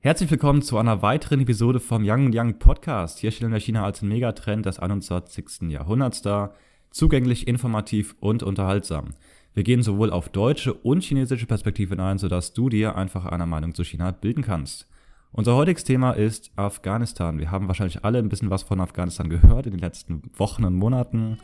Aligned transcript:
Herzlich 0.00 0.30
willkommen 0.30 0.62
zu 0.62 0.78
einer 0.78 1.02
weiteren 1.02 1.40
Episode 1.40 1.80
vom 1.80 2.04
Young 2.08 2.30
Young 2.32 2.60
Podcast. 2.60 3.18
Hier 3.18 3.32
stellen 3.32 3.50
wir 3.50 3.58
China 3.58 3.84
als 3.84 4.00
Megatrend 4.00 4.64
des 4.64 4.78
21. 4.78 5.62
Jahrhunderts 5.62 6.22
dar. 6.22 6.54
Zugänglich, 6.92 7.48
informativ 7.48 8.14
und 8.20 8.44
unterhaltsam. 8.44 9.06
Wir 9.54 9.64
gehen 9.64 9.82
sowohl 9.82 10.10
auf 10.10 10.28
deutsche 10.28 10.72
und 10.72 11.02
chinesische 11.02 11.46
Perspektiven 11.46 11.98
ein, 11.98 12.18
sodass 12.18 12.52
du 12.52 12.68
dir 12.68 12.94
einfach 12.94 13.26
eine 13.26 13.44
Meinung 13.44 13.74
zu 13.74 13.82
China 13.82 14.12
bilden 14.12 14.44
kannst. 14.44 14.88
Unser 15.32 15.56
heutiges 15.56 15.82
Thema 15.82 16.12
ist 16.12 16.52
Afghanistan. 16.54 17.40
Wir 17.40 17.50
haben 17.50 17.66
wahrscheinlich 17.66 18.04
alle 18.04 18.20
ein 18.20 18.28
bisschen 18.28 18.50
was 18.50 18.62
von 18.62 18.80
Afghanistan 18.80 19.28
gehört 19.28 19.66
in 19.66 19.72
den 19.72 19.80
letzten 19.80 20.22
Wochen 20.36 20.64
und 20.64 20.76
Monaten 20.76 21.38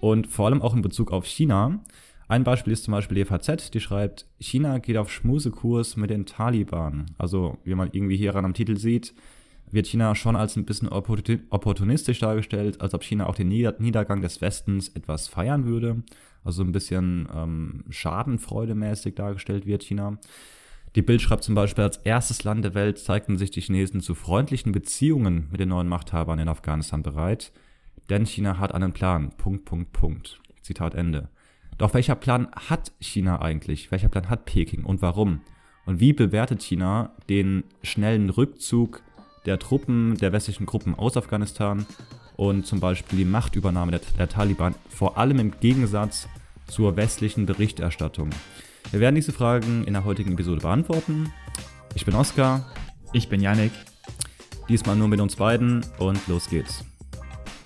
und 0.00 0.28
vor 0.28 0.46
allem 0.46 0.62
auch 0.62 0.76
in 0.76 0.82
Bezug 0.82 1.10
auf 1.10 1.26
China. 1.26 1.80
Ein 2.28 2.44
Beispiel 2.44 2.74
ist 2.74 2.84
zum 2.84 2.92
Beispiel 2.92 3.14
die 3.16 3.24
FAZ, 3.24 3.70
die 3.70 3.80
schreibt, 3.80 4.26
China 4.38 4.78
geht 4.78 4.98
auf 4.98 5.10
Schmusekurs 5.10 5.96
mit 5.96 6.10
den 6.10 6.26
Taliban. 6.26 7.06
Also, 7.16 7.56
wie 7.64 7.74
man 7.74 7.88
irgendwie 7.90 8.18
hieran 8.18 8.44
am 8.44 8.52
Titel 8.52 8.76
sieht, 8.76 9.14
wird 9.70 9.86
China 9.86 10.14
schon 10.14 10.36
als 10.36 10.54
ein 10.56 10.66
bisschen 10.66 10.88
opportunistisch 10.88 12.18
dargestellt, 12.18 12.82
als 12.82 12.92
ob 12.92 13.02
China 13.02 13.26
auch 13.26 13.34
den 13.34 13.48
Niedergang 13.48 14.20
des 14.20 14.42
Westens 14.42 14.88
etwas 14.90 15.26
feiern 15.26 15.64
würde. 15.64 16.02
Also 16.44 16.62
ein 16.62 16.72
bisschen 16.72 17.28
ähm, 17.34 17.84
schadenfreudemäßig 17.88 19.14
dargestellt 19.14 19.66
wird 19.66 19.82
China. 19.82 20.18
Die 20.96 21.02
Bild 21.02 21.20
schreibt 21.20 21.44
zum 21.44 21.54
Beispiel, 21.54 21.84
als 21.84 21.98
erstes 21.98 22.44
Land 22.44 22.64
der 22.64 22.74
Welt 22.74 22.98
zeigten 22.98 23.36
sich 23.36 23.50
die 23.50 23.60
Chinesen 23.60 24.00
zu 24.00 24.14
freundlichen 24.14 24.72
Beziehungen 24.72 25.48
mit 25.50 25.60
den 25.60 25.68
neuen 25.70 25.88
Machthabern 25.88 26.38
in 26.38 26.48
Afghanistan 26.48 27.02
bereit, 27.02 27.52
denn 28.08 28.24
China 28.24 28.58
hat 28.58 28.72
einen 28.72 28.92
Plan. 28.92 29.30
Punkt, 29.36 29.64
Punkt, 29.64 29.92
Punkt. 29.92 30.40
Zitat 30.62 30.94
Ende. 30.94 31.28
Doch 31.78 31.94
welcher 31.94 32.16
Plan 32.16 32.48
hat 32.68 32.92
China 33.00 33.40
eigentlich? 33.40 33.90
Welcher 33.92 34.08
Plan 34.08 34.28
hat 34.28 34.44
Peking 34.44 34.84
und 34.84 35.00
warum? 35.00 35.40
Und 35.86 36.00
wie 36.00 36.12
bewertet 36.12 36.62
China 36.62 37.12
den 37.28 37.64
schnellen 37.82 38.30
Rückzug 38.30 39.02
der 39.46 39.58
Truppen, 39.58 40.16
der 40.18 40.32
westlichen 40.32 40.66
Gruppen 40.66 40.94
aus 40.94 41.16
Afghanistan 41.16 41.86
und 42.36 42.66
zum 42.66 42.80
Beispiel 42.80 43.20
die 43.20 43.24
Machtübernahme 43.24 43.92
der, 43.92 44.00
der 44.18 44.28
Taliban, 44.28 44.74
vor 44.88 45.16
allem 45.16 45.38
im 45.38 45.52
Gegensatz 45.60 46.28
zur 46.66 46.96
westlichen 46.96 47.46
Berichterstattung? 47.46 48.30
Wir 48.90 49.00
werden 49.00 49.14
diese 49.14 49.32
Fragen 49.32 49.84
in 49.84 49.92
der 49.92 50.04
heutigen 50.04 50.32
Episode 50.32 50.60
beantworten. 50.60 51.32
Ich 51.94 52.04
bin 52.04 52.14
Oskar. 52.14 52.66
Ich 53.12 53.28
bin 53.28 53.40
Yannick. 53.40 53.72
Diesmal 54.68 54.96
nur 54.96 55.08
mit 55.08 55.20
uns 55.20 55.36
beiden 55.36 55.84
und 55.98 56.26
los 56.26 56.48
geht's. 56.50 56.84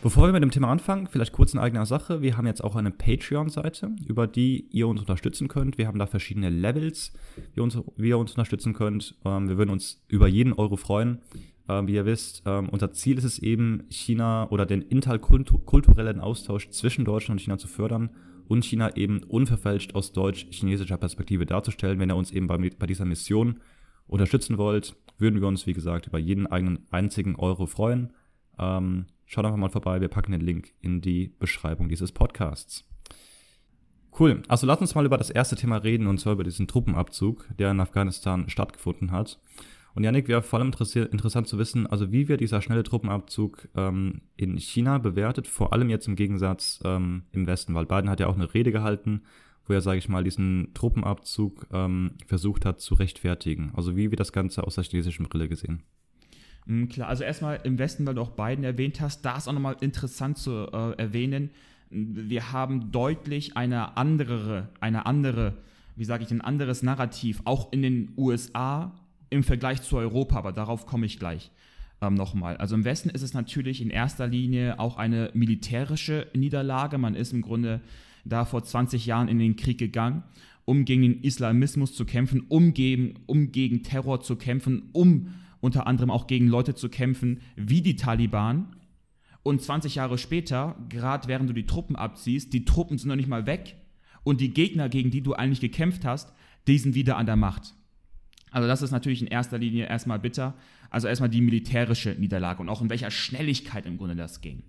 Bevor 0.03 0.27
wir 0.27 0.33
mit 0.33 0.43
dem 0.43 0.51
Thema 0.51 0.69
anfangen, 0.69 1.07
vielleicht 1.07 1.33
kurz 1.33 1.55
in 1.55 1.61
eigener 1.61 1.87
Sache. 1.87 2.23
Wir 2.23 2.37
haben 2.37 2.45
jetzt 2.45 2.65
auch 2.65 2.75
eine 2.75 2.91
Patreon-Seite, 2.91 3.93
über 4.05 4.27
die 4.27 4.67
ihr 4.73 4.89
uns 4.89 4.99
unterstützen 4.99 5.47
könnt. 5.47 5.79
Wir 5.79 5.87
haben 5.87 6.01
da 6.01 6.09
verschiedene 6.09 6.51
Levels, 6.51 7.13
wie, 7.55 7.61
uns, 7.61 7.79
wie 7.97 8.09
ihr 8.09 8.19
uns 8.19 8.33
unterstützen 8.33 8.73
könnt. 8.73 9.15
Ähm, 9.25 9.49
wir 9.49 9.59
würden 9.59 9.71
uns 9.71 10.03
über 10.09 10.27
jeden 10.27 10.55
Euro 10.55 10.75
freuen. 10.75 11.21
Ähm, 11.69 11.87
wie 11.87 11.95
ihr 11.95 12.05
wisst, 12.05 12.43
ähm, 12.47 12.69
unser 12.69 12.91
Ziel 12.91 13.17
ist 13.17 13.23
es 13.23 13.39
eben, 13.39 13.85
China 13.91 14.51
oder 14.51 14.67
den 14.67 14.83
interkulturellen 14.83 16.19
Austausch 16.19 16.71
zwischen 16.71 17.05
Deutschland 17.05 17.39
und 17.39 17.45
China 17.45 17.59
zu 17.59 17.69
fördern 17.69 18.11
und 18.49 18.65
China 18.65 18.97
eben 18.97 19.23
unverfälscht 19.23 19.95
aus 19.95 20.13
deutsch-chinesischer 20.13 20.97
Perspektive 20.97 21.47
darzustellen. 21.47 22.01
Wenn 22.01 22.11
ihr 22.11 22.17
uns 22.17 22.33
eben 22.33 22.49
bei, 22.49 22.59
bei 22.77 22.87
dieser 22.87 23.05
Mission 23.05 23.61
unterstützen 24.09 24.59
wollt, 24.59 24.97
würden 25.19 25.41
wir 25.41 25.47
uns, 25.47 25.69
wie 25.69 25.75
gesagt, 25.75 26.09
über 26.09 26.19
jeden 26.19 26.49
eigenen 26.49 26.89
einzigen 26.91 27.37
Euro 27.37 27.67
freuen. 27.67 28.13
Ähm, 28.59 29.07
Schaut 29.33 29.47
einfach 29.47 29.57
mal 29.57 29.71
vorbei, 29.71 29.99
wir 30.03 30.09
packen 30.09 30.33
den 30.33 30.43
Link 30.43 30.75
in 30.83 31.01
die 31.01 31.33
Beschreibung 31.39 31.89
dieses 31.89 32.13
Podcasts. 32.13 32.87
Cool, 34.21 34.43
also 34.47 34.67
lass 34.67 34.83
uns 34.83 34.95
mal 34.95 35.07
über 35.07 35.17
das 35.17 35.31
erste 35.31 35.57
Thema 35.57 35.79
reden, 35.79 36.07
und 36.07 36.19
zwar 36.19 36.35
über 36.35 36.45
diesen 36.45 36.69
Truppenabzug, 36.69 37.49
der 37.59 37.71
in 37.71 37.81
Afghanistan 37.81 38.51
stattgefunden 38.51 39.11
hat. 39.11 39.41
Und 39.95 40.05
Janik, 40.05 40.29
wäre 40.29 40.43
vor 40.43 40.59
allem 40.59 40.71
interessant 41.11 41.49
zu 41.49 41.57
wissen, 41.57 41.87
also 41.87 42.13
wie 42.13 42.29
wird 42.29 42.43
dieser 42.43 42.61
schnelle 42.61 42.83
Truppenabzug 42.83 43.71
ähm, 43.75 44.21
in 44.37 44.59
China 44.59 44.99
bewertet, 44.99 45.49
vor 45.49 45.73
allem 45.73 45.89
jetzt 45.89 46.09
im 46.09 46.17
Gegensatz 46.17 46.81
ähm, 46.85 47.23
im 47.33 47.47
Westen, 47.47 47.73
weil 47.73 47.87
Biden 47.87 48.11
hat 48.11 48.21
ja 48.21 48.27
auch 48.27 48.37
eine 48.37 48.53
Rede 48.53 48.71
gehalten, 48.71 49.23
wo 49.67 49.73
er, 49.73 49.81
sage 49.81 49.97
ich 49.97 50.11
mal, 50.11 50.25
diesen 50.25 50.75
Truppenabzug 50.75 51.69
ähm, 51.73 52.19
versucht 52.27 52.67
hat 52.67 52.83
zu 52.83 52.93
rechtfertigen. 52.93 53.73
Also 53.75 53.97
wie 53.97 54.11
wird 54.11 54.21
das 54.21 54.35
Ganze 54.35 54.63
aus 54.63 54.75
der 54.75 54.85
chinesischen 54.85 55.27
Brille 55.27 55.49
gesehen? 55.49 55.85
Mhm, 56.67 56.89
klar, 56.89 57.09
also 57.09 57.25
erstmal 57.25 57.61
im 57.65 57.79
Westen, 57.79 58.07
weil 58.07 58.15
du 58.15 58.21
auch 58.21 58.31
Biden 58.31 58.65
erwähnt 58.65 59.01
hast, 59.01 59.23
da 59.23 59.37
ist 59.37 59.49
auch 59.49 59.53
nochmal 59.53 59.77
interessant 59.81 60.39
zu 60.39 60.69
äh, 60.73 60.93
erwähnen, 60.99 61.51
wir 61.91 62.53
haben 62.53 62.91
deutlich 62.91 63.57
eine 63.57 63.97
andere, 63.97 64.69
eine 64.81 65.05
andere, 65.05 65.59
wie 65.95 66.05
sage 66.05 66.25
ich, 66.25 66.31
ein 66.31 66.41
anderes 66.41 66.83
Narrativ, 66.83 67.43
auch 67.45 67.71
in 67.73 67.83
den 67.83 68.13
USA 68.17 68.93
im 69.29 69.43
Vergleich 69.43 69.83
zu 69.83 69.97
Europa, 69.97 70.37
aber 70.37 70.53
darauf 70.53 70.87
komme 70.87 71.07
ich 71.07 71.19
gleich 71.19 71.51
ähm, 72.01 72.15
nochmal. 72.15 72.57
Also 72.57 72.75
im 72.75 72.85
Westen 72.85 73.11
ist 73.11 73.23
es 73.23 73.35
natürlich 73.35 73.83
in 73.83 73.91
erster 73.91 74.27
Linie 74.27 74.79
auch 74.79 74.97
eine 74.97 75.31
militärische 75.35 76.29
Niederlage. 76.35 76.99
Man 76.99 77.15
ist 77.15 77.33
im 77.33 77.43
Grunde 77.43 77.81
da 78.25 78.45
vor 78.45 78.63
20 78.63 79.05
Jahren 79.07 79.29
in 79.29 79.39
den 79.39 79.57
Krieg 79.57 79.79
gegangen, 79.79 80.23
um 80.65 80.85
gegen 80.85 81.03
den 81.03 81.23
Islamismus 81.23 81.95
zu 81.95 82.05
kämpfen, 82.05 82.45
um 82.49 82.73
gegen, 82.73 83.15
um 83.27 83.53
gegen 83.53 83.83
Terror 83.83 84.21
zu 84.21 84.37
kämpfen, 84.37 84.91
um 84.93 85.35
unter 85.63 85.87
anderem 85.87 86.11
auch 86.11 86.27
gegen 86.27 86.49
Leute 86.49 86.75
zu 86.75 86.91
kämpfen 86.91 87.41
wie 87.57 87.81
die 87.81 87.97
Taliban. 87.97 88.77
Und 89.45 89.63
20 89.63 89.95
Jahre 89.95 90.19
später, 90.19 90.77
gerade 90.89 91.29
während 91.29 91.49
du 91.49 91.55
die 91.55 91.67
Truppen 91.67 91.97
abziehst, 91.97 92.53
die 92.53 92.65
Truppen 92.65 92.99
sind 92.99 93.09
noch 93.09 93.17
nicht 93.17 93.29
mal 93.29 93.47
weg 93.47 93.77
und 94.25 94.41
die 94.41 94.53
Gegner, 94.53 94.89
gegen 94.89 95.11
die 95.11 95.23
du 95.23 95.35
eigentlich 95.35 95.61
gekämpft 95.61 96.05
hast, 96.05 96.33
die 96.67 96.79
sind 96.79 96.95
wieder 96.95 97.17
an 97.17 97.27
der 97.27 97.37
Macht. 97.37 97.75
Also 98.51 98.69
das 98.69 98.83
ist 98.83 98.91
natürlich 98.91 99.23
in 99.23 99.29
erster 99.29 99.57
Linie 99.57 99.87
erstmal 99.87 100.19
bitter. 100.19 100.55
Also 100.91 101.09
erstmal 101.09 101.31
die 101.31 101.41
militärische 101.41 102.11
Niederlage 102.19 102.61
und 102.61 102.69
auch 102.69 102.83
in 102.83 102.91
welcher 102.91 103.11
Schnelligkeit 103.11 103.87
im 103.87 103.99
Grunde 103.99 104.17
das 104.17 104.41
ging. 104.41 104.65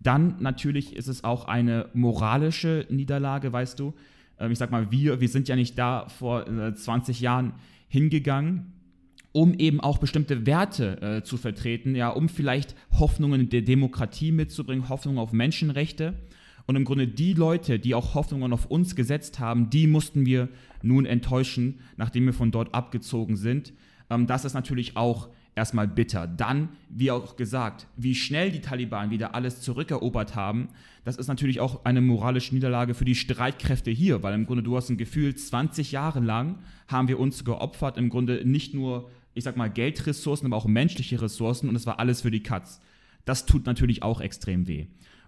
Dann 0.00 0.36
natürlich 0.40 0.96
ist 0.96 1.08
es 1.08 1.24
auch 1.24 1.46
eine 1.46 1.90
moralische 1.94 2.86
Niederlage, 2.90 3.52
weißt 3.52 3.78
du. 3.78 3.94
Ähm, 4.38 4.52
ich 4.52 4.58
sag 4.58 4.70
mal, 4.70 4.90
wir, 4.90 5.20
wir 5.20 5.28
sind 5.28 5.48
ja 5.48 5.56
nicht 5.56 5.76
da 5.78 6.08
vor 6.08 6.46
20 6.46 7.20
äh, 7.20 7.24
Jahren 7.24 7.52
hingegangen 7.88 8.71
um 9.32 9.54
eben 9.54 9.80
auch 9.80 9.98
bestimmte 9.98 10.46
Werte 10.46 11.00
äh, 11.00 11.22
zu 11.22 11.36
vertreten, 11.36 11.94
ja, 11.94 12.10
um 12.10 12.28
vielleicht 12.28 12.74
Hoffnungen 12.98 13.48
der 13.48 13.62
Demokratie 13.62 14.32
mitzubringen, 14.32 14.88
Hoffnungen 14.88 15.18
auf 15.18 15.32
Menschenrechte. 15.32 16.14
Und 16.66 16.76
im 16.76 16.84
Grunde 16.84 17.08
die 17.08 17.34
Leute, 17.34 17.78
die 17.78 17.94
auch 17.94 18.14
Hoffnungen 18.14 18.52
auf 18.52 18.66
uns 18.66 18.94
gesetzt 18.94 19.40
haben, 19.40 19.70
die 19.70 19.86
mussten 19.86 20.26
wir 20.26 20.48
nun 20.82 21.06
enttäuschen, 21.06 21.80
nachdem 21.96 22.26
wir 22.26 22.32
von 22.34 22.52
dort 22.52 22.74
abgezogen 22.74 23.36
sind. 23.36 23.72
Ähm, 24.10 24.26
das 24.26 24.44
ist 24.44 24.54
natürlich 24.54 24.96
auch 24.96 25.28
erstmal 25.54 25.88
bitter. 25.88 26.26
Dann, 26.26 26.70
wie 26.88 27.10
auch 27.10 27.36
gesagt, 27.36 27.86
wie 27.96 28.14
schnell 28.14 28.50
die 28.50 28.60
Taliban 28.60 29.10
wieder 29.10 29.34
alles 29.34 29.60
zurückerobert 29.60 30.34
haben, 30.34 30.68
das 31.04 31.16
ist 31.16 31.28
natürlich 31.28 31.60
auch 31.60 31.84
eine 31.84 32.00
moralische 32.00 32.54
Niederlage 32.54 32.94
für 32.94 33.04
die 33.04 33.14
Streitkräfte 33.14 33.90
hier, 33.90 34.22
weil 34.22 34.34
im 34.34 34.46
Grunde 34.46 34.62
du 34.62 34.76
hast 34.76 34.88
ein 34.88 34.96
Gefühl, 34.96 35.34
20 35.34 35.92
Jahre 35.92 36.20
lang 36.20 36.60
haben 36.86 37.08
wir 37.08 37.18
uns 37.18 37.44
geopfert, 37.44 37.98
im 37.98 38.08
Grunde 38.08 38.42
nicht 38.44 38.72
nur 38.72 39.10
ich 39.34 39.44
sag 39.44 39.56
mal, 39.56 39.68
Geldressourcen, 39.68 40.46
aber 40.46 40.56
auch 40.56 40.66
menschliche 40.66 41.20
Ressourcen 41.20 41.68
und 41.68 41.76
es 41.76 41.86
war 41.86 41.98
alles 41.98 42.22
für 42.22 42.30
die 42.30 42.42
Katz. 42.42 42.80
Das 43.24 43.46
tut 43.46 43.66
natürlich 43.66 44.02
auch 44.02 44.20
extrem 44.20 44.66
weh. 44.66 44.86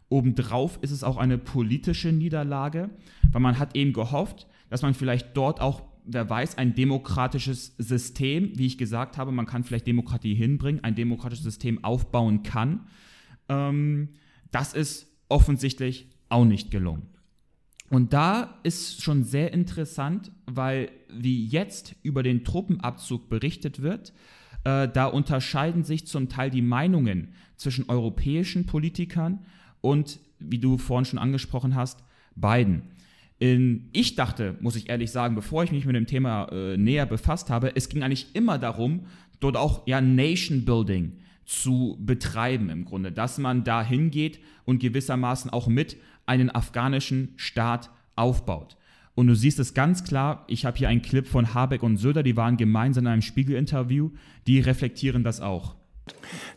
Obendrauf 0.08 0.78
ist 0.82 0.90
es 0.90 1.02
auch 1.02 1.16
eine 1.16 1.38
politische 1.38 2.12
Niederlage, 2.12 2.90
weil 3.32 3.40
man 3.40 3.58
hat 3.58 3.74
eben 3.76 3.92
gehofft, 3.92 4.46
dass 4.68 4.82
man 4.82 4.94
vielleicht 4.94 5.36
dort 5.36 5.60
auch, 5.60 5.82
wer 6.04 6.28
weiß, 6.28 6.58
ein 6.58 6.74
demokratisches 6.74 7.74
System, 7.78 8.52
wie 8.56 8.66
ich 8.66 8.78
gesagt 8.78 9.16
habe, 9.16 9.32
man 9.32 9.46
kann 9.46 9.64
vielleicht 9.64 9.86
Demokratie 9.86 10.34
hinbringen, 10.34 10.84
ein 10.84 10.94
demokratisches 10.94 11.44
System 11.44 11.82
aufbauen 11.82 12.42
kann. 12.42 12.86
Ähm, 13.48 14.10
das 14.50 14.74
ist 14.74 15.10
offensichtlich 15.28 16.08
auch 16.28 16.44
nicht 16.44 16.70
gelungen. 16.70 17.13
Und 17.94 18.12
da 18.12 18.58
ist 18.64 19.02
schon 19.02 19.22
sehr 19.22 19.52
interessant, 19.52 20.32
weil 20.46 20.90
wie 21.08 21.46
jetzt 21.46 21.94
über 22.02 22.24
den 22.24 22.42
Truppenabzug 22.42 23.28
berichtet 23.28 23.82
wird, 23.82 24.12
äh, 24.64 24.88
da 24.88 25.06
unterscheiden 25.06 25.84
sich 25.84 26.04
zum 26.04 26.28
Teil 26.28 26.50
die 26.50 26.60
Meinungen 26.60 27.28
zwischen 27.54 27.88
europäischen 27.88 28.66
Politikern 28.66 29.46
und, 29.80 30.18
wie 30.40 30.58
du 30.58 30.76
vorhin 30.76 31.04
schon 31.04 31.20
angesprochen 31.20 31.76
hast, 31.76 32.02
Biden. 32.34 32.82
In, 33.38 33.90
ich 33.92 34.16
dachte, 34.16 34.56
muss 34.58 34.74
ich 34.74 34.88
ehrlich 34.88 35.12
sagen, 35.12 35.36
bevor 35.36 35.62
ich 35.62 35.70
mich 35.70 35.86
mit 35.86 35.94
dem 35.94 36.08
Thema 36.08 36.48
äh, 36.50 36.76
näher 36.76 37.06
befasst 37.06 37.48
habe, 37.48 37.76
es 37.76 37.88
ging 37.88 38.02
eigentlich 38.02 38.34
immer 38.34 38.58
darum, 38.58 39.06
dort 39.38 39.56
auch 39.56 39.86
ja 39.86 40.00
Nation 40.00 40.64
Building 40.64 41.12
zu 41.44 41.96
betreiben 42.00 42.70
im 42.70 42.86
Grunde, 42.86 43.12
dass 43.12 43.38
man 43.38 43.62
da 43.62 43.84
hingeht 43.84 44.40
und 44.64 44.80
gewissermaßen 44.80 45.52
auch 45.52 45.68
mit 45.68 45.96
einen 46.26 46.50
afghanischen 46.50 47.34
Staat 47.36 47.90
aufbaut. 48.16 48.76
Und 49.14 49.28
du 49.28 49.36
siehst 49.36 49.58
es 49.60 49.74
ganz 49.74 50.02
klar, 50.02 50.44
ich 50.48 50.64
habe 50.64 50.76
hier 50.76 50.88
einen 50.88 51.02
Clip 51.02 51.26
von 51.26 51.54
Habeck 51.54 51.82
und 51.82 51.98
Söder, 51.98 52.22
die 52.22 52.36
waren 52.36 52.56
gemeinsam 52.56 53.04
in 53.04 53.12
einem 53.12 53.22
Spiegel-Interview, 53.22 54.10
die 54.46 54.60
reflektieren 54.60 55.22
das 55.22 55.40
auch. 55.40 55.76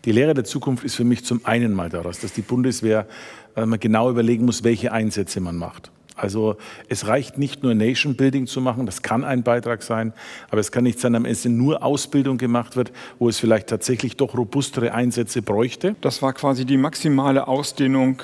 Die 0.05 0.11
Lehre 0.11 0.33
der 0.33 0.43
Zukunft 0.43 0.83
ist 0.83 0.95
für 0.95 1.03
mich 1.03 1.23
zum 1.23 1.45
einen 1.45 1.73
mal 1.73 1.89
daraus, 1.89 2.19
dass 2.19 2.33
die 2.33 2.41
Bundeswehr 2.41 3.07
äh, 3.55 3.65
genau 3.77 4.09
überlegen 4.09 4.45
muss, 4.45 4.63
welche 4.63 4.91
Einsätze 4.91 5.39
man 5.39 5.55
macht. 5.55 5.91
Also 6.15 6.57
es 6.89 7.07
reicht 7.07 7.37
nicht 7.37 7.61
nur 7.61 7.75
Nation 7.75 8.15
Building 8.15 8.47
zu 8.47 8.59
machen, 8.59 8.87
das 8.87 9.03
kann 9.03 9.23
ein 9.23 9.43
Beitrag 9.43 9.83
sein, 9.83 10.13
aber 10.49 10.59
es 10.59 10.71
kann 10.71 10.83
nicht 10.83 10.99
sein, 10.99 11.13
am 11.13 11.25
Ende 11.25 11.49
nur 11.49 11.83
Ausbildung 11.83 12.39
gemacht 12.39 12.75
wird, 12.75 12.91
wo 13.19 13.29
es 13.29 13.39
vielleicht 13.39 13.67
tatsächlich 13.67 14.17
doch 14.17 14.35
robustere 14.35 14.93
Einsätze 14.93 15.43
bräuchte. 15.43 15.95
Das 16.01 16.23
war 16.23 16.33
quasi 16.33 16.65
die 16.65 16.77
maximale 16.77 17.47
Ausdehnung 17.47 18.23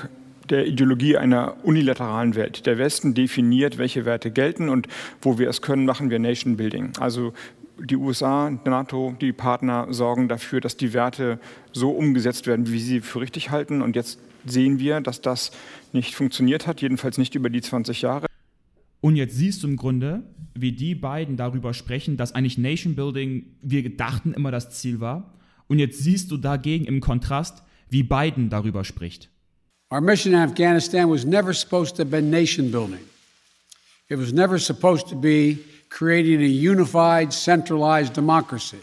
der 0.49 0.67
Ideologie 0.67 1.17
einer 1.17 1.55
unilateralen 1.63 2.35
Welt. 2.35 2.65
Der 2.65 2.77
Westen 2.77 3.13
definiert, 3.13 3.77
welche 3.77 4.05
Werte 4.05 4.31
gelten 4.31 4.69
und 4.69 4.87
wo 5.21 5.37
wir 5.37 5.49
es 5.49 5.61
können, 5.61 5.85
machen 5.85 6.09
wir 6.09 6.19
Nation 6.19 6.57
Building. 6.57 6.91
Also 6.99 7.33
die 7.79 7.95
USA, 7.95 8.51
NATO, 8.65 9.15
die 9.19 9.33
Partner 9.33 9.87
sorgen 9.89 10.27
dafür, 10.27 10.61
dass 10.61 10.77
die 10.77 10.93
Werte 10.93 11.39
so 11.71 11.91
umgesetzt 11.91 12.47
werden, 12.47 12.71
wie 12.71 12.79
sie 12.79 13.01
für 13.01 13.21
richtig 13.21 13.49
halten. 13.49 13.81
Und 13.81 13.95
jetzt 13.95 14.19
sehen 14.45 14.79
wir, 14.79 15.01
dass 15.01 15.21
das 15.21 15.51
nicht 15.91 16.15
funktioniert 16.15 16.67
hat, 16.67 16.81
jedenfalls 16.81 17.17
nicht 17.17 17.35
über 17.35 17.49
die 17.49 17.61
20 17.61 18.01
Jahre. 18.01 18.27
Und 19.01 19.15
jetzt 19.15 19.35
siehst 19.35 19.63
du 19.63 19.67
im 19.67 19.75
Grunde, 19.75 20.23
wie 20.53 20.71
die 20.71 20.95
beiden 20.95 21.35
darüber 21.35 21.73
sprechen, 21.73 22.15
dass 22.15 22.33
eigentlich 22.33 22.57
Nation 22.57 22.95
Building, 22.95 23.47
wir 23.61 23.97
dachten 23.97 24.33
immer 24.33 24.51
das 24.51 24.69
Ziel 24.69 24.99
war. 24.99 25.33
Und 25.67 25.79
jetzt 25.79 25.99
siehst 25.99 26.31
du 26.31 26.37
dagegen 26.37 26.85
im 26.85 27.01
Kontrast, 27.01 27.63
wie 27.89 28.03
Biden 28.03 28.49
darüber 28.49 28.83
spricht. 28.83 29.29
Our 29.93 30.01
mission 30.01 30.33
in 30.33 30.39
Afghanistan 30.39 31.07
was 31.07 31.23
never 31.23 31.53
supposed 31.53 31.97
to 31.97 32.01
have 32.01 32.09
been 32.09 32.31
nation 32.31 32.71
building. 32.71 33.01
It 34.09 34.17
was 34.17 34.33
never 34.33 34.57
supposed 34.57 35.07
to 35.09 35.15
be 35.15 35.59
creating 35.89 36.41
a 36.41 36.47
unified, 36.47 37.31
centralized 37.31 38.15
democracy. 38.15 38.79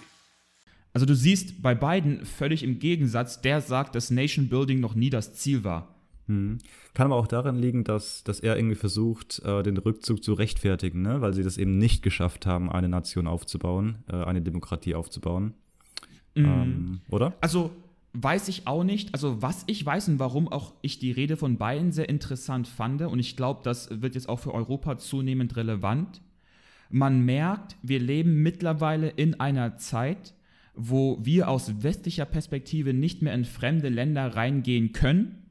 Also 0.92 1.06
du 1.06 1.16
siehst 1.16 1.62
bei 1.62 1.74
Biden 1.74 2.24
völlig 2.24 2.62
im 2.62 2.78
Gegensatz, 2.78 3.40
der 3.40 3.60
sagt, 3.60 3.96
dass 3.96 4.12
Nation 4.12 4.48
Building 4.48 4.78
noch 4.78 4.94
nie 4.94 5.10
das 5.10 5.34
Ziel 5.34 5.64
war. 5.64 5.96
Hm. 6.26 6.58
Kann 6.94 7.06
aber 7.06 7.16
auch 7.16 7.26
daran 7.26 7.58
liegen, 7.58 7.82
dass, 7.82 8.22
dass 8.22 8.38
er 8.38 8.56
irgendwie 8.56 8.76
versucht, 8.76 9.42
äh, 9.44 9.64
den 9.64 9.78
Rückzug 9.78 10.22
zu 10.22 10.34
rechtfertigen, 10.34 11.02
ne? 11.02 11.20
weil 11.20 11.34
sie 11.34 11.42
das 11.42 11.58
eben 11.58 11.76
nicht 11.76 12.04
geschafft 12.04 12.46
haben, 12.46 12.70
eine 12.70 12.88
Nation 12.88 13.26
aufzubauen, 13.26 14.04
äh, 14.08 14.14
eine 14.14 14.42
Demokratie 14.42 14.94
aufzubauen. 14.94 15.54
Mhm. 16.36 16.44
Ähm, 16.44 17.00
oder? 17.10 17.34
Also 17.40 17.72
weiß 18.12 18.48
ich 18.48 18.66
auch 18.66 18.84
nicht. 18.84 19.14
Also 19.14 19.42
was 19.42 19.64
ich 19.66 19.84
weiß 19.84 20.08
und 20.08 20.18
warum 20.18 20.48
auch 20.48 20.74
ich 20.82 20.98
die 20.98 21.12
Rede 21.12 21.36
von 21.36 21.56
Biden 21.56 21.92
sehr 21.92 22.08
interessant 22.08 22.66
fand, 22.66 23.02
und 23.02 23.18
ich 23.18 23.36
glaube, 23.36 23.60
das 23.62 23.88
wird 24.02 24.14
jetzt 24.14 24.28
auch 24.28 24.38
für 24.38 24.54
Europa 24.54 24.98
zunehmend 24.98 25.56
relevant. 25.56 26.20
Man 26.90 27.24
merkt, 27.24 27.76
wir 27.82 28.00
leben 28.00 28.42
mittlerweile 28.42 29.08
in 29.08 29.38
einer 29.38 29.76
Zeit, 29.76 30.34
wo 30.74 31.18
wir 31.22 31.48
aus 31.48 31.82
westlicher 31.82 32.24
Perspektive 32.24 32.94
nicht 32.94 33.22
mehr 33.22 33.34
in 33.34 33.44
fremde 33.44 33.88
Länder 33.88 34.34
reingehen 34.34 34.92
können 34.92 35.42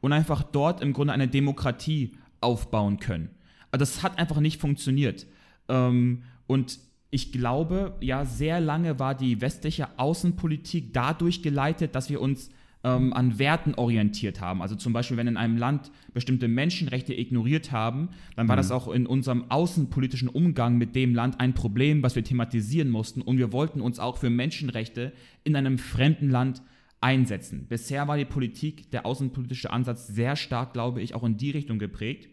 und 0.00 0.12
einfach 0.12 0.42
dort 0.42 0.82
im 0.82 0.92
Grunde 0.92 1.14
eine 1.14 1.28
Demokratie 1.28 2.16
aufbauen 2.40 2.98
können. 2.98 3.30
Also 3.70 3.80
das 3.80 4.02
hat 4.02 4.18
einfach 4.18 4.40
nicht 4.40 4.60
funktioniert. 4.60 5.26
Ähm, 5.68 6.24
und 6.46 6.78
ich 7.14 7.30
glaube, 7.30 7.94
ja, 8.00 8.24
sehr 8.24 8.58
lange 8.58 8.98
war 8.98 9.14
die 9.14 9.42
westliche 9.42 9.98
Außenpolitik 9.98 10.94
dadurch 10.94 11.42
geleitet, 11.42 11.94
dass 11.94 12.08
wir 12.08 12.22
uns 12.22 12.48
ähm, 12.84 13.12
an 13.12 13.38
Werten 13.38 13.74
orientiert 13.74 14.40
haben. 14.40 14.62
Also 14.62 14.76
zum 14.76 14.94
Beispiel, 14.94 15.18
wenn 15.18 15.26
in 15.26 15.36
einem 15.36 15.58
Land 15.58 15.90
bestimmte 16.14 16.48
Menschenrechte 16.48 17.12
ignoriert 17.12 17.70
haben, 17.70 18.08
dann 18.34 18.48
war 18.48 18.56
mhm. 18.56 18.60
das 18.60 18.70
auch 18.70 18.88
in 18.88 19.06
unserem 19.06 19.50
außenpolitischen 19.50 20.26
Umgang 20.26 20.78
mit 20.78 20.96
dem 20.96 21.14
Land 21.14 21.38
ein 21.38 21.52
Problem, 21.52 22.02
was 22.02 22.16
wir 22.16 22.24
thematisieren 22.24 22.88
mussten. 22.88 23.20
Und 23.20 23.36
wir 23.36 23.52
wollten 23.52 23.82
uns 23.82 23.98
auch 23.98 24.16
für 24.16 24.30
Menschenrechte 24.30 25.12
in 25.44 25.54
einem 25.54 25.76
fremden 25.76 26.30
Land 26.30 26.62
einsetzen. 27.02 27.66
Bisher 27.68 28.08
war 28.08 28.16
die 28.16 28.24
Politik, 28.24 28.90
der 28.90 29.04
außenpolitische 29.04 29.70
Ansatz 29.70 30.06
sehr 30.06 30.34
stark, 30.34 30.72
glaube 30.72 31.02
ich, 31.02 31.14
auch 31.14 31.24
in 31.24 31.36
die 31.36 31.50
Richtung 31.50 31.78
geprägt. 31.78 32.30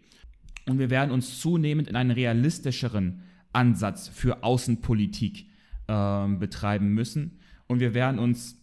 Und 0.70 0.80
wir 0.80 0.90
werden 0.90 1.12
uns 1.12 1.42
zunehmend 1.42 1.90
in 1.90 1.98
einen 1.98 2.12
realistischeren 2.12 3.24
Ansatz 3.54 4.08
für 4.08 4.44
Außenpolitik 4.44 5.48
äh, 5.88 6.28
betreiben 6.28 6.94
müssen. 6.94 7.40
Und 7.68 7.80
wir 7.80 7.94
werden 7.94 8.20
uns 8.20 8.58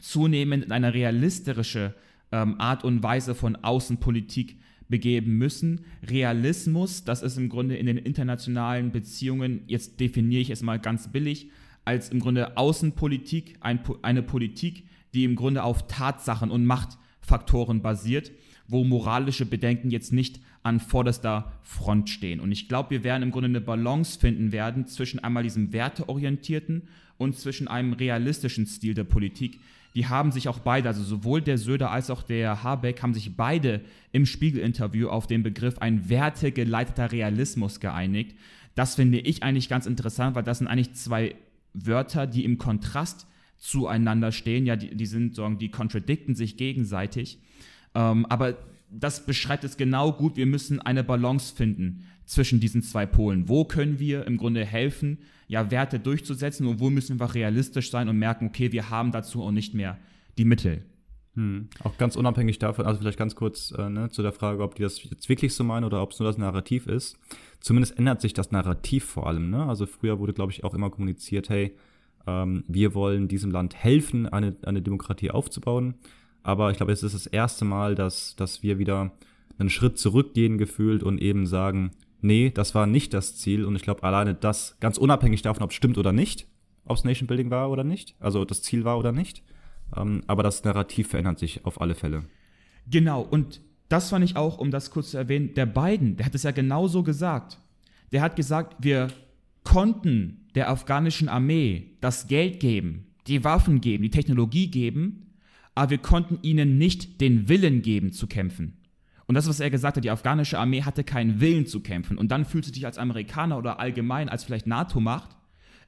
zunehmend 0.00 0.64
in 0.64 0.72
eine 0.72 0.94
realistische 0.94 1.94
ähm, 2.30 2.56
Art 2.58 2.84
und 2.84 3.02
Weise 3.02 3.34
von 3.34 3.56
Außenpolitik 3.56 4.58
begeben 4.88 5.38
müssen. 5.38 5.84
Realismus, 6.02 7.04
das 7.04 7.22
ist 7.22 7.36
im 7.36 7.48
Grunde 7.48 7.76
in 7.76 7.86
den 7.86 7.98
internationalen 7.98 8.92
Beziehungen, 8.92 9.62
jetzt 9.66 10.00
definiere 10.00 10.42
ich 10.42 10.50
es 10.50 10.62
mal 10.62 10.78
ganz 10.78 11.10
billig, 11.10 11.50
als 11.84 12.10
im 12.10 12.20
Grunde 12.20 12.56
Außenpolitik, 12.56 13.56
ein, 13.60 13.80
eine 14.02 14.22
Politik, 14.22 14.86
die 15.14 15.24
im 15.24 15.34
Grunde 15.34 15.64
auf 15.64 15.86
Tatsachen 15.86 16.50
und 16.50 16.64
Machtfaktoren 16.64 17.82
basiert, 17.82 18.32
wo 18.68 18.84
moralische 18.84 19.46
Bedenken 19.46 19.90
jetzt 19.90 20.12
nicht 20.12 20.40
an 20.62 20.80
vorderster 20.80 21.52
Front 21.62 22.10
stehen. 22.10 22.40
Und 22.40 22.52
ich 22.52 22.68
glaube, 22.68 22.90
wir 22.90 23.04
werden 23.04 23.22
im 23.22 23.30
Grunde 23.30 23.48
eine 23.48 23.60
Balance 23.60 24.18
finden 24.18 24.52
werden 24.52 24.86
zwischen 24.86 25.18
einmal 25.22 25.42
diesem 25.42 25.72
werteorientierten 25.72 26.88
und 27.18 27.36
zwischen 27.36 27.68
einem 27.68 27.92
realistischen 27.92 28.66
Stil 28.66 28.94
der 28.94 29.04
Politik, 29.04 29.60
die 29.94 30.06
haben 30.06 30.32
sich 30.32 30.48
auch 30.48 30.58
beide, 30.58 30.88
also 30.88 31.02
sowohl 31.02 31.42
der 31.42 31.58
Söder 31.58 31.90
als 31.90 32.10
auch 32.10 32.22
der 32.22 32.62
Habeck, 32.62 33.02
haben 33.02 33.12
sich 33.12 33.36
beide 33.36 33.82
im 34.10 34.24
Spiegel-Interview 34.24 35.08
auf 35.08 35.26
den 35.26 35.42
Begriff 35.42 35.78
ein 35.78 36.08
wertegeleiteter 36.08 37.12
Realismus 37.12 37.78
geeinigt. 37.78 38.36
Das 38.74 38.94
finde 38.94 39.18
ich 39.18 39.42
eigentlich 39.42 39.68
ganz 39.68 39.84
interessant, 39.84 40.34
weil 40.34 40.44
das 40.44 40.58
sind 40.58 40.66
eigentlich 40.66 40.94
zwei 40.94 41.34
Wörter, 41.74 42.26
die 42.26 42.44
im 42.44 42.56
Kontrast 42.56 43.26
zueinander 43.58 44.32
stehen. 44.32 44.64
Ja, 44.64 44.76
die, 44.76 44.94
die 44.94 45.06
sind, 45.06 45.34
sagen, 45.34 45.58
die 45.58 45.70
kontradikten 45.70 46.34
sich 46.34 46.56
gegenseitig. 46.56 47.38
Ähm, 47.94 48.24
aber 48.26 48.56
das 48.92 49.26
beschreibt 49.26 49.64
es 49.64 49.76
genau 49.76 50.12
gut. 50.12 50.36
Wir 50.36 50.46
müssen 50.46 50.80
eine 50.80 51.02
Balance 51.02 51.54
finden 51.54 52.04
zwischen 52.24 52.60
diesen 52.60 52.82
zwei 52.82 53.06
Polen. 53.06 53.48
Wo 53.48 53.64
können 53.64 53.98
wir 53.98 54.26
im 54.26 54.36
Grunde 54.36 54.64
helfen, 54.64 55.18
ja, 55.48 55.70
Werte 55.70 55.98
durchzusetzen 55.98 56.66
und 56.66 56.80
wo 56.80 56.90
müssen 56.90 57.20
wir 57.20 57.34
realistisch 57.34 57.90
sein 57.90 58.08
und 58.08 58.18
merken, 58.18 58.46
okay, 58.46 58.72
wir 58.72 58.90
haben 58.90 59.12
dazu 59.12 59.42
auch 59.42 59.50
nicht 59.50 59.74
mehr 59.74 59.98
die 60.38 60.44
Mittel. 60.44 60.84
Hm. 61.34 61.68
Auch 61.82 61.96
ganz 61.96 62.16
unabhängig 62.16 62.58
davon, 62.58 62.84
also 62.84 63.00
vielleicht 63.00 63.18
ganz 63.18 63.34
kurz 63.34 63.72
äh, 63.76 63.88
ne, 63.88 64.10
zu 64.10 64.22
der 64.22 64.32
Frage, 64.32 64.62
ob 64.62 64.74
die 64.74 64.82
das 64.82 65.02
jetzt 65.02 65.28
wirklich 65.28 65.54
so 65.54 65.64
meinen 65.64 65.84
oder 65.84 66.02
ob 66.02 66.12
es 66.12 66.18
nur 66.18 66.28
das 66.28 66.36
Narrativ 66.36 66.86
ist. 66.86 67.16
Zumindest 67.60 67.98
ändert 67.98 68.20
sich 68.20 68.34
das 68.34 68.50
Narrativ 68.50 69.04
vor 69.04 69.26
allem. 69.26 69.50
Ne? 69.50 69.64
Also 69.64 69.86
früher 69.86 70.18
wurde, 70.18 70.34
glaube 70.34 70.52
ich, 70.52 70.62
auch 70.62 70.74
immer 70.74 70.90
kommuniziert, 70.90 71.48
hey, 71.48 71.74
ähm, 72.26 72.64
wir 72.68 72.94
wollen 72.94 73.28
diesem 73.28 73.50
Land 73.50 73.74
helfen, 73.74 74.26
eine, 74.26 74.56
eine 74.62 74.82
Demokratie 74.82 75.30
aufzubauen. 75.30 75.94
Aber 76.42 76.70
ich 76.70 76.76
glaube, 76.76 76.92
es 76.92 77.02
ist 77.02 77.14
das 77.14 77.26
erste 77.26 77.64
Mal, 77.64 77.94
dass, 77.94 78.36
dass 78.36 78.62
wir 78.62 78.78
wieder 78.78 79.12
einen 79.58 79.70
Schritt 79.70 79.98
zurückgehen 79.98 80.58
gefühlt 80.58 81.02
und 81.02 81.20
eben 81.20 81.46
sagen, 81.46 81.92
nee, 82.20 82.50
das 82.50 82.74
war 82.74 82.86
nicht 82.86 83.14
das 83.14 83.36
Ziel. 83.36 83.64
Und 83.64 83.76
ich 83.76 83.82
glaube, 83.82 84.02
alleine 84.02 84.34
das, 84.34 84.76
ganz 84.80 84.98
unabhängig 84.98 85.42
davon, 85.42 85.62
ob 85.62 85.70
es 85.70 85.76
stimmt 85.76 85.98
oder 85.98 86.12
nicht, 86.12 86.46
ob 86.84 86.96
es 86.96 87.04
Nation 87.04 87.26
Building 87.26 87.50
war 87.50 87.70
oder 87.70 87.84
nicht, 87.84 88.16
also 88.18 88.44
das 88.44 88.62
Ziel 88.62 88.84
war 88.84 88.98
oder 88.98 89.12
nicht. 89.12 89.42
Ähm, 89.96 90.22
aber 90.26 90.42
das 90.42 90.64
Narrativ 90.64 91.08
verändert 91.08 91.38
sich 91.38 91.64
auf 91.64 91.80
alle 91.80 91.94
Fälle. 91.94 92.24
Genau, 92.90 93.22
und 93.22 93.60
das 93.88 94.10
fand 94.10 94.24
ich 94.24 94.36
auch, 94.36 94.58
um 94.58 94.70
das 94.70 94.90
kurz 94.90 95.10
zu 95.10 95.18
erwähnen, 95.18 95.54
der 95.54 95.66
Biden, 95.66 96.16
der 96.16 96.26
hat 96.26 96.34
es 96.34 96.44
ja 96.44 96.50
genauso 96.50 97.02
gesagt. 97.02 97.58
Der 98.10 98.22
hat 98.22 98.36
gesagt, 98.36 98.76
wir 98.80 99.08
konnten 99.64 100.46
der 100.54 100.70
afghanischen 100.70 101.28
Armee 101.28 101.96
das 102.00 102.26
Geld 102.26 102.58
geben, 102.60 103.06
die 103.26 103.44
Waffen 103.44 103.80
geben, 103.80 104.02
die 104.02 104.10
Technologie 104.10 104.70
geben, 104.70 105.31
aber 105.74 105.90
wir 105.90 105.98
konnten 105.98 106.38
ihnen 106.42 106.78
nicht 106.78 107.20
den 107.20 107.48
Willen 107.48 107.82
geben 107.82 108.12
zu 108.12 108.26
kämpfen. 108.26 108.78
Und 109.26 109.34
das, 109.34 109.48
was 109.48 109.60
er 109.60 109.70
gesagt 109.70 109.96
hat, 109.96 110.04
die 110.04 110.10
afghanische 110.10 110.58
Armee 110.58 110.82
hatte 110.82 111.04
keinen 111.04 111.40
Willen 111.40 111.66
zu 111.66 111.80
kämpfen. 111.80 112.18
Und 112.18 112.30
dann 112.30 112.44
fühlst 112.44 112.68
du 112.68 112.72
dich 112.72 112.84
als 112.84 112.98
Amerikaner 112.98 113.56
oder 113.56 113.80
allgemein 113.80 114.28
als 114.28 114.44
vielleicht 114.44 114.66
NATO-Macht 114.66 115.36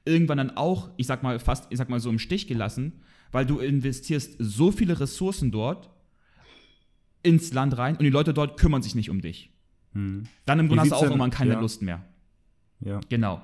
irgendwann 0.05 0.37
dann 0.37 0.57
auch, 0.57 0.89
ich 0.97 1.07
sag 1.07 1.23
mal, 1.23 1.39
fast, 1.39 1.67
ich 1.71 1.77
sag 1.77 1.89
mal 1.89 1.99
so 1.99 2.09
im 2.09 2.19
Stich 2.19 2.47
gelassen, 2.47 3.01
weil 3.31 3.45
du 3.45 3.59
investierst 3.59 4.35
so 4.39 4.71
viele 4.71 4.99
Ressourcen 4.99 5.51
dort 5.51 5.89
ins 7.23 7.53
Land 7.53 7.77
rein 7.77 7.97
und 7.97 8.03
die 8.03 8.11
Leute 8.11 8.33
dort 8.33 8.59
kümmern 8.59 8.83
sich 8.83 8.95
nicht 8.95 9.09
um 9.09 9.19
dich. 9.19 9.51
Hm. 9.93 10.23
Dann 10.45 10.59
im 10.59 10.67
Grunde 10.67 10.83
hast 10.83 10.91
du 10.91 10.95
auch 10.95 11.03
irgendwann 11.03 11.31
keine 11.31 11.53
ja. 11.53 11.59
Lust 11.59 11.81
mehr. 11.81 12.03
Ja. 12.81 13.01
Genau. 13.09 13.41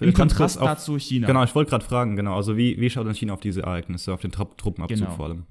Im 0.00 0.12
Kontrast 0.12 0.60
dazu 0.60 0.98
China. 0.98 1.28
Genau, 1.28 1.44
ich 1.44 1.54
wollte 1.54 1.70
gerade 1.70 1.84
fragen, 1.84 2.16
genau. 2.16 2.36
Also 2.36 2.56
wie, 2.56 2.78
wie 2.80 2.90
schaut 2.90 3.06
denn 3.06 3.14
China 3.14 3.34
auf 3.34 3.40
diese 3.40 3.62
Ereignisse, 3.62 4.12
auf 4.12 4.20
den 4.20 4.32
Truppenabzug 4.32 4.88
genau. 4.88 5.10
vor 5.12 5.26
allem? 5.26 5.46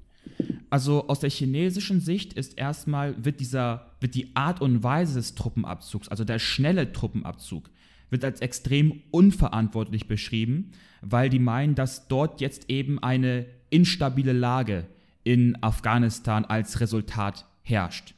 Also 0.70 1.08
aus 1.08 1.20
der 1.20 1.30
chinesischen 1.30 2.00
Sicht 2.00 2.32
ist 2.32 2.56
erstmal, 2.56 3.22
wird, 3.22 3.40
dieser, 3.40 3.90
wird 4.00 4.14
die 4.14 4.34
Art 4.34 4.60
und 4.62 4.82
Weise 4.82 5.14
des 5.14 5.34
Truppenabzugs, 5.34 6.08
also 6.08 6.24
der 6.24 6.38
schnelle 6.38 6.92
Truppenabzug, 6.92 7.68
wird 8.08 8.24
als 8.24 8.40
extrem 8.40 9.02
unverantwortlich 9.10 10.08
beschrieben, 10.08 10.70
weil 11.02 11.28
die 11.28 11.38
meinen, 11.38 11.74
dass 11.74 12.08
dort 12.08 12.40
jetzt 12.40 12.70
eben 12.70 13.02
eine 13.02 13.46
instabile 13.70 14.32
Lage 14.32 14.86
in 15.24 15.62
Afghanistan 15.62 16.44
als 16.44 16.80
Resultat 16.80 17.46
herrscht. 17.62 18.14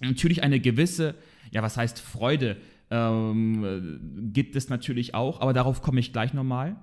Natürlich 0.00 0.42
eine 0.42 0.60
gewisse, 0.60 1.14
ja, 1.50 1.62
was 1.62 1.76
heißt 1.76 2.00
Freude, 2.00 2.56
ähm, 2.90 4.30
gibt 4.32 4.56
es 4.56 4.68
natürlich 4.68 5.14
auch, 5.14 5.40
aber 5.40 5.52
darauf 5.52 5.82
komme 5.82 6.00
ich 6.00 6.12
gleich 6.12 6.34
nochmal. 6.34 6.76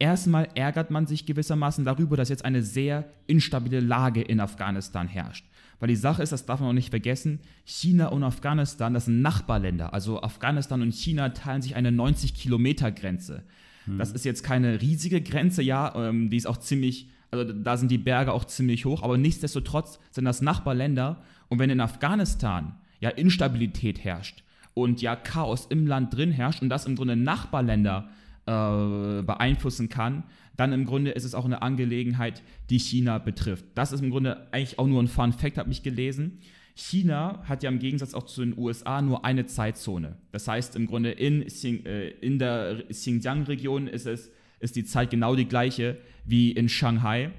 Erstmal 0.00 0.48
ärgert 0.54 0.90
man 0.90 1.06
sich 1.06 1.26
gewissermaßen 1.26 1.84
darüber, 1.84 2.16
dass 2.16 2.28
jetzt 2.28 2.44
eine 2.44 2.62
sehr 2.62 3.10
instabile 3.26 3.80
Lage 3.80 4.22
in 4.22 4.38
Afghanistan 4.38 5.08
herrscht. 5.08 5.44
Weil 5.80 5.88
die 5.88 5.96
Sache 5.96 6.22
ist, 6.22 6.30
das 6.30 6.46
darf 6.46 6.60
man 6.60 6.70
auch 6.70 6.74
nicht 6.74 6.90
vergessen, 6.90 7.40
China 7.64 8.08
und 8.08 8.22
Afghanistan, 8.22 8.94
das 8.94 9.06
sind 9.06 9.22
Nachbarländer. 9.22 9.92
Also 9.92 10.22
Afghanistan 10.22 10.82
und 10.82 10.94
China 10.94 11.30
teilen 11.30 11.62
sich 11.62 11.74
eine 11.74 11.90
90-Kilometer-Grenze. 11.90 13.42
Hm. 13.84 13.98
Das 13.98 14.12
ist 14.12 14.24
jetzt 14.24 14.42
keine 14.42 14.80
riesige 14.80 15.20
Grenze, 15.20 15.62
ja, 15.62 15.92
ähm, 15.96 16.30
die 16.30 16.36
ist 16.36 16.46
auch 16.46 16.58
ziemlich, 16.58 17.08
also 17.30 17.52
da 17.52 17.76
sind 17.76 17.90
die 17.90 17.98
Berge 17.98 18.32
auch 18.32 18.44
ziemlich 18.44 18.84
hoch, 18.84 19.02
aber 19.02 19.18
nichtsdestotrotz 19.18 19.98
sind 20.10 20.24
das 20.24 20.42
Nachbarländer. 20.42 21.22
Und 21.48 21.58
wenn 21.58 21.70
in 21.70 21.80
Afghanistan 21.80 22.74
ja 23.00 23.10
Instabilität 23.10 24.02
herrscht 24.04 24.44
und 24.74 25.00
ja 25.00 25.16
Chaos 25.16 25.66
im 25.70 25.86
Land 25.86 26.14
drin 26.14 26.30
herrscht 26.30 26.62
und 26.62 26.68
das 26.68 26.86
im 26.86 26.96
Grunde 26.96 27.16
Nachbarländer 27.16 28.08
äh, 28.48 29.22
beeinflussen 29.22 29.90
kann, 29.90 30.24
dann 30.56 30.72
im 30.72 30.86
Grunde 30.86 31.10
ist 31.10 31.24
es 31.24 31.34
auch 31.34 31.44
eine 31.44 31.60
Angelegenheit, 31.60 32.42
die 32.70 32.78
China 32.78 33.18
betrifft. 33.18 33.66
Das 33.74 33.92
ist 33.92 34.00
im 34.00 34.10
Grunde 34.10 34.48
eigentlich 34.52 34.78
auch 34.78 34.86
nur 34.86 35.02
ein 35.02 35.06
Fun 35.08 35.32
Fact, 35.32 35.58
habe 35.58 35.70
ich 35.70 35.82
gelesen. 35.82 36.38
China 36.74 37.42
hat 37.44 37.62
ja 37.62 37.70
im 37.70 37.78
Gegensatz 37.78 38.14
auch 38.14 38.24
zu 38.24 38.40
den 38.40 38.56
USA 38.56 39.02
nur 39.02 39.24
eine 39.24 39.46
Zeitzone. 39.46 40.16
Das 40.32 40.48
heißt 40.48 40.76
im 40.76 40.86
Grunde 40.86 41.10
in, 41.10 41.42
äh, 41.42 42.08
in 42.08 42.38
der 42.38 42.84
Xinjiang-Region 42.88 43.86
ist, 43.86 44.06
ist 44.06 44.76
die 44.76 44.84
Zeit 44.84 45.10
genau 45.10 45.36
die 45.36 45.46
gleiche 45.46 45.98
wie 46.24 46.52
in 46.52 46.68
Shanghai. 46.68 47.30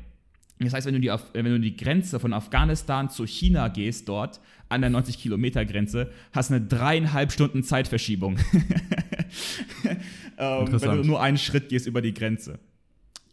Das 0.59 0.73
heißt, 0.73 0.87
wenn 0.87 0.93
du, 0.93 0.99
die, 0.99 1.11
wenn 1.33 1.45
du 1.45 1.59
die 1.59 1.75
Grenze 1.75 2.19
von 2.19 2.33
Afghanistan 2.33 3.09
zu 3.09 3.25
China 3.25 3.69
gehst, 3.69 4.09
dort 4.09 4.41
an 4.69 4.81
der 4.81 4.91
90-Kilometer-Grenze, 4.91 6.11
hast 6.31 6.49
du 6.49 6.55
eine 6.55 6.65
dreieinhalb 6.65 7.31
Stunden 7.31 7.63
Zeitverschiebung. 7.63 8.37
ähm, 10.37 10.67
wenn 10.71 10.97
du 10.97 11.03
nur 11.03 11.21
einen 11.21 11.37
Schritt 11.37 11.69
gehst 11.69 11.87
über 11.87 12.01
die 12.01 12.13
Grenze. 12.13 12.59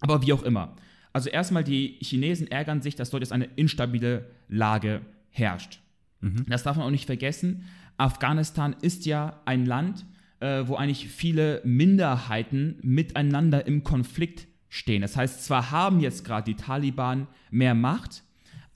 Aber 0.00 0.22
wie 0.22 0.32
auch 0.32 0.42
immer. 0.42 0.74
Also 1.12 1.30
erstmal, 1.30 1.64
die 1.64 1.96
Chinesen 2.00 2.46
ärgern 2.50 2.82
sich, 2.82 2.94
dass 2.94 3.10
dort 3.10 3.22
jetzt 3.22 3.32
eine 3.32 3.48
instabile 3.56 4.26
Lage 4.48 5.00
herrscht. 5.30 5.80
Mhm. 6.20 6.46
Das 6.48 6.62
darf 6.62 6.76
man 6.76 6.86
auch 6.86 6.90
nicht 6.90 7.06
vergessen. 7.06 7.64
Afghanistan 7.96 8.76
ist 8.82 9.06
ja 9.06 9.40
ein 9.46 9.64
Land, 9.64 10.04
äh, 10.40 10.64
wo 10.66 10.74
eigentlich 10.74 11.08
viele 11.08 11.62
Minderheiten 11.64 12.78
miteinander 12.82 13.66
im 13.66 13.84
Konflikt 13.84 14.46
stehen. 14.68 15.02
Das 15.02 15.16
heißt, 15.16 15.44
zwar 15.44 15.70
haben 15.70 16.00
jetzt 16.00 16.24
gerade 16.24 16.44
die 16.44 16.56
Taliban 16.56 17.26
mehr 17.50 17.74
Macht, 17.74 18.22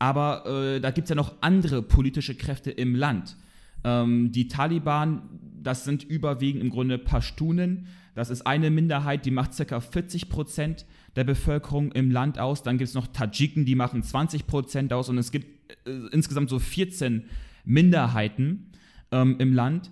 aber 0.01 0.47
äh, 0.47 0.81
da 0.81 0.91
gibt 0.91 1.05
es 1.05 1.11
ja 1.11 1.15
noch 1.15 1.35
andere 1.43 1.83
politische 1.83 2.35
Kräfte 2.35 2.71
im 2.71 2.97
Land. 2.97 3.37
Ähm, 3.85 4.33
die 4.33 4.49
Taliban, 4.49 5.23
das 5.63 5.85
sind 5.85 6.03
überwiegend 6.03 6.63
im 6.63 6.71
Grunde 6.71 6.99
Pashtunen. 6.99 7.87
Das 8.15 8.31
ist 8.31 8.47
eine 8.47 8.71
Minderheit, 8.71 9.27
die 9.27 9.31
macht 9.31 9.57
ca. 9.57 9.79
40 9.79 10.31
Prozent 10.31 10.87
der 11.17 11.25
Bevölkerung 11.25 11.93
im 11.93 12.11
Land 12.11 12.39
aus. 12.39 12.63
Dann 12.63 12.79
gibt 12.79 12.89
es 12.89 12.95
noch 12.95 13.09
Tadschiken, 13.09 13.67
die 13.67 13.75
machen 13.75 14.03
20 14.03 14.47
Prozent 14.47 14.93
aus. 14.95 15.11
Und 15.11 15.19
es 15.19 15.31
gibt 15.31 15.47
äh, 15.87 15.91
insgesamt 16.13 16.49
so 16.49 16.59
14 16.59 17.25
Minderheiten 17.67 18.73
ähm, 19.13 19.37
im 19.39 19.53
Land, 19.53 19.91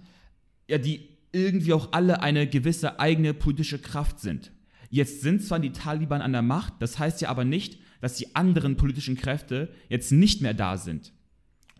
ja, 0.68 0.78
die 0.78 1.06
irgendwie 1.32 1.74
auch 1.74 1.92
alle 1.92 2.22
eine 2.22 2.46
gewisse 2.46 2.98
eigene 2.98 3.34
politische 3.34 3.78
Kraft 3.78 4.20
sind. 4.20 4.52
Jetzt 4.88 5.20
sind 5.20 5.42
zwar 5.42 5.60
die 5.60 5.72
Taliban 5.72 6.22
an 6.22 6.32
der 6.32 6.40
Macht, 6.40 6.72
das 6.78 6.98
heißt 6.98 7.20
ja 7.20 7.28
aber 7.28 7.44
nicht, 7.44 7.78
dass 8.00 8.16
die 8.16 8.34
anderen 8.36 8.76
politischen 8.76 9.16
Kräfte 9.16 9.68
jetzt 9.88 10.12
nicht 10.12 10.42
mehr 10.42 10.54
da 10.54 10.76
sind. 10.76 11.12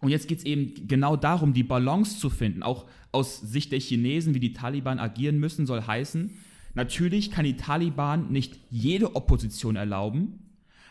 Und 0.01 0.11
jetzt 0.11 0.29
geht 0.29 0.39
es 0.39 0.45
eben 0.45 0.87
genau 0.87 1.17
darum, 1.17 1.55
die 1.55 1.65
Balance 1.65 2.19
zu 2.19 2.31
finden. 2.31 2.63
Auch 2.63 2.87
aus 3.11 3.41
Sicht 3.41 3.73
der 3.73 3.81
Chinesen, 3.81 4.35
wie 4.35 4.41
die 4.41 4.53
Taliban 4.53 4.99
agieren 4.99 5.39
müssen, 5.39 5.67
soll 5.67 5.83
heißen, 5.83 6.31
natürlich 6.75 7.31
kann 7.31 7.45
die 7.45 7.57
Taliban 7.57 8.31
nicht 8.31 8.59
jede 8.71 9.17
Opposition 9.17 9.77
erlauben, 9.77 10.39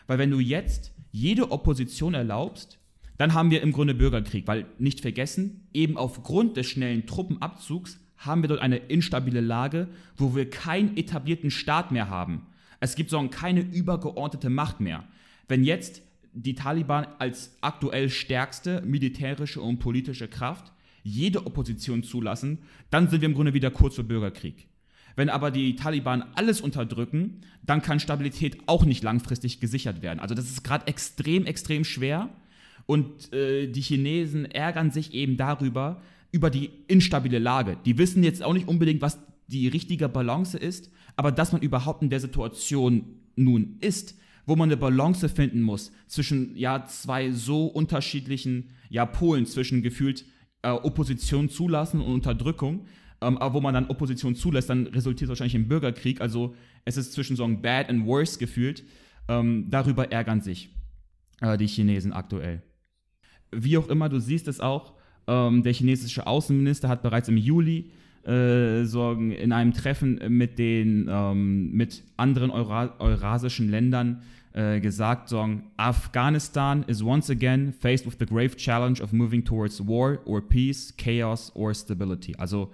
weil 0.06 0.18
wenn 0.18 0.30
du 0.30 0.40
jetzt 0.40 0.92
jede 1.10 1.50
Opposition 1.50 2.14
erlaubst, 2.14 2.78
dann 3.16 3.34
haben 3.34 3.50
wir 3.50 3.62
im 3.62 3.72
Grunde 3.72 3.94
Bürgerkrieg, 3.94 4.46
weil 4.46 4.66
nicht 4.78 5.00
vergessen, 5.00 5.68
eben 5.72 5.96
aufgrund 5.96 6.56
des 6.56 6.66
schnellen 6.66 7.06
Truppenabzugs 7.06 7.98
haben 8.16 8.42
wir 8.42 8.48
dort 8.48 8.60
eine 8.60 8.76
instabile 8.76 9.40
Lage, 9.40 9.88
wo 10.16 10.34
wir 10.34 10.50
keinen 10.50 10.96
etablierten 10.96 11.50
Staat 11.50 11.92
mehr 11.92 12.10
haben. 12.10 12.46
Es 12.80 12.94
gibt 12.94 13.10
so 13.10 13.28
keine 13.28 13.60
übergeordnete 13.60 14.50
Macht 14.50 14.80
mehr. 14.80 15.04
Wenn 15.48 15.64
jetzt 15.64 16.02
die 16.32 16.54
Taliban 16.54 17.06
als 17.18 17.56
aktuell 17.60 18.10
stärkste 18.10 18.82
militärische 18.82 19.60
und 19.60 19.78
politische 19.78 20.28
Kraft 20.28 20.72
jede 21.02 21.46
Opposition 21.46 22.02
zulassen, 22.02 22.58
dann 22.90 23.08
sind 23.08 23.22
wir 23.22 23.28
im 23.28 23.34
Grunde 23.34 23.54
wieder 23.54 23.70
kurz 23.70 23.94
vor 23.96 24.04
Bürgerkrieg. 24.04 24.68
Wenn 25.16 25.30
aber 25.30 25.50
die 25.50 25.74
Taliban 25.74 26.22
alles 26.36 26.60
unterdrücken, 26.60 27.40
dann 27.64 27.82
kann 27.82 27.98
Stabilität 27.98 28.58
auch 28.66 28.84
nicht 28.84 29.02
langfristig 29.02 29.58
gesichert 29.58 30.00
werden. 30.00 30.20
Also 30.20 30.34
das 30.34 30.48
ist 30.48 30.62
gerade 30.62 30.86
extrem, 30.86 31.44
extrem 31.46 31.84
schwer. 31.84 32.28
Und 32.86 33.32
äh, 33.32 33.66
die 33.66 33.80
Chinesen 33.80 34.44
ärgern 34.44 34.92
sich 34.92 35.14
eben 35.14 35.36
darüber, 35.36 36.00
über 36.30 36.50
die 36.50 36.70
instabile 36.86 37.38
Lage. 37.38 37.76
Die 37.84 37.98
wissen 37.98 38.22
jetzt 38.22 38.42
auch 38.42 38.52
nicht 38.52 38.68
unbedingt, 38.68 39.02
was 39.02 39.18
die 39.48 39.66
richtige 39.66 40.08
Balance 40.08 40.56
ist, 40.56 40.90
aber 41.16 41.32
dass 41.32 41.52
man 41.52 41.62
überhaupt 41.62 42.02
in 42.02 42.10
der 42.10 42.20
Situation 42.20 43.04
nun 43.34 43.76
ist, 43.80 44.14
wo 44.48 44.56
man 44.56 44.70
eine 44.70 44.78
Balance 44.78 45.28
finden 45.28 45.60
muss 45.60 45.92
zwischen 46.06 46.56
ja 46.56 46.84
zwei 46.86 47.30
so 47.30 47.66
unterschiedlichen 47.66 48.70
ja 48.88 49.04
Polen 49.04 49.44
zwischen 49.44 49.82
gefühlt 49.82 50.24
äh, 50.62 50.70
Opposition 50.70 51.50
zulassen 51.50 52.00
und 52.00 52.12
Unterdrückung, 52.12 52.86
ähm, 53.20 53.36
aber 53.38 53.54
wo 53.54 53.60
man 53.60 53.74
dann 53.74 53.88
Opposition 53.88 54.34
zulässt, 54.34 54.70
dann 54.70 54.86
resultiert 54.86 55.24
es 55.24 55.28
wahrscheinlich 55.28 55.54
im 55.54 55.68
Bürgerkrieg. 55.68 56.22
Also 56.22 56.54
es 56.86 56.96
ist 56.96 57.12
zwischen 57.12 57.36
so 57.36 57.44
ein 57.44 57.60
Bad 57.60 57.90
and 57.90 58.06
Worse 58.06 58.38
gefühlt. 58.38 58.84
Ähm, 59.28 59.66
darüber 59.68 60.10
ärgern 60.10 60.40
sich 60.40 60.70
äh, 61.42 61.58
die 61.58 61.66
Chinesen 61.66 62.14
aktuell. 62.14 62.62
Wie 63.52 63.76
auch 63.76 63.88
immer, 63.88 64.08
du 64.08 64.18
siehst 64.18 64.48
es 64.48 64.60
auch. 64.60 64.94
Ähm, 65.26 65.62
der 65.62 65.74
chinesische 65.74 66.26
Außenminister 66.26 66.88
hat 66.88 67.02
bereits 67.02 67.28
im 67.28 67.36
Juli 67.36 67.90
äh, 68.28 68.84
sorgen 68.84 69.30
in 69.30 69.52
einem 69.52 69.72
Treffen 69.72 70.20
mit 70.28 70.58
den 70.58 71.06
ähm, 71.10 71.72
mit 71.72 72.02
anderen 72.16 72.50
Eura 72.50 72.94
eurasischen 72.98 73.70
Ländern 73.70 74.22
äh, 74.52 74.80
gesagt, 74.80 75.28
sagen, 75.28 75.70
Afghanistan 75.76 76.82
is 76.84 77.02
once 77.02 77.30
again 77.30 77.72
faced 77.72 78.06
with 78.06 78.16
the 78.18 78.26
grave 78.26 78.56
challenge 78.56 79.02
of 79.02 79.12
moving 79.12 79.44
towards 79.44 79.86
war 79.86 80.18
or 80.24 80.40
peace, 80.40 80.94
chaos 80.96 81.52
or 81.54 81.74
stability. 81.74 82.34
Also 82.36 82.72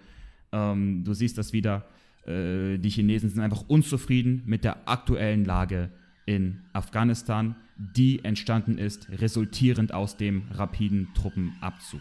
ähm, 0.52 1.02
du 1.04 1.12
siehst 1.14 1.37
das 1.37 1.52
wieder, 1.52 1.85
äh, 2.26 2.78
die 2.78 2.90
Chinesen 2.90 3.28
sind 3.28 3.43
einfach 3.43 3.64
unzufrieden 3.69 4.43
mit 4.47 4.64
der 4.64 4.88
aktuellen 4.88 5.45
Lage 5.45 5.90
in 6.26 6.61
Afghanistan, 6.73 7.57
die 7.76 8.25
entstanden 8.25 8.78
ist, 8.78 9.09
resultierend 9.11 9.93
aus 9.93 10.16
dem 10.16 10.45
rapiden 10.52 11.09
Truppenabzug. 11.14 12.00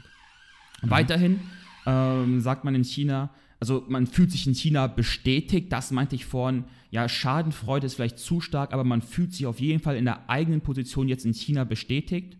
Mhm. 0.82 0.89
Weiterhin 0.89 1.39
ähm, 1.86 2.39
sagt 2.42 2.63
man 2.63 2.75
in 2.75 2.84
China, 2.84 3.32
also 3.63 3.86
man 3.88 4.08
fühlt 4.08 4.29
sich 4.29 4.46
in 4.46 4.53
China 4.53 4.88
bestätigt, 4.88 5.72
das 5.72 5.91
meinte 5.91 6.17
ich 6.17 6.25
vorhin, 6.25 6.65
ja, 6.91 7.08
Schadenfreude 7.08 7.86
ist 7.86 7.93
vielleicht 7.93 8.20
zu 8.20 8.41
stark, 8.41 8.74
aber 8.74 8.84
man 8.84 9.01
fühlt 9.01 9.32
sich 9.32 9.46
auf 9.46 9.62
jeden 9.62 9.79
Fall 9.79 9.96
in 9.96 10.03
der 10.03 10.29
eigenen 10.29 10.60
Position 10.60 11.08
jetzt 11.08 11.25
in 11.25 11.34
China 11.34 11.63
bestätigt, 11.63 12.36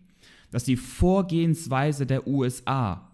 dass 0.50 0.64
die 0.64 0.76
Vorgehensweise 0.76 2.04
der 2.04 2.26
USA 2.26 3.10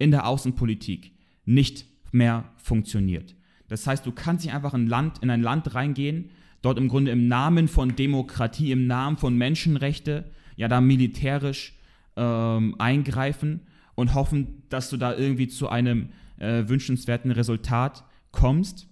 in 0.00 0.10
der 0.10 0.26
Außenpolitik 0.26 1.12
nicht 1.44 1.86
mehr 2.10 2.50
funktioniert. 2.56 3.36
Das 3.68 3.86
heißt, 3.86 4.04
du 4.04 4.10
kannst 4.10 4.44
nicht 4.44 4.54
einfach 4.56 4.74
in, 4.74 4.88
Land, 4.88 5.20
in 5.22 5.30
ein 5.30 5.40
Land 5.40 5.72
reingehen, 5.76 6.30
dort 6.62 6.78
im 6.78 6.88
Grunde 6.88 7.12
im 7.12 7.28
Namen 7.28 7.68
von 7.68 7.94
Demokratie, 7.94 8.72
im 8.72 8.88
Namen 8.88 9.18
von 9.18 9.38
Menschenrechte, 9.38 10.32
ja 10.56 10.66
da 10.66 10.80
militärisch 10.80 11.78
ähm, 12.16 12.74
eingreifen 12.80 13.60
und 13.94 14.16
hoffen, 14.16 14.64
dass 14.68 14.90
du 14.90 14.96
da 14.96 15.14
irgendwie 15.14 15.46
zu 15.46 15.68
einem 15.68 16.08
äh, 16.42 16.68
wünschenswerten 16.68 17.30
Resultat 17.30 18.04
kommst. 18.32 18.88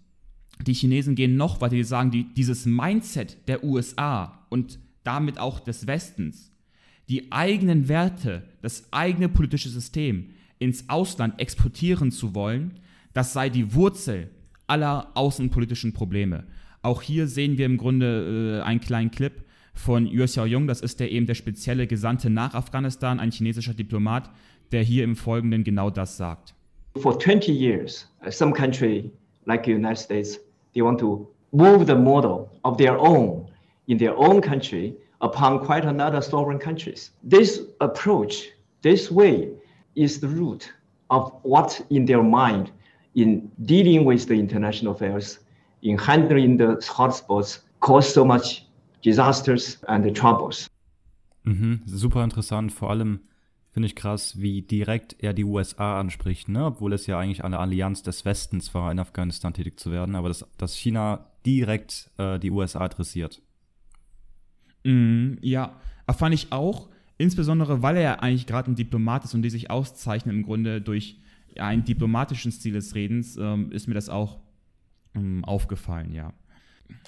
Die 0.66 0.74
Chinesen 0.74 1.14
gehen 1.14 1.36
noch 1.36 1.60
weiter, 1.60 1.74
die 1.74 1.84
sagen, 1.84 2.10
die, 2.10 2.32
dieses 2.34 2.66
Mindset 2.66 3.48
der 3.48 3.64
USA 3.64 4.46
und 4.50 4.78
damit 5.04 5.38
auch 5.38 5.60
des 5.60 5.86
Westens, 5.86 6.52
die 7.08 7.32
eigenen 7.32 7.88
Werte, 7.88 8.44
das 8.62 8.92
eigene 8.92 9.28
politische 9.28 9.68
System 9.70 10.30
ins 10.58 10.88
Ausland 10.88 11.40
exportieren 11.40 12.12
zu 12.12 12.34
wollen, 12.34 12.78
das 13.14 13.32
sei 13.32 13.48
die 13.48 13.74
Wurzel 13.74 14.30
aller 14.66 15.10
außenpolitischen 15.14 15.92
Probleme. 15.92 16.44
Auch 16.82 17.02
hier 17.02 17.26
sehen 17.26 17.58
wir 17.58 17.66
im 17.66 17.78
Grunde 17.78 18.60
äh, 18.60 18.62
einen 18.62 18.80
kleinen 18.80 19.10
Clip 19.10 19.44
von 19.74 20.06
Yu 20.06 20.24
Xiaoyong, 20.24 20.66
das 20.66 20.82
ist 20.82 21.00
der 21.00 21.10
eben 21.10 21.26
der 21.26 21.34
spezielle 21.34 21.86
Gesandte 21.86 22.30
nach 22.30 22.54
Afghanistan, 22.54 23.18
ein 23.18 23.32
chinesischer 23.32 23.74
Diplomat, 23.74 24.30
der 24.72 24.82
hier 24.82 25.04
im 25.04 25.16
Folgenden 25.16 25.64
genau 25.64 25.90
das 25.90 26.16
sagt. 26.16 26.54
For 26.98 27.14
20 27.14 27.52
years, 27.52 28.06
uh, 28.26 28.30
some 28.30 28.52
country 28.52 29.12
like 29.46 29.64
the 29.64 29.70
United 29.70 30.00
States, 30.00 30.38
they 30.74 30.82
want 30.82 30.98
to 30.98 31.28
move 31.52 31.86
the 31.86 31.94
model 31.94 32.50
of 32.64 32.78
their 32.78 32.98
own 32.98 33.48
in 33.86 33.98
their 33.98 34.16
own 34.16 34.40
country 34.40 34.94
upon 35.20 35.64
quite 35.64 35.84
another 35.84 36.20
sovereign 36.20 36.58
countries. 36.58 37.10
This 37.22 37.60
approach, 37.80 38.50
this 38.82 39.10
way, 39.10 39.50
is 39.94 40.20
the 40.20 40.28
root 40.28 40.72
of 41.10 41.32
what 41.42 41.80
in 41.90 42.06
their 42.06 42.22
mind 42.22 42.70
in 43.14 43.50
dealing 43.64 44.04
with 44.04 44.26
the 44.26 44.34
international 44.34 44.92
affairs, 44.92 45.40
in 45.82 45.98
handling 45.98 46.56
the 46.56 46.76
hotspots, 46.76 47.60
caused 47.80 48.12
so 48.12 48.24
much 48.24 48.64
disasters 49.02 49.78
and 49.88 50.14
troubles. 50.14 50.68
Mhm, 51.44 51.80
super 51.86 52.22
interessant, 52.22 52.72
vor 52.72 52.90
allem 52.90 53.20
finde 53.72 53.86
ich 53.86 53.94
krass, 53.94 54.40
wie 54.40 54.62
direkt 54.62 55.16
er 55.20 55.32
die 55.32 55.44
USA 55.44 56.00
anspricht, 56.00 56.48
ne? 56.48 56.66
obwohl 56.66 56.92
es 56.92 57.06
ja 57.06 57.18
eigentlich 57.18 57.44
eine 57.44 57.58
Allianz 57.58 58.02
des 58.02 58.24
Westens 58.24 58.74
war, 58.74 58.90
in 58.90 58.98
Afghanistan 58.98 59.54
tätig 59.54 59.78
zu 59.78 59.92
werden, 59.92 60.16
aber 60.16 60.28
dass, 60.28 60.44
dass 60.58 60.74
China 60.74 61.26
direkt 61.46 62.10
äh, 62.18 62.38
die 62.38 62.50
USA 62.50 62.80
adressiert. 62.80 63.40
Mm, 64.84 65.34
ja, 65.40 65.76
fand 66.10 66.34
ich 66.34 66.50
auch, 66.50 66.88
insbesondere 67.18 67.82
weil 67.82 67.96
er 67.96 68.02
ja 68.02 68.14
eigentlich 68.18 68.46
gerade 68.46 68.70
ein 68.70 68.74
Diplomat 68.74 69.24
ist 69.24 69.34
und 69.34 69.42
die 69.42 69.50
sich 69.50 69.70
auszeichnen 69.70 70.36
im 70.36 70.42
Grunde 70.42 70.80
durch 70.80 71.20
einen 71.58 71.84
diplomatischen 71.84 72.52
Stil 72.52 72.72
des 72.72 72.94
Redens, 72.94 73.36
ähm, 73.36 73.70
ist 73.72 73.86
mir 73.86 73.94
das 73.94 74.08
auch 74.08 74.40
ähm, 75.14 75.44
aufgefallen, 75.44 76.12
ja. 76.12 76.32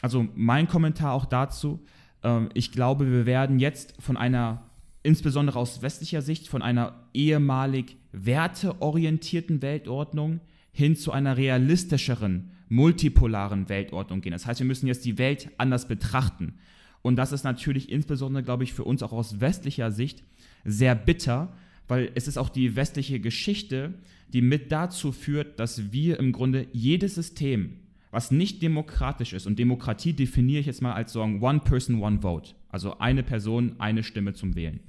Also 0.00 0.28
mein 0.34 0.68
Kommentar 0.68 1.12
auch 1.12 1.24
dazu, 1.24 1.84
ähm, 2.22 2.50
ich 2.54 2.72
glaube, 2.72 3.10
wir 3.10 3.26
werden 3.26 3.58
jetzt 3.58 4.00
von 4.00 4.16
einer 4.16 4.70
insbesondere 5.02 5.58
aus 5.58 5.82
westlicher 5.82 6.22
Sicht 6.22 6.48
von 6.48 6.62
einer 6.62 7.06
ehemalig 7.12 7.96
werteorientierten 8.12 9.62
Weltordnung 9.62 10.40
hin 10.72 10.96
zu 10.96 11.12
einer 11.12 11.36
realistischeren, 11.36 12.50
multipolaren 12.68 13.68
Weltordnung 13.68 14.20
gehen. 14.20 14.32
Das 14.32 14.46
heißt, 14.46 14.60
wir 14.60 14.66
müssen 14.66 14.86
jetzt 14.86 15.04
die 15.04 15.18
Welt 15.18 15.50
anders 15.58 15.88
betrachten. 15.88 16.54
Und 17.02 17.16
das 17.16 17.32
ist 17.32 17.44
natürlich 17.44 17.90
insbesondere, 17.90 18.44
glaube 18.44 18.64
ich, 18.64 18.72
für 18.72 18.84
uns 18.84 19.02
auch 19.02 19.12
aus 19.12 19.40
westlicher 19.40 19.90
Sicht 19.90 20.22
sehr 20.64 20.94
bitter, 20.94 21.52
weil 21.88 22.10
es 22.14 22.28
ist 22.28 22.38
auch 22.38 22.48
die 22.48 22.76
westliche 22.76 23.20
Geschichte, 23.20 23.94
die 24.32 24.40
mit 24.40 24.72
dazu 24.72 25.12
führt, 25.12 25.58
dass 25.58 25.92
wir 25.92 26.18
im 26.18 26.32
Grunde 26.32 26.68
jedes 26.72 27.16
System, 27.16 27.80
was 28.12 28.30
nicht 28.30 28.62
demokratisch 28.62 29.32
ist, 29.32 29.46
und 29.46 29.58
Demokratie 29.58 30.12
definiere 30.12 30.60
ich 30.60 30.66
jetzt 30.66 30.82
mal 30.82 30.92
als 30.92 31.12
so 31.12 31.22
ein 31.22 31.42
One 31.42 31.60
Person, 31.60 32.00
One 32.00 32.20
Vote, 32.20 32.54
also 32.68 32.98
eine 32.98 33.22
Person, 33.22 33.76
eine 33.78 34.04
Stimme 34.04 34.34
zum 34.34 34.54
Wählen. 34.54 34.80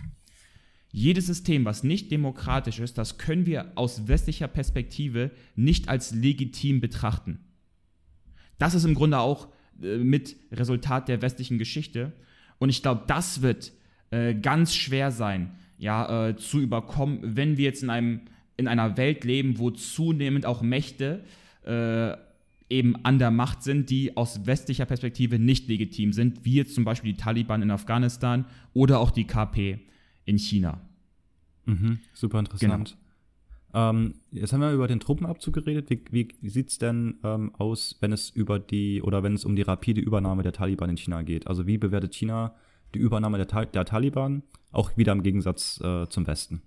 Jedes 0.92 1.26
System, 1.26 1.66
was 1.66 1.84
nicht 1.84 2.12
demokratisch 2.12 2.80
ist, 2.80 2.98
das 2.98 3.18
können 3.18 3.48
wir 3.48 3.72
aus 3.76 4.08
westlicher 4.08 4.48
Perspektive 4.48 5.32
nicht 5.56 5.88
als 5.88 6.14
legitim 6.14 6.82
betrachten. 6.82 7.40
Das 8.60 8.76
ist 8.76 8.84
im 8.84 8.94
Grunde 8.94 9.18
auch 9.20 9.48
äh, 9.82 9.98
mit 9.98 10.36
Resultat 10.52 11.08
der 11.08 11.22
westlichen 11.22 11.58
Geschichte. 11.58 12.12
Und 12.60 12.70
ich 12.70 12.82
glaube, 12.82 13.06
das 13.08 13.42
wird 13.42 13.72
äh, 14.12 14.36
ganz 14.36 14.76
schwer 14.76 15.12
sein, 15.12 15.56
ja, 15.78 16.28
äh, 16.28 16.36
zu 16.36 16.60
überkommen, 16.60 17.20
wenn 17.24 17.58
wir 17.58 17.66
jetzt 17.66 17.84
in, 17.84 17.90
einem, 17.90 18.22
in 18.58 18.68
einer 18.68 18.98
Welt 18.98 19.24
leben, 19.24 19.58
wo 19.58 19.72
zunehmend 19.72 20.46
auch 20.46 20.62
Mächte 20.62 21.24
äh, 21.66 22.16
eben 22.74 22.96
an 23.06 23.20
der 23.20 23.32
Macht 23.32 23.64
sind, 23.64 23.90
die 23.90 24.18
aus 24.18 24.46
westlicher 24.46 24.86
Perspektive 24.86 25.40
nicht 25.40 25.68
legitim 25.68 26.12
sind, 26.12 26.44
wie 26.44 26.56
jetzt 26.56 26.76
zum 26.76 26.84
Beispiel 26.84 27.14
die 27.14 27.18
Taliban 27.18 27.62
in 27.62 27.72
Afghanistan 27.72 28.46
oder 28.74 29.00
auch 29.00 29.12
die 29.12 29.26
KP 29.26 29.80
in 30.26 30.38
China. 30.38 30.82
Mhm, 31.66 32.00
super 32.14 32.40
interessant. 32.40 32.98
Genau. 33.72 33.90
Ähm, 33.90 34.16
jetzt 34.32 34.54
haben 34.54 34.62
wir 34.62 34.72
über 34.72 34.88
den 34.88 35.00
Truppenabzug 35.00 35.54
geredet. 35.54 35.90
Wie, 35.90 36.28
wie 36.42 36.50
sieht 36.50 36.70
es 36.70 36.78
denn 36.78 37.20
ähm, 37.24 37.54
aus, 37.56 37.98
wenn 38.02 38.12
es 38.12 38.30
über 38.30 38.60
die 38.60 39.02
oder 39.02 39.24
wenn 39.24 39.34
es 39.34 39.46
um 39.46 39.56
die 39.56 39.62
rapide 39.64 40.02
Übernahme 40.02 40.44
der 40.44 40.54
Taliban 40.54 40.90
in 40.90 40.98
China 40.98 41.22
geht? 41.22 41.48
Also 41.48 41.66
wie 41.66 41.78
bewertet 41.78 42.14
China 42.14 42.56
die 42.94 43.00
Übernahme 43.00 43.44
der, 43.44 43.66
der 43.66 43.86
Taliban, 43.86 44.44
auch 44.72 44.98
wieder 44.98 45.12
im 45.12 45.24
Gegensatz 45.24 45.80
äh, 45.82 46.08
zum 46.10 46.28
Westen? 46.28 46.62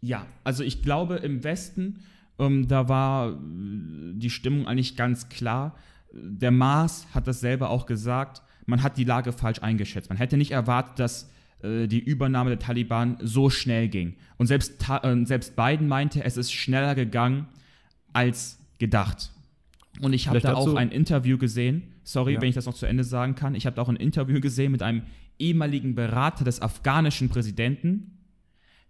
Ja, 0.00 0.26
also 0.44 0.62
ich 0.62 0.82
glaube 0.82 1.16
im 1.16 1.42
Westen 1.44 2.00
ähm, 2.38 2.68
da 2.68 2.88
war 2.88 3.32
äh, 3.32 3.34
die 4.14 4.30
Stimmung 4.30 4.66
eigentlich 4.66 4.96
ganz 4.96 5.28
klar. 5.28 5.76
Der 6.12 6.50
Maas 6.50 7.06
hat 7.14 7.26
das 7.26 7.40
selber 7.40 7.70
auch 7.70 7.86
gesagt, 7.86 8.42
man 8.66 8.82
hat 8.82 8.96
die 8.96 9.04
Lage 9.04 9.32
falsch 9.32 9.62
eingeschätzt. 9.62 10.08
Man 10.08 10.18
hätte 10.18 10.36
nicht 10.36 10.50
erwartet, 10.50 10.98
dass 10.98 11.30
äh, 11.62 11.86
die 11.86 12.00
Übernahme 12.00 12.50
der 12.50 12.58
Taliban 12.58 13.16
so 13.22 13.50
schnell 13.50 13.88
ging. 13.88 14.16
Und 14.38 14.46
selbst, 14.46 14.88
äh, 14.88 15.24
selbst 15.24 15.56
Biden 15.56 15.88
meinte, 15.88 16.24
es 16.24 16.36
ist 16.36 16.52
schneller 16.52 16.94
gegangen 16.94 17.46
als 18.12 18.58
gedacht. 18.78 19.30
Und 20.00 20.12
ich 20.12 20.28
habe 20.28 20.40
da 20.40 20.54
auch 20.54 20.74
ein 20.74 20.90
Interview 20.90 21.38
gesehen, 21.38 21.94
sorry, 22.02 22.34
ja. 22.34 22.40
wenn 22.40 22.48
ich 22.48 22.54
das 22.54 22.66
noch 22.66 22.74
zu 22.74 22.86
Ende 22.86 23.04
sagen 23.04 23.34
kann, 23.34 23.54
ich 23.54 23.66
habe 23.66 23.76
da 23.76 23.82
auch 23.82 23.88
ein 23.88 23.96
Interview 23.96 24.40
gesehen 24.40 24.72
mit 24.72 24.82
einem 24.82 25.02
ehemaligen 25.38 25.94
Berater 25.94 26.44
des 26.44 26.60
afghanischen 26.60 27.28
Präsidenten, 27.28 28.18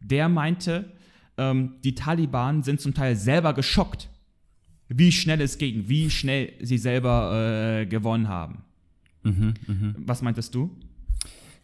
der 0.00 0.28
meinte, 0.28 0.92
ähm, 1.38 1.74
die 1.84 1.94
Taliban 1.94 2.62
sind 2.62 2.80
zum 2.80 2.94
Teil 2.94 3.16
selber 3.16 3.52
geschockt, 3.54 4.08
wie 4.88 5.12
schnell 5.12 5.40
es 5.40 5.58
ging, 5.58 5.88
wie 5.88 6.10
schnell 6.10 6.52
sie 6.60 6.78
selber 6.78 7.80
äh, 7.80 7.86
gewonnen 7.86 8.28
haben. 8.28 8.64
Mhm, 9.22 9.54
mh. 9.66 9.94
Was 9.98 10.22
meintest 10.22 10.54
du? 10.54 10.70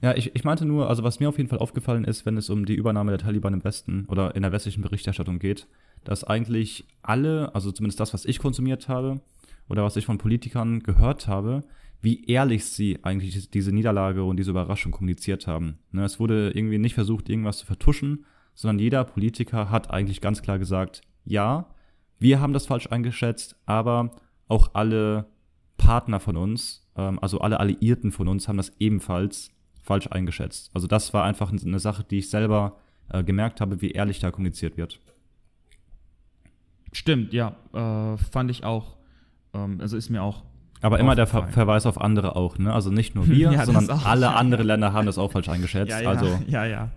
Ja, 0.01 0.17
ich, 0.17 0.35
ich 0.35 0.43
meinte 0.43 0.65
nur, 0.65 0.89
also 0.89 1.05
was 1.05 1.21
mir 1.21 1.29
auf 1.29 1.39
jeden 1.39 1.49
Fall 1.49 1.61
aufgefallen 1.61 2.05
ist, 2.05 2.27
wenn 2.27 2.37
es 2.37 2.51
um 2.51 2.65
die 2.67 2.75
Übernahme 2.75 3.13
der 3.13 3.21
Taliban 3.21 3.55
im 3.55 3.63
Westen 3.63 4.05
oder 4.07 4.35
in 4.35 4.43
der 4.43 4.51
westlichen 4.51 4.83
Berichterstattung 4.83 5.39
geht, 5.39 5.69
dass 6.03 6.25
eigentlich 6.25 6.85
alle, 7.03 7.55
also 7.55 7.71
zumindest 7.71 8.01
das, 8.01 8.13
was 8.13 8.25
ich 8.25 8.41
konsumiert 8.41 8.89
habe 8.89 9.21
oder 9.69 9.85
was 9.85 9.97
ich 9.97 10.07
von 10.07 10.19
Politikern 10.19 10.81
gehört 10.81 11.29
habe, 11.29 11.63
wie 12.01 12.25
ehrlich 12.25 12.65
sie 12.65 12.99
eigentlich 13.05 13.51
diese 13.51 13.73
Niederlage 13.73 14.25
und 14.25 14.37
diese 14.37 14.51
Überraschung 14.51 14.91
kommuniziert 14.91 15.47
haben. 15.47 15.79
Ne, 15.93 16.05
es 16.05 16.19
wurde 16.19 16.51
irgendwie 16.51 16.79
nicht 16.79 16.95
versucht, 16.95 17.29
irgendwas 17.29 17.59
zu 17.59 17.67
vertuschen, 17.67 18.25
sondern 18.55 18.79
jeder 18.79 19.05
Politiker 19.05 19.71
hat 19.71 19.91
eigentlich 19.91 20.21
ganz 20.21 20.43
klar 20.43 20.59
gesagt, 20.59 21.03
ja, 21.25 21.67
wir 22.19 22.41
haben 22.41 22.53
das 22.53 22.67
falsch 22.67 22.87
eingeschätzt, 22.89 23.57
aber 23.67 24.11
auch 24.49 24.71
alle 24.75 25.27
Partner 25.77 26.21
von 26.21 26.37
uns, 26.37 26.87
ähm, 26.97 27.19
also 27.21 27.41
alle 27.41 27.59
Alliierten 27.59 28.13
von 28.13 28.29
uns, 28.29 28.49
haben 28.49 28.57
das 28.57 28.73
ebenfalls 28.79 29.51
falsch 29.83 30.07
eingeschätzt. 30.09 30.71
Also 30.75 30.87
das 30.87 31.13
war 31.13 31.25
einfach 31.25 31.51
eine 31.53 31.81
Sache, 31.81 32.05
die 32.05 32.19
ich 32.19 32.31
selber 32.31 32.77
äh, 33.09 33.25
gemerkt 33.25 33.61
habe, 33.61 33.81
wie 33.81 33.91
ehrlich 33.91 34.21
da 34.21 34.31
kommuniziert 34.31 34.77
wird. 34.77 35.01
Stimmt, 36.93 37.33
ja, 37.33 37.57
äh, 37.73 38.17
fand 38.19 38.51
ich 38.51 38.65
auch. 38.65 38.97
Ähm, 39.55 39.81
also 39.81 39.97
ist 39.97 40.11
mir 40.11 40.23
auch 40.23 40.45
aber 40.83 40.99
immer 40.99 41.15
der 41.15 41.27
Ver 41.27 41.47
Verweis 41.47 41.87
auf 41.87 42.01
andere 42.01 42.37
auch, 42.37 42.59
ne? 42.59 42.73
Also 42.73 42.91
nicht 42.91 43.15
nur 43.15 43.27
wir, 43.29 43.53
ja, 43.53 43.65
sondern 43.65 43.89
auch, 43.89 44.05
alle 44.05 44.27
ja, 44.27 44.35
anderen 44.35 44.67
Länder 44.67 44.93
haben 44.93 45.07
das 45.07 45.17
auch 45.17 45.33
falsch 45.33 45.49
eingeschätzt. 45.49 45.93
Also, 45.93 46.39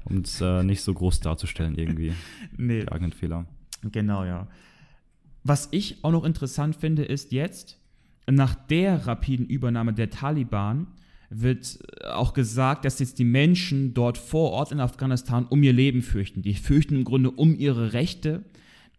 um 0.06 0.18
es 0.18 0.42
äh, 0.42 0.64
nicht 0.64 0.82
so 0.82 0.94
groß 0.94 1.20
darzustellen 1.22 1.76
irgendwie. 1.76 2.14
nee. 2.58 2.82
Die 2.82 2.92
eigenen 2.92 3.14
Fehler. 3.14 3.46
Genau, 3.84 4.24
ja. 4.24 4.48
Was 5.44 5.68
ich 5.72 6.04
auch 6.04 6.12
noch 6.12 6.26
interessant 6.26 6.76
finde, 6.76 7.04
ist 7.04 7.32
jetzt, 7.32 7.80
nach 8.28 8.56
der 8.56 9.06
rapiden 9.06 9.46
Übernahme 9.46 9.94
der 9.94 10.10
Taliban, 10.10 10.88
wird 11.30 11.80
auch 12.06 12.34
gesagt, 12.34 12.86
dass 12.86 13.00
jetzt 13.00 13.20
die 13.20 13.26
Menschen 13.26 13.94
dort 13.94 14.18
vor 14.18 14.52
Ort 14.52 14.72
in 14.72 14.80
Afghanistan 14.80 15.46
um 15.46 15.62
ihr 15.62 15.74
Leben 15.74 16.02
fürchten. 16.02 16.42
Die 16.42 16.54
fürchten 16.56 16.96
im 16.96 17.04
Grunde 17.04 17.32
um 17.32 17.56
ihre 17.56 17.94
Rechte, 17.94 18.44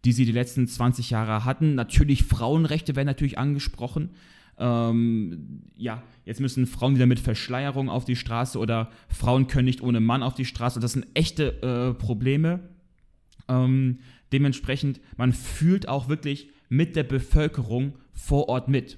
die 0.05 0.11
sie 0.11 0.25
die 0.25 0.31
letzten 0.31 0.67
20 0.67 1.09
Jahre 1.09 1.45
hatten. 1.45 1.75
Natürlich 1.75 2.23
Frauenrechte 2.23 2.95
werden 2.95 3.07
natürlich 3.07 3.37
angesprochen. 3.37 4.11
Ähm, 4.59 5.61
ja, 5.75 6.01
jetzt 6.25 6.41
müssen 6.41 6.65
Frauen 6.65 6.95
wieder 6.95 7.05
mit 7.05 7.19
Verschleierung 7.19 7.89
auf 7.89 8.05
die 8.05 8.15
Straße 8.15 8.57
oder 8.57 8.89
Frauen 9.07 9.47
können 9.47 9.65
nicht 9.65 9.81
ohne 9.81 9.99
Mann 9.99 10.23
auf 10.23 10.33
die 10.33 10.45
Straße. 10.45 10.79
Das 10.79 10.93
sind 10.93 11.05
echte 11.13 11.61
äh, 11.61 11.93
Probleme. 11.93 12.59
Ähm, 13.47 13.99
dementsprechend, 14.31 14.99
man 15.15 15.31
fühlt 15.31 15.87
auch 15.87 16.09
wirklich 16.09 16.49
mit 16.69 16.95
der 16.95 17.03
Bevölkerung 17.03 17.93
vor 18.13 18.49
Ort 18.49 18.67
mit. 18.67 18.97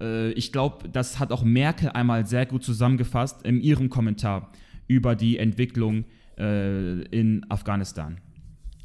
Äh, 0.00 0.32
ich 0.32 0.52
glaube, 0.52 0.88
das 0.88 1.18
hat 1.18 1.32
auch 1.32 1.44
Merkel 1.44 1.90
einmal 1.90 2.26
sehr 2.26 2.46
gut 2.46 2.62
zusammengefasst 2.62 3.42
in 3.42 3.60
ihrem 3.60 3.88
Kommentar 3.88 4.52
über 4.86 5.16
die 5.16 5.38
Entwicklung 5.38 6.04
äh, 6.38 7.02
in 7.04 7.46
Afghanistan, 7.48 8.18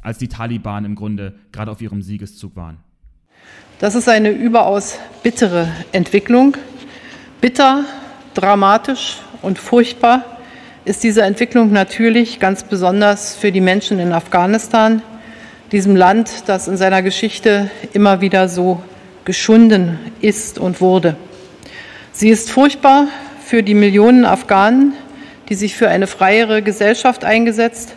als 0.02 0.18
die 0.18 0.28
Taliban 0.28 0.86
im 0.86 0.96
Grunde 0.96 1.36
gerade 1.52 1.72
auf 1.72 1.82
ihrem 1.82 2.02
Siegeszug 2.02 2.56
waren. 2.56 2.85
Das 3.80 3.94
ist 3.94 4.08
eine 4.08 4.30
überaus 4.30 5.00
bittere 5.22 5.68
Entwicklung. 5.92 6.56
Bitter, 7.42 7.84
dramatisch 8.34 9.18
und 9.42 9.60
furchtbar 9.60 10.24
ist 10.86 11.04
diese 11.04 11.24
Entwicklung 11.24 11.74
natürlich 11.74 12.40
ganz 12.40 12.64
besonders 12.64 13.36
für 13.36 13.52
die 13.52 13.60
Menschen 13.60 14.00
in 14.00 14.14
Afghanistan, 14.14 15.02
diesem 15.74 15.98
Land, 15.98 16.48
das 16.48 16.70
in 16.70 16.78
seiner 16.78 17.02
Geschichte 17.02 17.70
immer 17.92 18.22
wieder 18.22 18.48
so 18.48 18.82
geschunden 19.26 20.00
ist 20.22 20.58
und 20.58 20.80
wurde. 20.80 21.18
Sie 22.14 22.30
ist 22.30 22.52
furchtbar 22.52 23.08
für 23.44 23.62
die 23.62 23.74
Millionen 23.74 24.24
Afghanen, 24.24 24.94
die 25.50 25.56
sich 25.56 25.76
für 25.76 25.90
eine 25.90 26.08
freiere 26.08 26.62
Gesellschaft 26.62 27.26
eingesetzt 27.26 27.94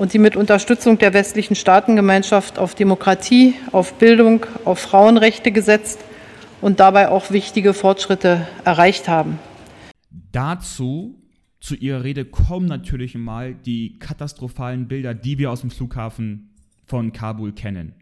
und 0.00 0.14
die 0.14 0.18
mit 0.18 0.34
Unterstützung 0.34 0.96
der 0.96 1.12
westlichen 1.12 1.54
Staatengemeinschaft 1.54 2.58
auf 2.58 2.74
Demokratie, 2.74 3.52
auf 3.70 3.98
Bildung, 3.98 4.46
auf 4.64 4.78
Frauenrechte 4.78 5.52
gesetzt 5.52 6.00
und 6.62 6.80
dabei 6.80 7.10
auch 7.10 7.30
wichtige 7.30 7.74
Fortschritte 7.74 8.48
erreicht 8.64 9.08
haben. 9.08 9.38
Dazu 10.32 11.22
zu 11.60 11.74
ihrer 11.74 12.02
Rede 12.02 12.24
kommen 12.24 12.64
natürlich 12.64 13.14
mal 13.14 13.52
die 13.52 13.98
katastrophalen 13.98 14.88
Bilder, 14.88 15.12
die 15.12 15.36
wir 15.36 15.50
aus 15.50 15.60
dem 15.60 15.70
Flughafen 15.70 16.54
von 16.86 17.12
Kabul 17.12 17.52
kennen, 17.52 17.92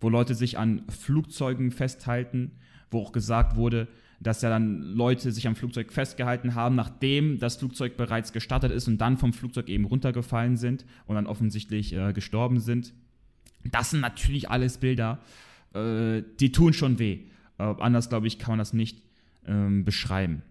wo 0.00 0.08
Leute 0.08 0.34
sich 0.34 0.58
an 0.58 0.82
Flugzeugen 0.88 1.70
festhalten, 1.70 2.50
wo 2.90 3.00
auch 3.00 3.12
gesagt 3.12 3.54
wurde, 3.54 3.86
dass 4.20 4.42
ja 4.42 4.48
dann 4.48 4.80
Leute 4.80 5.32
sich 5.32 5.46
am 5.46 5.56
Flugzeug 5.56 5.92
festgehalten 5.92 6.54
haben, 6.54 6.74
nachdem 6.74 7.38
das 7.38 7.56
Flugzeug 7.56 7.96
bereits 7.96 8.32
gestartet 8.32 8.72
ist 8.72 8.88
und 8.88 8.98
dann 8.98 9.16
vom 9.16 9.32
Flugzeug 9.32 9.68
eben 9.68 9.84
runtergefallen 9.84 10.56
sind 10.56 10.84
und 11.06 11.16
dann 11.16 11.26
offensichtlich 11.26 11.94
äh, 11.94 12.12
gestorben 12.12 12.60
sind. 12.60 12.94
Das 13.64 13.90
sind 13.90 14.00
natürlich 14.00 14.50
alles 14.50 14.78
Bilder, 14.78 15.20
äh, 15.74 16.22
die 16.40 16.52
tun 16.52 16.72
schon 16.72 16.98
weh. 16.98 17.20
Äh, 17.58 17.62
anders, 17.62 18.08
glaube 18.08 18.26
ich, 18.26 18.38
kann 18.38 18.52
man 18.52 18.58
das 18.58 18.72
nicht 18.72 19.02
ähm, 19.46 19.84
beschreiben. 19.84 20.42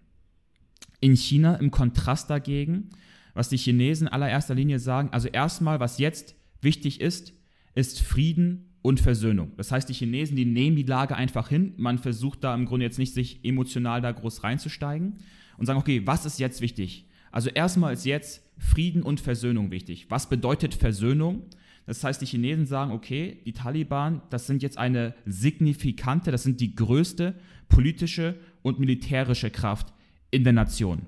In 0.99 1.15
China 1.15 1.55
im 1.55 1.71
Kontrast 1.71 2.29
dagegen, 2.29 2.89
was 3.33 3.49
die 3.49 3.57
Chinesen 3.57 4.07
in 4.07 4.13
allererster 4.13 4.55
Linie 4.55 4.79
sagen, 4.79 5.09
also 5.11 5.27
erstmal, 5.27 5.79
was 5.79 5.97
jetzt 5.97 6.35
wichtig 6.61 7.01
ist, 7.01 7.33
ist 7.75 8.01
Frieden 8.01 8.72
und 8.83 8.99
Versöhnung. 8.99 9.53
Das 9.57 9.71
heißt, 9.71 9.89
die 9.89 9.93
Chinesen, 9.93 10.35
die 10.35 10.45
nehmen 10.45 10.75
die 10.75 10.83
Lage 10.83 11.15
einfach 11.15 11.47
hin. 11.47 11.73
Man 11.77 11.97
versucht 11.97 12.43
da 12.43 12.53
im 12.53 12.65
Grunde 12.65 12.85
jetzt 12.85 12.99
nicht, 12.99 13.13
sich 13.13 13.43
emotional 13.43 14.01
da 14.01 14.11
groß 14.11 14.43
reinzusteigen 14.43 15.15
und 15.57 15.65
sagen, 15.65 15.79
okay, 15.79 16.05
was 16.05 16.25
ist 16.25 16.39
jetzt 16.39 16.61
wichtig? 16.61 17.07
Also 17.31 17.49
erstmal 17.49 17.93
ist 17.93 18.05
jetzt 18.05 18.43
Frieden 18.57 19.01
und 19.01 19.21
Versöhnung 19.21 19.71
wichtig. 19.71 20.07
Was 20.09 20.29
bedeutet 20.29 20.75
Versöhnung? 20.75 21.43
Das 21.85 22.03
heißt, 22.03 22.21
die 22.21 22.25
Chinesen 22.25 22.65
sagen, 22.65 22.91
okay, 22.91 23.41
die 23.45 23.53
Taliban, 23.53 24.21
das 24.29 24.47
sind 24.47 24.61
jetzt 24.61 24.77
eine 24.77 25.15
signifikante, 25.25 26.31
das 26.31 26.43
sind 26.43 26.59
die 26.59 26.75
größte 26.75 27.35
politische 27.69 28.35
und 28.61 28.79
militärische 28.79 29.49
Kraft 29.49 29.93
in 30.29 30.43
der 30.43 30.53
Nation. 30.53 31.07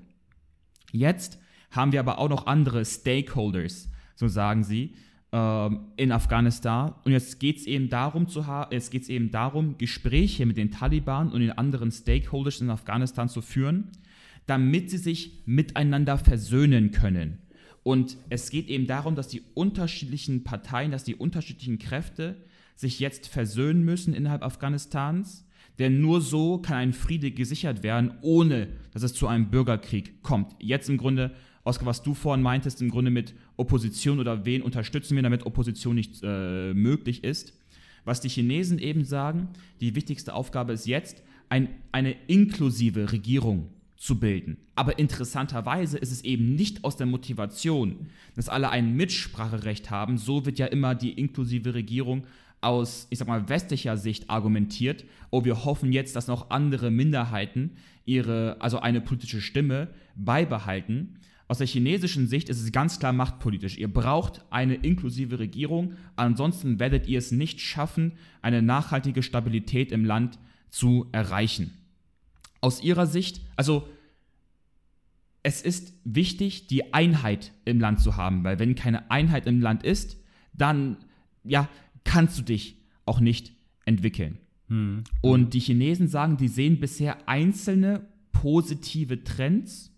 Jetzt 0.92 1.38
haben 1.70 1.92
wir 1.92 2.00
aber 2.00 2.18
auch 2.18 2.28
noch 2.30 2.46
andere 2.46 2.84
Stakeholders, 2.84 3.90
so 4.14 4.28
sagen 4.28 4.64
sie, 4.64 4.94
ähm, 5.32 5.88
in 5.96 6.12
Afghanistan. 6.12 6.94
Und 7.04 7.12
jetzt 7.12 7.40
geht 7.40 7.58
es 7.58 7.66
eben 7.66 7.88
darum 7.88 8.28
zu 8.28 8.44
es 8.70 8.90
geht 8.90 9.08
eben 9.08 9.30
darum, 9.30 9.76
Gespräche 9.78 10.46
mit 10.46 10.56
den 10.56 10.70
Taliban 10.70 11.32
und 11.32 11.40
den 11.40 11.52
anderen 11.52 11.90
Stakeholders 11.90 12.60
in 12.60 12.70
Afghanistan 12.70 13.28
zu 13.28 13.42
führen, 13.42 13.90
damit 14.46 14.90
sie 14.90 14.98
sich 14.98 15.42
miteinander 15.46 16.18
versöhnen 16.18 16.92
können. 16.92 17.38
Und 17.82 18.16
es 18.30 18.50
geht 18.50 18.68
eben 18.68 18.86
darum, 18.86 19.14
dass 19.14 19.28
die 19.28 19.42
unterschiedlichen 19.54 20.42
Parteien, 20.44 20.90
dass 20.90 21.04
die 21.04 21.14
unterschiedlichen 21.14 21.78
Kräfte 21.78 22.36
sich 22.74 23.00
jetzt 23.00 23.28
versöhnen 23.28 23.84
müssen 23.84 24.14
innerhalb 24.14 24.42
Afghanistans. 24.42 25.46
Denn 25.78 26.00
nur 26.00 26.20
so 26.20 26.58
kann 26.58 26.76
ein 26.76 26.92
Friede 26.92 27.30
gesichert 27.30 27.82
werden, 27.82 28.14
ohne 28.22 28.68
dass 28.92 29.02
es 29.02 29.14
zu 29.14 29.26
einem 29.26 29.50
Bürgerkrieg 29.50 30.22
kommt. 30.22 30.54
Jetzt 30.58 30.88
im 30.88 30.96
Grunde 30.96 31.34
Oskar, 31.66 31.86
was 31.86 32.02
du 32.02 32.14
vorhin 32.14 32.42
meintest, 32.42 32.80
im 32.80 32.90
Grunde 32.90 33.10
mit 33.10 33.34
Opposition 33.56 34.20
oder 34.20 34.44
wen 34.44 34.62
unterstützen 34.62 35.16
wir, 35.16 35.22
damit 35.22 35.46
Opposition 35.46 35.96
nicht 35.96 36.20
äh, 36.22 36.72
möglich 36.72 37.24
ist. 37.24 37.54
Was 38.04 38.20
die 38.20 38.28
Chinesen 38.28 38.78
eben 38.78 39.04
sagen, 39.04 39.48
die 39.80 39.96
wichtigste 39.96 40.32
Aufgabe 40.32 40.72
ist 40.72 40.86
jetzt, 40.86 41.22
ein, 41.48 41.68
eine 41.90 42.14
inklusive 42.28 43.10
Regierung 43.10 43.70
zu 43.96 44.20
bilden. 44.20 44.58
Aber 44.76 45.00
interessanterweise 45.00 45.98
ist 45.98 46.12
es 46.12 46.22
eben 46.22 46.54
nicht 46.54 46.84
aus 46.84 46.96
der 46.96 47.06
Motivation, 47.06 48.06
dass 48.36 48.48
alle 48.48 48.70
ein 48.70 48.94
Mitspracherecht 48.94 49.90
haben. 49.90 50.18
So 50.18 50.46
wird 50.46 50.60
ja 50.60 50.66
immer 50.66 50.94
die 50.94 51.12
inklusive 51.12 51.74
Regierung 51.74 52.26
aus, 52.60 53.08
ich 53.10 53.18
sag 53.18 53.26
mal, 53.26 53.48
westlicher 53.48 53.96
Sicht 53.96 54.30
argumentiert. 54.30 55.04
Oh, 55.30 55.44
wir 55.44 55.64
hoffen 55.64 55.92
jetzt, 55.92 56.14
dass 56.14 56.28
noch 56.28 56.50
andere 56.50 56.92
Minderheiten 56.92 57.72
ihre, 58.04 58.56
also 58.60 58.78
eine 58.78 59.00
politische 59.00 59.40
Stimme 59.40 59.88
beibehalten. 60.14 61.18
Aus 61.48 61.58
der 61.58 61.66
chinesischen 61.66 62.26
Sicht 62.26 62.48
ist 62.48 62.60
es 62.60 62.72
ganz 62.72 62.98
klar 62.98 63.12
machtpolitisch. 63.12 63.78
Ihr 63.78 63.92
braucht 63.92 64.44
eine 64.50 64.74
inklusive 64.74 65.38
Regierung, 65.38 65.94
ansonsten 66.16 66.80
werdet 66.80 67.06
ihr 67.06 67.18
es 67.18 67.30
nicht 67.30 67.60
schaffen, 67.60 68.12
eine 68.42 68.62
nachhaltige 68.62 69.22
Stabilität 69.22 69.92
im 69.92 70.04
Land 70.04 70.38
zu 70.70 71.06
erreichen. 71.12 71.72
Aus 72.60 72.82
ihrer 72.82 73.06
Sicht, 73.06 73.40
also 73.54 73.88
es 75.44 75.62
ist 75.62 75.92
wichtig, 76.04 76.66
die 76.66 76.92
Einheit 76.92 77.52
im 77.64 77.78
Land 77.78 78.00
zu 78.00 78.16
haben, 78.16 78.42
weil 78.42 78.58
wenn 78.58 78.74
keine 78.74 79.10
Einheit 79.12 79.46
im 79.46 79.60
Land 79.60 79.84
ist, 79.84 80.16
dann 80.52 80.96
ja, 81.44 81.68
kannst 82.02 82.38
du 82.38 82.42
dich 82.42 82.82
auch 83.04 83.20
nicht 83.20 83.52
entwickeln. 83.84 84.38
Hm. 84.68 85.04
Und 85.20 85.54
die 85.54 85.60
Chinesen 85.60 86.08
sagen, 86.08 86.36
die 86.36 86.48
sehen 86.48 86.80
bisher 86.80 87.28
einzelne 87.28 88.08
positive 88.32 89.22
Trends 89.22 89.95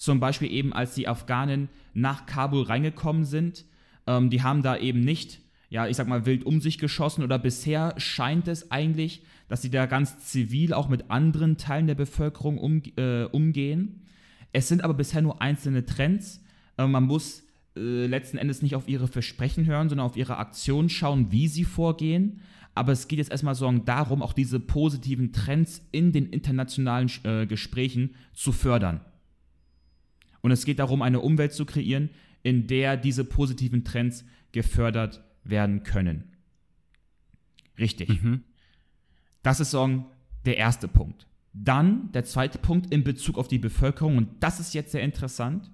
zum 0.00 0.18
Beispiel 0.18 0.50
eben, 0.50 0.72
als 0.72 0.94
die 0.94 1.08
Afghanen 1.08 1.68
nach 1.92 2.24
Kabul 2.24 2.62
reingekommen 2.62 3.26
sind, 3.26 3.66
ähm, 4.06 4.30
die 4.30 4.42
haben 4.42 4.62
da 4.62 4.78
eben 4.78 5.00
nicht, 5.00 5.40
ja, 5.68 5.86
ich 5.86 5.96
sag 5.98 6.08
mal, 6.08 6.24
wild 6.24 6.46
um 6.46 6.62
sich 6.62 6.78
geschossen 6.78 7.22
oder 7.22 7.38
bisher 7.38 7.92
scheint 7.98 8.48
es 8.48 8.70
eigentlich, 8.70 9.22
dass 9.48 9.60
sie 9.60 9.68
da 9.68 9.84
ganz 9.84 10.18
zivil 10.20 10.72
auch 10.72 10.88
mit 10.88 11.10
anderen 11.10 11.58
Teilen 11.58 11.86
der 11.86 11.96
Bevölkerung 11.96 12.56
um, 12.56 12.82
äh, 12.96 13.24
umgehen. 13.24 14.06
Es 14.52 14.68
sind 14.68 14.82
aber 14.82 14.94
bisher 14.94 15.20
nur 15.20 15.42
einzelne 15.42 15.84
Trends. 15.84 16.42
Äh, 16.78 16.86
man 16.86 17.04
muss 17.04 17.42
äh, 17.76 18.06
letzten 18.06 18.38
Endes 18.38 18.62
nicht 18.62 18.76
auf 18.76 18.88
ihre 18.88 19.06
Versprechen 19.06 19.66
hören, 19.66 19.90
sondern 19.90 20.06
auf 20.06 20.16
ihre 20.16 20.38
Aktionen 20.38 20.88
schauen, 20.88 21.30
wie 21.30 21.46
sie 21.46 21.64
vorgehen. 21.64 22.40
Aber 22.74 22.92
es 22.92 23.06
geht 23.06 23.18
jetzt 23.18 23.32
erstmal 23.32 23.54
so 23.54 23.70
darum, 23.70 24.22
auch 24.22 24.32
diese 24.32 24.60
positiven 24.60 25.34
Trends 25.34 25.86
in 25.92 26.12
den 26.12 26.30
internationalen 26.30 27.10
äh, 27.24 27.44
Gesprächen 27.44 28.14
zu 28.32 28.52
fördern. 28.52 29.02
Und 30.42 30.50
es 30.50 30.64
geht 30.64 30.78
darum, 30.78 31.02
eine 31.02 31.20
Umwelt 31.20 31.52
zu 31.52 31.64
kreieren, 31.64 32.10
in 32.42 32.66
der 32.66 32.96
diese 32.96 33.24
positiven 33.24 33.84
Trends 33.84 34.24
gefördert 34.52 35.22
werden 35.44 35.82
können. 35.82 36.24
Richtig. 37.78 38.22
Mhm. 38.22 38.44
Das 39.42 39.60
ist 39.60 39.70
so 39.70 40.04
der 40.44 40.56
erste 40.56 40.88
Punkt. 40.88 41.26
Dann 41.52 42.12
der 42.12 42.24
zweite 42.24 42.58
Punkt 42.58 42.92
in 42.92 43.04
Bezug 43.04 43.36
auf 43.36 43.48
die 43.48 43.58
Bevölkerung, 43.58 44.16
und 44.16 44.28
das 44.40 44.60
ist 44.60 44.74
jetzt 44.74 44.92
sehr 44.92 45.02
interessant. 45.02 45.70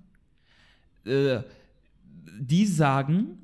Äh, 1.05 1.41
die 2.39 2.67
sagen, 2.67 3.39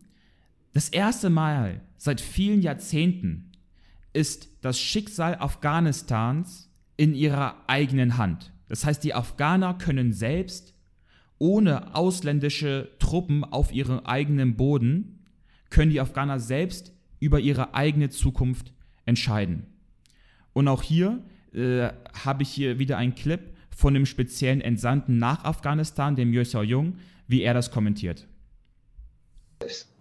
das 0.72 0.88
erste 0.88 1.30
Mal 1.30 1.80
seit 1.96 2.20
vielen 2.20 2.62
Jahrzehnten 2.62 3.52
ist 4.12 4.48
das 4.62 4.80
Schicksal 4.80 5.36
Afghanistans 5.36 6.70
in 6.96 7.14
ihrer 7.14 7.56
eigenen 7.68 8.16
Hand. 8.16 8.52
Das 8.68 8.84
heißt, 8.84 9.04
die 9.04 9.14
Afghaner 9.14 9.74
können 9.74 10.12
selbst 10.12 10.74
ohne 11.42 11.96
ausländische 11.96 12.90
Truppen 13.00 13.42
auf 13.42 13.72
ihrem 13.72 13.98
eigenen 14.04 14.56
Boden 14.56 15.24
können 15.70 15.90
die 15.90 16.00
Afghaner 16.00 16.38
selbst 16.38 16.94
über 17.18 17.40
ihre 17.40 17.74
eigene 17.74 18.10
Zukunft 18.10 18.72
entscheiden. 19.06 19.66
Und 20.52 20.68
auch 20.68 20.84
hier 20.84 21.24
äh, 21.52 21.88
habe 22.24 22.44
ich 22.44 22.48
hier 22.50 22.78
wieder 22.78 22.96
einen 22.96 23.16
Clip 23.16 23.40
von 23.74 23.92
dem 23.92 24.06
speziellen 24.06 24.60
Entsandten 24.60 25.18
nach 25.18 25.44
Afghanistan, 25.44 26.14
dem 26.14 26.32
Yeo 26.32 26.44
Xiao-Jung, 26.44 26.98
wie 27.26 27.42
er 27.42 27.54
das 27.54 27.72
kommentiert. 27.72 28.28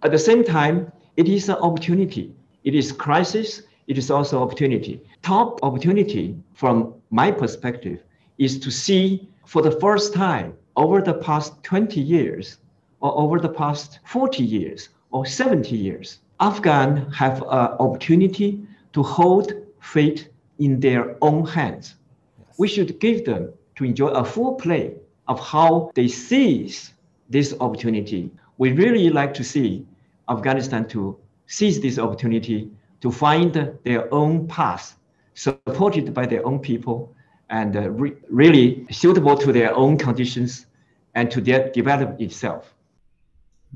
At 0.00 0.12
the 0.12 0.18
same 0.18 0.44
time, 0.44 0.92
it 1.16 1.28
is 1.28 1.50
an 1.50 1.56
opportunity. 1.56 2.32
It 2.62 2.74
is 2.74 2.96
crisis. 2.96 3.66
It 3.86 3.98
is 3.98 4.12
also 4.12 4.40
opportunity. 4.40 5.00
Top 5.22 5.60
opportunity 5.64 6.36
from 6.54 6.94
my 7.10 7.32
perspective 7.32 7.98
is 8.36 8.60
to 8.60 8.70
see 8.70 9.26
for 9.44 9.60
the 9.60 9.76
first 9.80 10.14
time 10.14 10.52
over 10.76 11.00
the 11.00 11.14
past 11.14 11.62
20 11.62 12.00
years 12.00 12.58
or 13.00 13.16
over 13.18 13.38
the 13.38 13.48
past 13.48 14.00
40 14.06 14.42
years 14.42 14.88
or 15.10 15.26
70 15.26 15.76
years, 15.76 16.18
Afghan 16.40 17.10
have 17.12 17.42
an 17.42 17.76
opportunity 17.78 18.60
to 18.92 19.02
hold 19.02 19.52
fate 19.80 20.28
in 20.58 20.80
their 20.80 21.16
own 21.22 21.46
hands. 21.46 21.96
Yes. 22.38 22.58
We 22.58 22.68
should 22.68 23.00
give 23.00 23.24
them 23.24 23.52
to 23.76 23.84
enjoy 23.84 24.08
a 24.08 24.24
full 24.24 24.54
play 24.54 24.96
of 25.28 25.40
how 25.40 25.90
they 25.94 26.08
seize 26.08 26.92
this 27.28 27.54
opportunity. 27.60 28.30
We 28.58 28.72
really 28.72 29.10
like 29.10 29.34
to 29.34 29.44
see 29.44 29.86
Afghanistan 30.28 30.86
to 30.88 31.16
seize 31.46 31.80
this 31.80 31.98
opportunity 31.98 32.70
to 33.00 33.10
find 33.10 33.52
their 33.84 34.12
own 34.14 34.46
path, 34.46 34.96
supported 35.34 36.14
by 36.14 36.26
their 36.26 36.46
own 36.46 36.58
people, 36.60 37.14
and 37.52 37.76
uh, 37.76 37.90
re 37.90 38.16
really 38.30 38.86
suitable 38.90 39.36
to 39.36 39.52
their 39.52 39.76
own 39.76 39.98
conditions 39.98 40.66
and 41.14 41.30
to 41.30 41.40
de 41.40 41.70
develop 41.74 42.18
itself. 42.18 42.74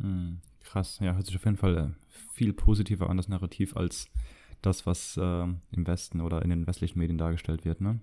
Hm, 0.01 0.39
krass, 0.65 0.99
ja, 1.01 1.15
hört 1.15 1.27
sich 1.27 1.37
auf 1.37 1.45
jeden 1.45 1.59
Fall 1.59 1.77
äh, 1.77 1.89
viel 2.33 2.53
positiver 2.53 3.11
an, 3.11 3.19
das 3.19 3.29
Narrativ, 3.29 3.77
als 3.77 4.09
das, 4.63 4.87
was 4.87 5.17
äh, 5.19 5.21
im 5.23 5.87
Westen 5.87 6.23
oder 6.23 6.43
in 6.43 6.51
den 6.51 6.67
westlichen 6.67 6.99
Medien 6.99 7.19
dargestellt 7.19 7.65
wird, 7.65 7.81
ne? 7.81 8.01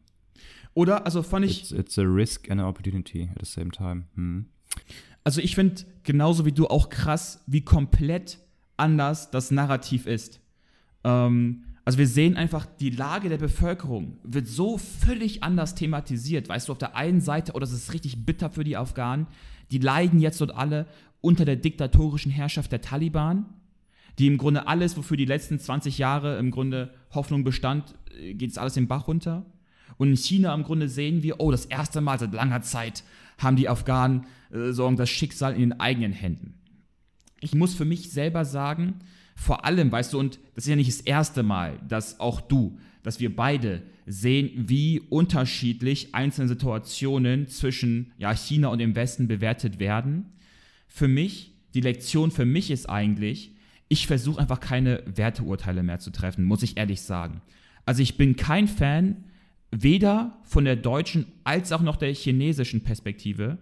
Oder, 0.75 1.05
also 1.05 1.23
fand 1.23 1.45
ich. 1.45 1.61
It's, 1.61 1.71
it's 1.71 1.97
a 1.97 2.03
risk 2.03 2.49
and 2.49 2.61
an 2.61 2.67
opportunity 2.67 3.29
at 3.35 3.45
the 3.45 3.51
same 3.51 3.71
time. 3.71 4.05
Hm. 4.15 4.45
Also 5.23 5.41
ich 5.41 5.55
finde 5.55 5.83
genauso 6.03 6.45
wie 6.45 6.51
du 6.51 6.67
auch 6.67 6.89
krass, 6.89 7.43
wie 7.47 7.61
komplett 7.61 8.39
anders 8.77 9.31
das 9.31 9.51
Narrativ 9.51 10.05
ist. 10.05 10.39
Ähm, 11.03 11.65
also 11.85 11.97
wir 11.97 12.07
sehen 12.07 12.37
einfach, 12.37 12.65
die 12.65 12.89
Lage 12.89 13.29
der 13.29 13.37
Bevölkerung 13.37 14.17
wird 14.23 14.47
so 14.47 14.77
völlig 14.77 15.43
anders 15.43 15.75
thematisiert. 15.75 16.47
Weißt 16.47 16.67
du, 16.67 16.71
auf 16.71 16.77
der 16.77 16.95
einen 16.95 17.19
Seite, 17.19 17.53
oh, 17.55 17.59
das 17.59 17.73
ist 17.73 17.93
richtig 17.93 18.25
bitter 18.25 18.49
für 18.49 18.63
die 18.63 18.77
Afghanen, 18.77 19.27
die 19.71 19.79
leiden 19.79 20.19
jetzt 20.19 20.39
dort 20.39 20.55
alle 20.55 20.87
unter 21.21 21.45
der 21.45 21.55
diktatorischen 21.55 22.31
Herrschaft 22.31 22.71
der 22.71 22.81
Taliban, 22.81 23.45
die 24.19 24.27
im 24.27 24.37
Grunde 24.37 24.67
alles, 24.67 24.95
wofür 24.95 25.17
die 25.17 25.25
letzten 25.25 25.59
20 25.59 25.97
Jahre 25.97 26.37
im 26.37 26.51
Grunde 26.51 26.93
Hoffnung 27.11 27.43
bestand, 27.43 27.95
äh, 28.17 28.33
geht 28.33 28.51
es 28.51 28.57
alles 28.57 28.75
den 28.75 28.87
Bach 28.87 29.07
runter. 29.07 29.37
Und 29.37 29.53
Und 29.97 30.09
in 30.09 30.17
China 30.17 30.53
im 30.53 30.63
Grunde 30.63 30.89
sehen 30.89 31.23
wir, 31.23 31.39
oh, 31.39 31.51
das 31.51 31.65
erste 31.65 32.01
Mal 32.01 32.19
seit 32.19 32.33
langer 32.33 32.61
Zeit 32.61 33.03
haben 33.37 33.55
die 33.55 33.69
Afghanen 33.69 34.25
äh, 34.51 34.71
sorgen 34.71 34.97
das 34.97 35.09
Schicksal 35.09 35.53
in 35.53 35.61
den 35.61 35.79
eigenen 35.79 36.13
Händen. 36.13 36.55
Ich 37.41 37.53
muss 37.53 37.73
für 37.73 37.85
mich 37.85 38.11
selber 38.11 38.45
sagen, 38.45 38.99
vor 39.35 39.65
allem, 39.65 39.91
weißt 39.91 40.13
du, 40.13 40.19
und 40.19 40.39
das 40.55 40.65
ist 40.65 40.69
ja 40.69 40.75
nicht 40.75 40.89
das 40.89 41.01
erste 41.01 41.43
Mal, 41.43 41.79
dass 41.87 42.19
auch 42.19 42.41
du, 42.41 42.77
dass 43.01 43.19
wir 43.19 43.35
beide 43.35 43.81
sehen, 44.05 44.51
wie 44.55 44.99
unterschiedlich 44.99 46.13
einzelne 46.13 46.47
Situationen 46.47 47.47
zwischen 47.47 48.11
ja, 48.17 48.33
China 48.35 48.69
und 48.69 48.79
dem 48.79 48.95
Westen 48.95 49.27
bewertet 49.27 49.79
werden. 49.79 50.33
Für 50.87 51.07
mich, 51.07 51.53
die 51.73 51.81
Lektion 51.81 52.31
für 52.31 52.45
mich 52.45 52.69
ist 52.69 52.89
eigentlich, 52.89 53.51
ich 53.87 54.07
versuche 54.07 54.39
einfach 54.39 54.59
keine 54.59 55.03
Werteurteile 55.05 55.83
mehr 55.83 55.99
zu 55.99 56.11
treffen, 56.11 56.45
muss 56.45 56.63
ich 56.63 56.77
ehrlich 56.77 57.01
sagen. 57.01 57.41
Also 57.85 58.01
ich 58.01 58.17
bin 58.17 58.35
kein 58.35 58.67
Fan 58.67 59.23
weder 59.71 60.39
von 60.43 60.65
der 60.65 60.75
deutschen 60.75 61.25
als 61.43 61.71
auch 61.71 61.81
noch 61.81 61.95
der 61.95 62.13
chinesischen 62.13 62.83
Perspektive. 62.83 63.57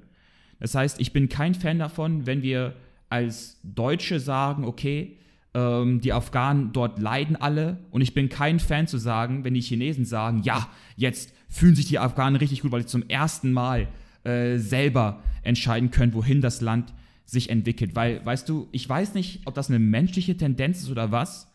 Das 0.59 0.75
heißt, 0.75 0.99
ich 0.99 1.13
bin 1.13 1.29
kein 1.29 1.55
Fan 1.55 1.79
davon, 1.79 2.25
wenn 2.25 2.43
wir 2.43 2.75
als 3.09 3.59
Deutsche 3.63 4.19
sagen, 4.19 4.63
okay, 4.63 5.17
ähm, 5.53 6.01
die 6.01 6.13
Afghanen 6.13 6.71
dort 6.71 6.99
leiden 6.99 7.35
alle 7.35 7.79
und 7.91 8.01
ich 8.01 8.13
bin 8.13 8.29
kein 8.29 8.59
Fan 8.59 8.87
zu 8.87 8.97
sagen, 8.97 9.43
wenn 9.43 9.53
die 9.53 9.61
Chinesen 9.61 10.05
sagen, 10.05 10.41
ja, 10.43 10.69
jetzt 10.95 11.33
fühlen 11.49 11.75
sich 11.75 11.87
die 11.87 11.99
Afghanen 11.99 12.37
richtig 12.37 12.61
gut, 12.61 12.71
weil 12.71 12.81
sie 12.81 12.87
zum 12.87 13.07
ersten 13.09 13.51
Mal 13.51 13.87
äh, 14.23 14.57
selber 14.57 15.21
entscheiden 15.43 15.91
können, 15.91 16.13
wohin 16.13 16.41
das 16.41 16.61
Land 16.61 16.93
sich 17.25 17.49
entwickelt. 17.49 17.95
Weil, 17.95 18.25
weißt 18.25 18.47
du, 18.47 18.67
ich 18.71 18.87
weiß 18.87 19.13
nicht, 19.13 19.41
ob 19.45 19.53
das 19.55 19.69
eine 19.69 19.79
menschliche 19.79 20.37
Tendenz 20.37 20.83
ist 20.83 20.91
oder 20.91 21.11
was, 21.11 21.51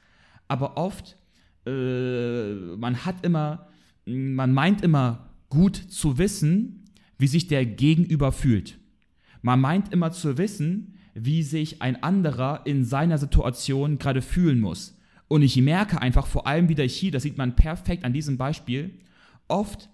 aber 0.48 0.76
oft, 0.76 1.16
äh, 1.66 2.54
man 2.76 3.04
hat 3.04 3.24
immer, 3.24 3.68
man 4.04 4.52
meint 4.52 4.82
immer 4.82 5.30
gut 5.48 5.76
zu 5.76 6.18
wissen, 6.18 6.84
wie 7.18 7.28
sich 7.28 7.46
der 7.46 7.64
Gegenüber 7.64 8.32
fühlt. 8.32 8.78
Man 9.42 9.60
meint 9.60 9.92
immer 9.92 10.10
zu 10.12 10.38
wissen, 10.38 10.95
wie 11.18 11.42
sich 11.42 11.80
ein 11.80 12.02
anderer 12.02 12.60
in 12.66 12.84
seiner 12.84 13.16
Situation 13.16 13.98
gerade 13.98 14.20
fühlen 14.20 14.60
muss. 14.60 14.98
Und 15.28 15.40
ich 15.40 15.56
merke 15.56 16.00
einfach, 16.00 16.26
vor 16.26 16.46
allem 16.46 16.68
wieder 16.68 16.84
hier, 16.84 17.10
das 17.10 17.22
sieht 17.22 17.38
man 17.38 17.56
perfekt 17.56 18.04
an 18.04 18.12
diesem 18.12 18.36
Beispiel, 18.36 18.90
oft 19.48 19.88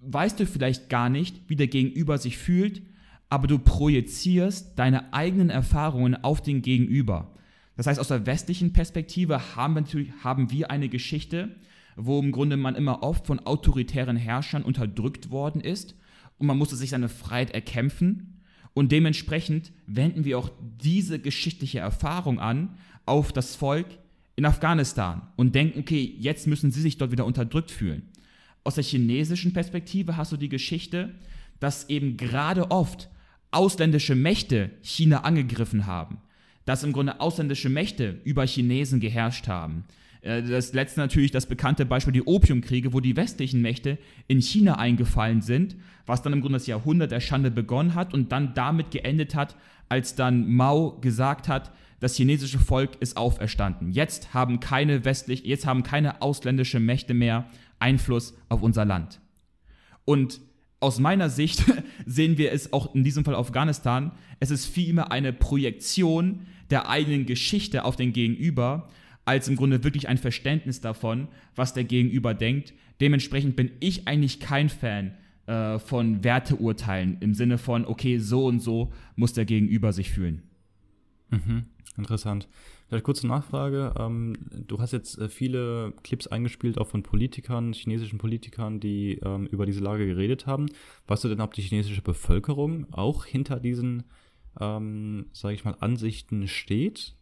weißt 0.00 0.38
du 0.38 0.46
vielleicht 0.46 0.90
gar 0.90 1.08
nicht, 1.08 1.40
wie 1.48 1.56
der 1.56 1.66
Gegenüber 1.66 2.18
sich 2.18 2.36
fühlt, 2.36 2.82
aber 3.30 3.46
du 3.46 3.58
projizierst 3.58 4.78
deine 4.78 5.14
eigenen 5.14 5.48
Erfahrungen 5.48 6.14
auf 6.16 6.42
den 6.42 6.60
Gegenüber. 6.60 7.32
Das 7.76 7.86
heißt, 7.86 7.98
aus 7.98 8.08
der 8.08 8.26
westlichen 8.26 8.74
Perspektive 8.74 9.56
haben 9.56 9.74
wir, 9.74 9.80
natürlich, 9.80 10.10
haben 10.22 10.50
wir 10.50 10.70
eine 10.70 10.90
Geschichte, 10.90 11.56
wo 11.96 12.18
im 12.20 12.32
Grunde 12.32 12.58
man 12.58 12.74
immer 12.74 13.02
oft 13.02 13.26
von 13.26 13.40
autoritären 13.40 14.16
Herrschern 14.16 14.62
unterdrückt 14.62 15.30
worden 15.30 15.62
ist 15.62 15.94
und 16.38 16.46
man 16.46 16.58
musste 16.58 16.76
sich 16.76 16.90
seine 16.90 17.08
Freiheit 17.08 17.52
erkämpfen. 17.52 18.39
Und 18.74 18.92
dementsprechend 18.92 19.72
wenden 19.86 20.24
wir 20.24 20.38
auch 20.38 20.50
diese 20.80 21.18
geschichtliche 21.18 21.80
Erfahrung 21.80 22.38
an 22.38 22.78
auf 23.04 23.32
das 23.32 23.56
Volk 23.56 23.86
in 24.36 24.44
Afghanistan 24.44 25.22
und 25.36 25.54
denken, 25.54 25.80
okay, 25.80 26.14
jetzt 26.18 26.46
müssen 26.46 26.70
sie 26.70 26.80
sich 26.80 26.96
dort 26.96 27.12
wieder 27.12 27.26
unterdrückt 27.26 27.70
fühlen. 27.70 28.08
Aus 28.64 28.76
der 28.76 28.84
chinesischen 28.84 29.52
Perspektive 29.52 30.16
hast 30.16 30.32
du 30.32 30.36
die 30.36 30.48
Geschichte, 30.48 31.14
dass 31.58 31.88
eben 31.88 32.16
gerade 32.16 32.70
oft 32.70 33.10
ausländische 33.50 34.14
Mächte 34.14 34.70
China 34.82 35.22
angegriffen 35.22 35.86
haben, 35.86 36.18
dass 36.64 36.84
im 36.84 36.92
Grunde 36.92 37.20
ausländische 37.20 37.68
Mächte 37.68 38.20
über 38.24 38.46
Chinesen 38.46 39.00
geherrscht 39.00 39.48
haben, 39.48 39.84
das 40.22 40.72
letzte 40.74 41.00
natürlich 41.00 41.30
das 41.30 41.46
bekannte 41.46 41.86
Beispiel 41.86 42.12
die 42.12 42.22
Opiumkriege, 42.22 42.92
wo 42.92 43.00
die 43.00 43.16
westlichen 43.16 43.62
Mächte 43.62 43.98
in 44.28 44.42
China 44.42 44.78
eingefallen 44.78 45.40
sind, 45.40 45.76
was 46.06 46.22
dann 46.22 46.32
im 46.32 46.42
Grunde 46.42 46.58
das 46.58 46.66
Jahrhundert 46.66 47.10
der 47.10 47.20
Schande 47.20 47.50
begonnen 47.50 47.94
hat 47.94 48.12
und 48.12 48.30
dann 48.30 48.52
damit 48.54 48.90
geendet 48.90 49.34
hat, 49.34 49.56
als 49.88 50.14
dann 50.14 50.50
Mao 50.52 50.98
gesagt 51.00 51.48
hat, 51.48 51.72
das 52.00 52.16
chinesische 52.16 52.58
Volk 52.58 52.96
ist 53.00 53.16
auferstanden. 53.16 53.92
Jetzt 53.92 54.34
haben 54.34 54.60
keine 54.60 55.04
westlich, 55.04 55.44
jetzt 55.44 55.66
haben 55.66 55.82
keine 55.82 56.22
ausländische 56.22 56.80
Mächte 56.80 57.14
mehr 57.14 57.46
Einfluss 57.78 58.36
auf 58.48 58.62
unser 58.62 58.84
Land. 58.84 59.20
Und 60.04 60.40
aus 60.80 60.98
meiner 60.98 61.28
Sicht 61.28 61.64
sehen 62.06 62.38
wir 62.38 62.52
es 62.52 62.72
auch 62.72 62.94
in 62.94 63.04
diesem 63.04 63.24
Fall 63.24 63.34
Afghanistan. 63.34 64.12
Es 64.38 64.50
ist 64.50 64.66
vielmehr 64.66 65.12
eine 65.12 65.32
Projektion 65.32 66.46
der 66.70 66.88
eigenen 66.88 67.26
Geschichte 67.26 67.84
auf 67.84 67.96
den 67.96 68.12
Gegenüber, 68.12 68.88
als 69.24 69.48
im 69.48 69.56
Grunde 69.56 69.84
wirklich 69.84 70.08
ein 70.08 70.18
Verständnis 70.18 70.80
davon, 70.80 71.28
was 71.54 71.74
der 71.74 71.84
Gegenüber 71.84 72.34
denkt. 72.34 72.74
Dementsprechend 73.00 73.56
bin 73.56 73.70
ich 73.80 74.08
eigentlich 74.08 74.40
kein 74.40 74.68
Fan 74.68 75.14
äh, 75.46 75.78
von 75.78 76.22
Werteurteilen 76.24 77.18
im 77.20 77.34
Sinne 77.34 77.58
von, 77.58 77.84
okay, 77.84 78.18
so 78.18 78.46
und 78.46 78.60
so 78.60 78.92
muss 79.16 79.32
der 79.32 79.44
Gegenüber 79.44 79.92
sich 79.92 80.10
fühlen. 80.10 80.42
Mhm, 81.30 81.64
interessant. 81.96 82.48
Vielleicht 82.88 83.04
kurze 83.04 83.28
Nachfrage. 83.28 83.94
Ähm, 83.98 84.36
du 84.66 84.80
hast 84.80 84.92
jetzt 84.92 85.16
äh, 85.18 85.28
viele 85.28 85.92
Clips 86.02 86.26
eingespielt, 86.26 86.76
auch 86.76 86.88
von 86.88 87.04
Politikern, 87.04 87.72
chinesischen 87.72 88.18
Politikern, 88.18 88.80
die 88.80 89.20
ähm, 89.24 89.46
über 89.46 89.64
diese 89.64 89.80
Lage 89.80 90.06
geredet 90.06 90.46
haben. 90.46 90.66
Weißt 91.06 91.22
du 91.22 91.28
denn, 91.28 91.40
ob 91.40 91.54
die 91.54 91.62
chinesische 91.62 92.02
Bevölkerung 92.02 92.92
auch 92.92 93.24
hinter 93.24 93.60
diesen, 93.60 94.02
ähm, 94.60 95.26
sage 95.32 95.54
ich 95.54 95.64
mal, 95.64 95.76
Ansichten 95.78 96.48
steht? 96.48 97.14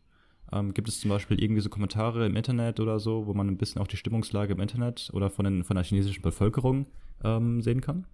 Ähm, 0.52 0.74
gibt 0.74 0.88
es 0.88 1.00
zum 1.00 1.10
Beispiel 1.10 1.42
irgendwie 1.42 1.60
so 1.60 1.68
Kommentare 1.68 2.26
im 2.26 2.36
Internet 2.36 2.80
oder 2.80 2.98
so, 3.00 3.26
wo 3.26 3.34
man 3.34 3.48
ein 3.48 3.58
bisschen 3.58 3.82
auch 3.82 3.86
die 3.86 3.96
Stimmungslage 3.96 4.54
im 4.54 4.60
Internet 4.60 5.10
oder 5.12 5.30
von, 5.30 5.44
den, 5.44 5.64
von 5.64 5.76
der 5.76 5.84
chinesischen 5.84 6.22
Bevölkerung 6.22 6.86
ähm, 7.22 7.60
sehen 7.62 7.80
kann? 7.80 8.06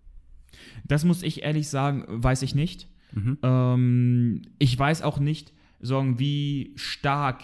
Das 0.85 1.05
muss 1.05 1.23
ich 1.23 1.42
ehrlich 1.42 1.68
sagen, 1.68 2.05
weiß 2.09 2.42
ich 2.42 2.55
nicht. 2.55 2.88
Mhm. 3.12 3.38
Ähm, 3.42 4.42
ich 4.59 4.79
weiß 4.79 5.03
auch 5.03 5.18
nicht, 5.18 5.53
sagen, 5.81 6.18
wie 6.18 6.73
stark 6.77 7.42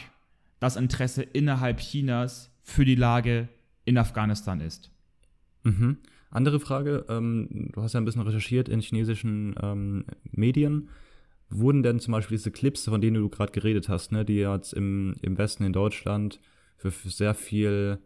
das 0.58 0.76
Interesse 0.76 1.22
innerhalb 1.22 1.78
Chinas 1.78 2.50
für 2.62 2.84
die 2.84 2.94
Lage 2.94 3.48
in 3.84 3.98
Afghanistan 3.98 4.60
ist. 4.60 4.90
Mhm. 5.62 5.98
Andere 6.30 6.60
Frage, 6.60 7.04
ähm, 7.08 7.70
du 7.72 7.82
hast 7.82 7.92
ja 7.92 8.00
ein 8.00 8.04
bisschen 8.04 8.22
recherchiert 8.22 8.68
in 8.68 8.80
chinesischen 8.80 9.54
ähm, 9.60 10.04
Medien 10.30 10.88
wurden 11.50 11.82
denn 11.82 12.00
zum 12.00 12.12
Beispiel 12.12 12.36
diese 12.36 12.50
Clips, 12.50 12.84
von 12.84 13.00
denen 13.00 13.20
du 13.20 13.28
gerade 13.28 13.52
geredet 13.52 13.88
hast, 13.88 14.12
ne, 14.12 14.24
die 14.24 14.36
jetzt 14.36 14.72
im, 14.72 15.14
im 15.22 15.36
Westen 15.36 15.64
in 15.64 15.72
Deutschland 15.72 16.40
für, 16.76 16.90
für 16.90 17.10
sehr 17.10 17.34
viel 17.34 17.98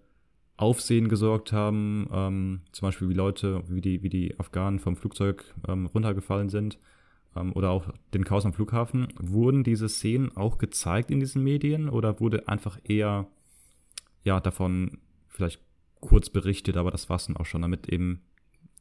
Aufsehen 0.56 1.08
gesorgt 1.08 1.52
haben, 1.52 2.08
ähm, 2.12 2.60
zum 2.72 2.88
Beispiel 2.88 3.08
wie 3.08 3.14
Leute, 3.14 3.62
wie 3.68 3.80
die, 3.80 4.02
wie 4.02 4.08
die 4.08 4.38
Afghanen 4.38 4.78
vom 4.78 4.96
Flugzeug 4.96 5.44
ähm, 5.66 5.86
runtergefallen 5.86 6.48
sind 6.48 6.78
ähm, 7.36 7.52
oder 7.52 7.70
auch 7.70 7.92
den 8.14 8.24
Chaos 8.24 8.46
am 8.46 8.52
Flughafen, 8.52 9.08
wurden 9.18 9.64
diese 9.64 9.88
Szenen 9.88 10.36
auch 10.36 10.58
gezeigt 10.58 11.10
in 11.10 11.20
diesen 11.20 11.42
Medien 11.42 11.88
oder 11.88 12.20
wurde 12.20 12.48
einfach 12.48 12.78
eher 12.84 13.26
ja 14.22 14.40
davon 14.40 14.98
vielleicht 15.28 15.60
kurz 16.00 16.30
berichtet, 16.30 16.76
aber 16.76 16.90
das 16.90 17.08
war 17.08 17.16
es 17.16 17.26
dann 17.26 17.36
auch 17.36 17.46
schon, 17.46 17.62
damit 17.62 17.88
eben 17.88 18.22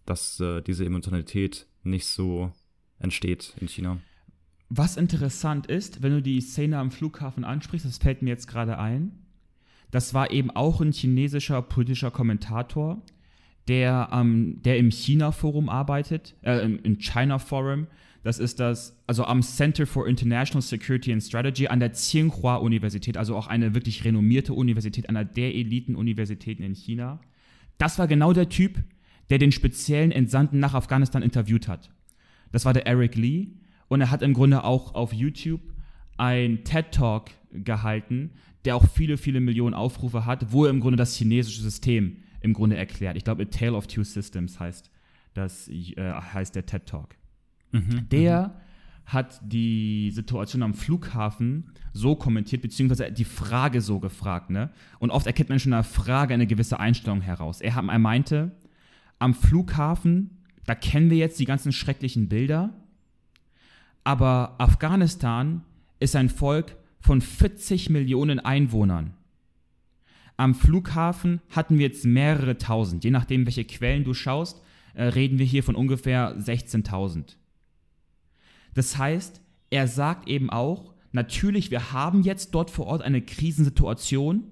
dass 0.05 0.39
äh, 0.39 0.61
diese 0.61 0.85
Emotionalität 0.85 1.67
nicht 1.83 2.07
so 2.07 2.51
entsteht 2.99 3.55
in 3.59 3.67
China. 3.67 4.01
Was 4.75 4.97
interessant 4.97 5.67
ist, 5.67 6.01
wenn 6.01 6.13
du 6.13 6.21
die 6.23 6.41
Szene 6.41 6.79
am 6.79 6.89
Flughafen 6.89 7.43
ansprichst, 7.43 7.85
das 7.85 7.99
fällt 7.99 8.23
mir 8.23 8.31
jetzt 8.31 8.47
gerade 8.47 8.79
ein, 8.79 9.11
das 9.91 10.15
war 10.15 10.31
eben 10.31 10.49
auch 10.49 10.81
ein 10.81 10.91
chinesischer 10.91 11.61
politischer 11.61 12.09
Kommentator, 12.09 12.99
der, 13.67 14.09
ähm, 14.11 14.63
der 14.63 14.79
im 14.79 14.89
China-Forum 14.89 15.69
arbeitet, 15.69 16.33
äh, 16.41 16.65
im 16.65 16.97
China 16.97 17.37
Forum. 17.37 17.85
Das 18.23 18.39
ist 18.39 18.59
das, 18.59 18.97
also 19.05 19.25
am 19.25 19.43
Center 19.43 19.85
for 19.85 20.07
International 20.07 20.63
Security 20.63 21.13
and 21.13 21.21
Strategy 21.21 21.67
an 21.67 21.79
der 21.79 21.93
Tsinghua-Universität, 21.93 23.15
also 23.15 23.35
auch 23.35 23.45
eine 23.45 23.75
wirklich 23.75 24.03
renommierte 24.03 24.53
Universität, 24.53 25.07
einer 25.07 25.23
der 25.23 25.53
Eliten-Universitäten 25.53 26.63
in 26.63 26.73
China. 26.73 27.19
Das 27.77 27.99
war 27.99 28.07
genau 28.07 28.33
der 28.33 28.49
Typ, 28.49 28.83
der 29.29 29.37
den 29.37 29.51
speziellen 29.51 30.11
Entsandten 30.11 30.57
nach 30.57 30.73
Afghanistan 30.73 31.21
interviewt 31.21 31.67
hat. 31.67 31.91
Das 32.51 32.65
war 32.65 32.73
der 32.73 32.87
Eric 32.87 33.15
Lee. 33.15 33.49
Und 33.87 34.01
er 34.01 34.11
hat 34.11 34.21
im 34.21 34.33
Grunde 34.33 34.63
auch 34.63 34.95
auf 34.95 35.13
YouTube 35.13 35.61
ein 36.17 36.63
TED-Talk 36.63 37.31
gehalten, 37.51 38.31
der 38.65 38.75
auch 38.75 38.87
viele, 38.87 39.17
viele 39.17 39.39
Millionen 39.39 39.73
Aufrufe 39.73 40.25
hat, 40.25 40.51
wo 40.51 40.65
er 40.65 40.71
im 40.71 40.79
Grunde 40.79 40.97
das 40.97 41.15
chinesische 41.15 41.61
System 41.61 42.17
im 42.41 42.53
Grunde 42.53 42.77
erklärt. 42.77 43.17
Ich 43.17 43.23
glaube, 43.23 43.43
A 43.43 43.45
Tale 43.45 43.73
of 43.73 43.87
Two 43.87 44.03
Systems 44.03 44.59
heißt, 44.59 44.89
das, 45.33 45.67
äh, 45.67 45.95
heißt 45.97 46.55
der 46.55 46.65
TED-Talk. 46.65 47.15
Mhm, 47.71 48.07
der 48.09 48.47
mhm. 48.47 49.11
hat 49.11 49.41
die 49.43 50.11
Situation 50.11 50.61
am 50.63 50.73
Flughafen 50.73 51.71
so 51.91 52.15
kommentiert, 52.15 52.61
beziehungsweise 52.61 53.11
die 53.11 53.25
Frage 53.25 53.81
so 53.81 53.99
gefragt. 53.99 54.49
Ne? 54.49 54.71
Und 54.99 55.11
oft 55.11 55.25
erkennt 55.25 55.49
man 55.49 55.59
schon 55.59 55.71
in 55.71 55.77
der 55.77 55.83
Frage 55.83 56.33
eine 56.33 56.47
gewisse 56.47 56.79
Einstellung 56.79 57.21
heraus. 57.21 57.61
Er, 57.61 57.75
hat, 57.75 57.85
er 57.87 57.99
meinte, 57.99 58.51
am 59.19 59.33
Flughafen, 59.33 60.41
da 60.65 60.75
kennen 60.75 61.09
wir 61.09 61.17
jetzt 61.17 61.39
die 61.39 61.45
ganzen 61.45 61.71
schrecklichen 61.71 62.29
Bilder, 62.29 62.73
aber 64.03 64.55
Afghanistan 64.57 65.63
ist 65.99 66.15
ein 66.15 66.29
Volk 66.29 66.75
von 66.99 67.21
40 67.21 67.89
Millionen 67.89 68.39
Einwohnern. 68.39 69.13
Am 70.37 70.55
Flughafen 70.55 71.41
hatten 71.49 71.77
wir 71.77 71.87
jetzt 71.87 72.05
mehrere 72.05 72.57
tausend. 72.57 73.03
Je 73.03 73.11
nachdem, 73.11 73.45
welche 73.45 73.65
Quellen 73.65 74.03
du 74.03 74.13
schaust, 74.13 74.61
äh, 74.93 75.03
reden 75.03 75.37
wir 75.39 75.45
hier 75.45 75.63
von 75.63 75.75
ungefähr 75.75 76.37
16.000. 76.37 77.35
Das 78.73 78.97
heißt, 78.97 79.41
er 79.69 79.87
sagt 79.87 80.27
eben 80.27 80.49
auch, 80.49 80.93
natürlich, 81.11 81.71
wir 81.71 81.91
haben 81.93 82.23
jetzt 82.23 82.55
dort 82.55 82.71
vor 82.71 82.87
Ort 82.87 83.01
eine 83.01 83.21
Krisensituation 83.21 84.43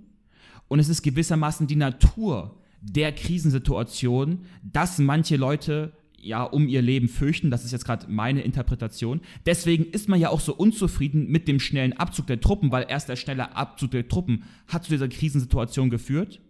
und 0.68 0.80
es 0.80 0.90
ist 0.90 1.02
gewissermaßen 1.02 1.68
die 1.68 1.76
Natur 1.76 2.58
der 2.82 3.12
Krisensituation, 3.12 4.46
dass 4.64 5.00
manche 5.00 5.38
Leute 5.38 5.94
ja 6.23 6.43
um 6.43 6.67
ihr 6.67 6.81
Leben 6.81 7.07
fürchten. 7.07 7.51
Das 7.51 7.65
ist 7.65 7.71
jetzt 7.71 7.86
gerade 7.86 8.07
meine 8.10 8.41
Interpretation. 8.41 9.21
Deswegen 9.45 9.86
ist 9.86 10.10
man 10.10 10.19
ja 10.19 10.29
auch 10.29 10.39
so 10.39 10.55
unzufrieden 10.55 11.29
mit 11.29 11.47
dem 11.47 11.60
schnellen 11.60 11.93
Abzug 11.93 12.27
der 12.27 12.39
Truppen, 12.39 12.71
weil 12.71 12.86
erst 12.88 13.10
der 13.10 13.15
schnelle 13.15 13.55
Abzug 13.55 13.91
der 13.91 14.07
Truppen 14.07 14.43
hat 14.67 14.84
zu 14.84 14.91
dieser 14.91 15.07
Krisensituation 15.07 15.89
geführt. 15.89 16.41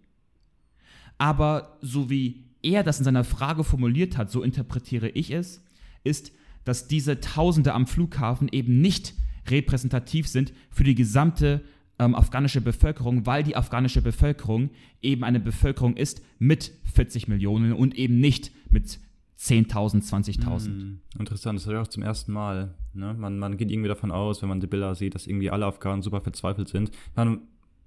Aber 1.17 1.77
so 1.81 2.09
wie 2.09 2.45
er 2.63 2.83
das 2.83 2.99
in 2.99 3.05
seiner 3.05 3.23
Frage 3.23 3.63
formuliert 3.63 4.17
hat, 4.17 4.31
so 4.31 4.43
interpretiere 4.43 5.09
ich 5.09 5.31
es, 5.31 5.63
ist, 6.03 6.31
dass 6.63 6.87
diese 6.87 7.19
Tausende 7.19 7.73
am 7.73 7.87
Flughafen 7.87 8.47
eben 8.51 8.81
nicht 8.81 9.13
repräsentativ 9.47 10.27
sind 10.27 10.53
für 10.69 10.83
die 10.83 10.95
gesamte 10.95 11.61
ähm, 11.99 12.15
afghanische 12.15 12.61
Bevölkerung, 12.61 13.25
weil 13.25 13.43
die 13.43 13.55
afghanische 13.55 14.01
Bevölkerung 14.01 14.71
eben 15.01 15.23
eine 15.23 15.39
Bevölkerung 15.39 15.95
ist 15.95 16.21
mit 16.39 16.71
40 16.93 17.27
Millionen 17.27 17.73
und 17.73 17.95
eben 17.95 18.19
nicht 18.19 18.51
mit 18.71 18.99
10.000, 19.41 20.07
20.000. 20.07 20.65
Hm, 20.65 20.99
interessant, 21.17 21.59
das 21.59 21.65
höre 21.65 21.81
ich 21.81 21.87
auch 21.87 21.89
zum 21.89 22.03
ersten 22.03 22.31
Mal. 22.31 22.75
Ne? 22.93 23.15
Man, 23.17 23.39
man 23.39 23.57
geht 23.57 23.71
irgendwie 23.71 23.89
davon 23.89 24.11
aus, 24.11 24.41
wenn 24.41 24.49
man 24.49 24.59
die 24.59 24.67
Bilder 24.67 24.93
sieht, 24.93 25.15
dass 25.15 25.25
irgendwie 25.25 25.49
alle 25.49 25.65
Afghanen 25.65 26.03
super 26.03 26.21
verzweifelt 26.21 26.69
sind. 26.69 26.91
Man, 27.15 27.41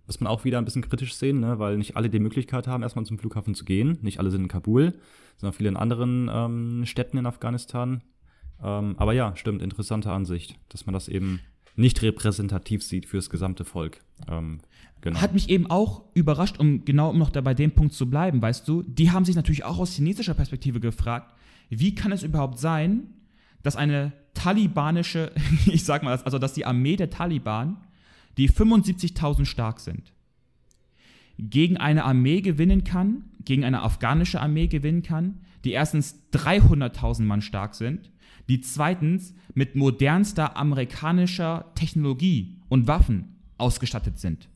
muss 0.06 0.20
man 0.20 0.30
auch 0.30 0.44
wieder 0.44 0.58
ein 0.58 0.64
bisschen 0.64 0.82
kritisch 0.82 1.14
sehen, 1.14 1.40
ne? 1.40 1.58
weil 1.60 1.78
nicht 1.78 1.96
alle 1.96 2.10
die 2.10 2.18
Möglichkeit 2.18 2.66
haben, 2.66 2.82
erstmal 2.82 3.06
zum 3.06 3.18
Flughafen 3.18 3.54
zu 3.54 3.64
gehen. 3.64 3.98
Nicht 4.02 4.18
alle 4.18 4.30
sind 4.30 4.42
in 4.42 4.48
Kabul, 4.48 4.94
sondern 5.36 5.56
viele 5.56 5.68
in 5.68 5.76
anderen 5.76 6.28
ähm, 6.32 6.86
Städten 6.86 7.18
in 7.18 7.26
Afghanistan. 7.26 8.02
Ähm, 8.62 8.96
aber 8.98 9.12
ja, 9.12 9.36
stimmt, 9.36 9.62
interessante 9.62 10.10
Ansicht, 10.10 10.58
dass 10.70 10.86
man 10.86 10.92
das 10.92 11.08
eben 11.08 11.40
nicht 11.76 12.02
repräsentativ 12.02 12.82
sieht 12.82 13.06
fürs 13.06 13.30
gesamte 13.30 13.64
Volk. 13.64 14.00
Ähm, 14.28 14.60
genau. 15.00 15.20
Hat 15.20 15.34
mich 15.34 15.48
eben 15.48 15.70
auch 15.70 16.02
überrascht, 16.14 16.58
um 16.58 16.84
genau 16.84 17.10
um 17.10 17.18
noch 17.18 17.30
da 17.30 17.40
bei 17.40 17.54
dem 17.54 17.72
Punkt 17.72 17.94
zu 17.94 18.10
bleiben, 18.10 18.42
weißt 18.42 18.66
du, 18.68 18.82
die 18.82 19.10
haben 19.10 19.24
sich 19.24 19.36
natürlich 19.36 19.64
auch 19.64 19.78
aus 19.78 19.94
chinesischer 19.94 20.34
Perspektive 20.34 20.80
gefragt, 20.80 21.34
wie 21.80 21.94
kann 21.94 22.12
es 22.12 22.22
überhaupt 22.22 22.58
sein, 22.58 23.08
dass 23.62 23.76
eine 23.76 24.12
talibanische, 24.34 25.32
ich 25.66 25.84
sag 25.84 26.02
mal, 26.02 26.18
also 26.24 26.38
dass 26.38 26.52
die 26.52 26.66
Armee 26.66 26.96
der 26.96 27.10
Taliban, 27.10 27.78
die 28.36 28.50
75.000 28.50 29.44
stark 29.44 29.80
sind, 29.80 30.12
gegen 31.38 31.76
eine 31.76 32.04
Armee 32.04 32.40
gewinnen 32.40 32.84
kann, 32.84 33.24
gegen 33.44 33.64
eine 33.64 33.82
afghanische 33.82 34.40
Armee 34.40 34.68
gewinnen 34.68 35.02
kann, 35.02 35.40
die 35.64 35.72
erstens 35.72 36.20
300.000 36.32 37.22
Mann 37.22 37.42
stark 37.42 37.74
sind, 37.74 38.10
die 38.48 38.60
zweitens 38.60 39.34
mit 39.54 39.74
modernster 39.74 40.56
amerikanischer 40.56 41.72
Technologie 41.74 42.58
und 42.68 42.86
Waffen 42.86 43.36
ausgestattet 43.56 44.18
sind. 44.18 44.48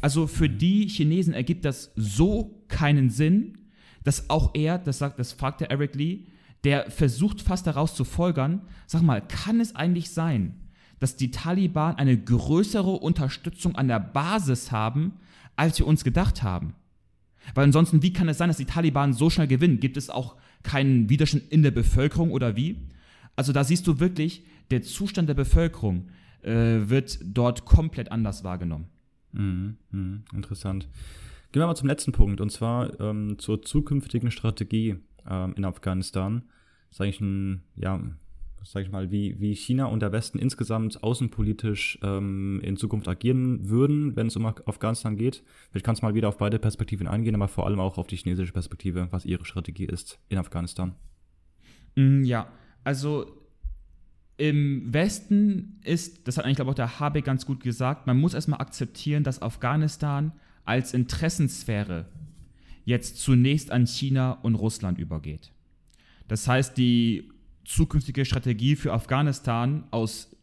Also 0.00 0.26
für 0.26 0.48
die 0.48 0.88
Chinesen 0.88 1.32
ergibt 1.32 1.64
das 1.64 1.92
so 1.96 2.64
keinen 2.68 3.10
Sinn, 3.10 3.58
dass 4.06 4.30
auch 4.30 4.52
er, 4.54 4.78
das 4.78 4.98
sagt, 4.98 5.18
das 5.18 5.32
fragt 5.32 5.60
der 5.60 5.72
Eric 5.72 5.96
Lee, 5.96 6.26
der 6.62 6.92
versucht 6.92 7.42
fast 7.42 7.66
daraus 7.66 7.96
zu 7.96 8.04
folgern, 8.04 8.62
sag 8.86 9.02
mal, 9.02 9.20
kann 9.20 9.58
es 9.58 9.74
eigentlich 9.74 10.10
sein, 10.10 10.54
dass 11.00 11.16
die 11.16 11.32
Taliban 11.32 11.96
eine 11.96 12.16
größere 12.16 12.92
Unterstützung 12.92 13.74
an 13.74 13.88
der 13.88 13.98
Basis 13.98 14.70
haben, 14.70 15.14
als 15.56 15.80
wir 15.80 15.88
uns 15.88 16.04
gedacht 16.04 16.44
haben? 16.44 16.74
Weil 17.56 17.64
ansonsten, 17.64 18.00
wie 18.00 18.12
kann 18.12 18.28
es 18.28 18.38
sein, 18.38 18.46
dass 18.48 18.58
die 18.58 18.64
Taliban 18.64 19.12
so 19.12 19.28
schnell 19.28 19.48
gewinnen? 19.48 19.80
Gibt 19.80 19.96
es 19.96 20.08
auch 20.08 20.36
keinen 20.62 21.10
Widerstand 21.10 21.42
in 21.50 21.64
der 21.64 21.72
Bevölkerung 21.72 22.30
oder 22.30 22.54
wie? 22.54 22.86
Also 23.34 23.52
da 23.52 23.64
siehst 23.64 23.88
du 23.88 23.98
wirklich, 23.98 24.44
der 24.70 24.82
Zustand 24.82 25.28
der 25.28 25.34
Bevölkerung 25.34 26.10
äh, 26.42 26.88
wird 26.88 27.18
dort 27.24 27.64
komplett 27.64 28.12
anders 28.12 28.44
wahrgenommen. 28.44 28.86
Mhm, 29.32 29.78
mh, 29.90 30.18
interessant. 30.32 30.86
Gehen 31.56 31.62
wir 31.62 31.68
mal 31.68 31.74
zum 31.74 31.88
letzten 31.88 32.12
Punkt, 32.12 32.42
und 32.42 32.52
zwar 32.52 33.00
ähm, 33.00 33.38
zur 33.38 33.62
zukünftigen 33.62 34.30
Strategie 34.30 34.96
ähm, 35.26 35.54
in 35.56 35.64
Afghanistan. 35.64 36.42
Ist 36.90 37.00
eigentlich 37.00 37.22
ein, 37.22 37.62
ja, 37.76 37.98
sag 38.62 38.82
ich 38.82 38.90
mal, 38.90 39.10
wie, 39.10 39.40
wie 39.40 39.54
China 39.54 39.86
und 39.86 40.00
der 40.00 40.12
Westen 40.12 40.38
insgesamt 40.38 41.02
außenpolitisch 41.02 41.98
ähm, 42.02 42.60
in 42.62 42.76
Zukunft 42.76 43.08
agieren 43.08 43.70
würden, 43.70 44.16
wenn 44.16 44.26
es 44.26 44.36
um 44.36 44.44
Afghanistan 44.44 45.16
geht. 45.16 45.44
Vielleicht 45.70 45.86
kannst 45.86 46.02
du 46.02 46.06
mal 46.06 46.14
wieder 46.14 46.28
auf 46.28 46.36
beide 46.36 46.58
Perspektiven 46.58 47.08
eingehen, 47.08 47.34
aber 47.34 47.48
vor 47.48 47.64
allem 47.64 47.80
auch 47.80 47.96
auf 47.96 48.06
die 48.06 48.16
chinesische 48.16 48.52
Perspektive, 48.52 49.08
was 49.10 49.24
ihre 49.24 49.46
Strategie 49.46 49.86
ist 49.86 50.18
in 50.28 50.36
Afghanistan. 50.36 50.94
Mm, 51.94 52.22
ja, 52.22 52.52
also 52.84 53.32
im 54.36 54.92
Westen 54.92 55.80
ist, 55.84 56.28
das 56.28 56.36
hat 56.36 56.44
eigentlich 56.44 56.56
glaube 56.56 56.68
ich 56.68 56.72
auch 56.72 56.74
der 56.74 57.00
Habeck 57.00 57.24
ganz 57.24 57.46
gut 57.46 57.62
gesagt, 57.62 58.06
man 58.06 58.18
muss 58.18 58.34
erstmal 58.34 58.60
akzeptieren, 58.60 59.24
dass 59.24 59.40
Afghanistan 59.40 60.32
als 60.66 60.94
Interessensphäre 60.94 62.06
jetzt 62.84 63.18
zunächst 63.18 63.70
an 63.70 63.86
China 63.86 64.32
und 64.32 64.54
Russland 64.54 64.98
übergeht. 64.98 65.52
Das 66.28 66.46
heißt, 66.46 66.76
die 66.76 67.30
zukünftige 67.64 68.24
Strategie 68.24 68.76
für 68.76 68.92
Afghanistan 68.92 69.84
aus, 69.90 70.36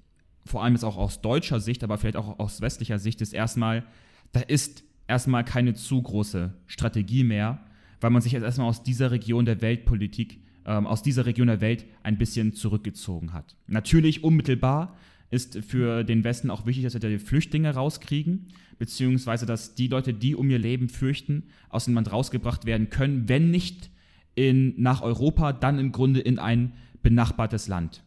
vor 0.46 0.64
allem 0.64 0.74
jetzt 0.74 0.84
auch 0.84 0.98
aus 0.98 1.22
deutscher 1.22 1.60
Sicht, 1.60 1.84
aber 1.84 1.98
vielleicht 1.98 2.18
auch 2.18 2.40
aus 2.40 2.62
westlicher 2.62 3.00
Sicht, 3.00 3.22
ist 3.22 3.34
erstmal, 3.34 3.86
da 4.34 4.42
ist 4.42 4.84
erstmal 5.08 5.46
keine 5.46 5.74
zu 5.74 6.02
große 6.02 6.54
Strategie 6.68 7.24
mehr, 7.24 7.66
weil 8.02 8.10
man 8.10 8.22
sich 8.22 8.34
jetzt 8.34 8.44
erstmal 8.44 8.68
aus 8.68 8.84
dieser 8.84 9.12
Region 9.12 9.46
der 9.46 9.62
Weltpolitik, 9.62 10.40
ähm, 10.66 10.86
aus 10.86 11.02
dieser 11.02 11.26
Region 11.26 11.48
der 11.48 11.62
Welt 11.62 11.86
ein 12.04 12.18
bisschen 12.18 12.54
zurückgezogen 12.54 13.34
hat. 13.34 13.56
Natürlich 13.68 14.24
unmittelbar 14.24 14.96
ist 15.34 15.64
für 15.64 16.04
den 16.04 16.24
Westen 16.24 16.52
auch 16.52 16.66
wichtig, 16.68 16.84
dass 16.84 16.94
wir 16.94 17.00
die 17.02 17.18
Flüchtlinge 17.18 17.74
rauskriegen, 17.74 18.50
beziehungsweise 18.78 19.46
dass 19.46 19.74
die 19.74 19.88
Leute, 19.88 20.14
die 20.14 20.36
um 20.36 20.50
ihr 20.50 20.60
Leben 20.60 20.90
fürchten, 20.90 21.48
aus 21.70 21.86
dem 21.86 21.96
Land 21.96 22.12
rausgebracht 22.12 22.66
werden 22.66 22.92
können, 22.92 23.28
wenn 23.28 23.50
nicht 23.50 23.90
in, 24.36 24.80
nach 24.80 25.02
Europa, 25.02 25.52
dann 25.52 25.80
im 25.80 25.92
Grunde 25.92 26.20
in 26.20 26.38
ein 26.38 26.74
benachbartes 27.02 27.68
Land. 27.68 28.04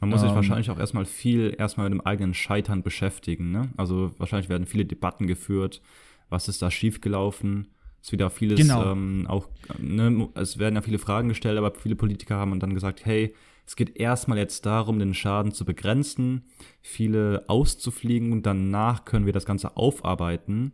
Man 0.00 0.08
muss 0.08 0.22
sich 0.22 0.30
ähm, 0.30 0.36
wahrscheinlich 0.36 0.70
auch 0.70 0.78
erstmal 0.78 1.04
viel 1.04 1.54
erstmal 1.58 1.90
mit 1.90 1.98
dem 1.98 2.06
eigenen 2.06 2.32
Scheitern 2.32 2.82
beschäftigen. 2.82 3.50
Ne? 3.50 3.68
Also 3.76 4.14
wahrscheinlich 4.16 4.48
werden 4.48 4.66
viele 4.66 4.86
Debatten 4.86 5.26
geführt, 5.26 5.82
was 6.30 6.48
ist 6.48 6.62
da 6.62 6.70
schiefgelaufen. 6.70 7.68
Es 8.00 8.08
ist 8.08 8.12
wieder 8.12 8.30
vieles 8.30 8.58
genau. 8.58 8.92
ähm, 8.92 9.26
auch, 9.28 9.46
ne, 9.78 10.30
es 10.36 10.58
werden 10.58 10.74
ja 10.74 10.80
viele 10.80 10.98
Fragen 10.98 11.28
gestellt, 11.28 11.58
aber 11.58 11.74
viele 11.74 11.96
Politiker 11.96 12.36
haben 12.36 12.58
dann 12.60 12.72
gesagt, 12.72 13.04
hey, 13.04 13.34
es 13.70 13.76
geht 13.76 14.00
erstmal 14.00 14.36
jetzt 14.36 14.66
darum, 14.66 14.98
den 14.98 15.14
Schaden 15.14 15.52
zu 15.52 15.64
begrenzen, 15.64 16.42
viele 16.82 17.44
auszufliegen 17.46 18.32
und 18.32 18.44
danach 18.44 19.04
können 19.04 19.26
wir 19.26 19.32
das 19.32 19.46
Ganze 19.46 19.76
aufarbeiten. 19.76 20.72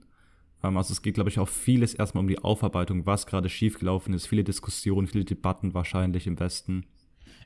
Ähm, 0.65 0.79
also 0.79 0.95
es 0.95 1.03
geht, 1.03 1.13
glaube 1.13 1.29
ich, 1.29 1.39
auch 1.39 1.49
vieles 1.49 1.93
erstmal 1.93 2.23
um 2.23 2.29
die 2.29 2.39
Aufarbeitung, 2.39 3.05
was 3.05 3.27
gerade 3.27 3.51
schiefgelaufen 3.51 4.15
ist. 4.15 4.27
Viele 4.27 4.45
Diskussionen, 4.45 5.09
viele 5.09 5.27
Debatten 5.27 5.75
wahrscheinlich 5.75 6.27
im 6.27 6.41
Westen. 6.41 6.87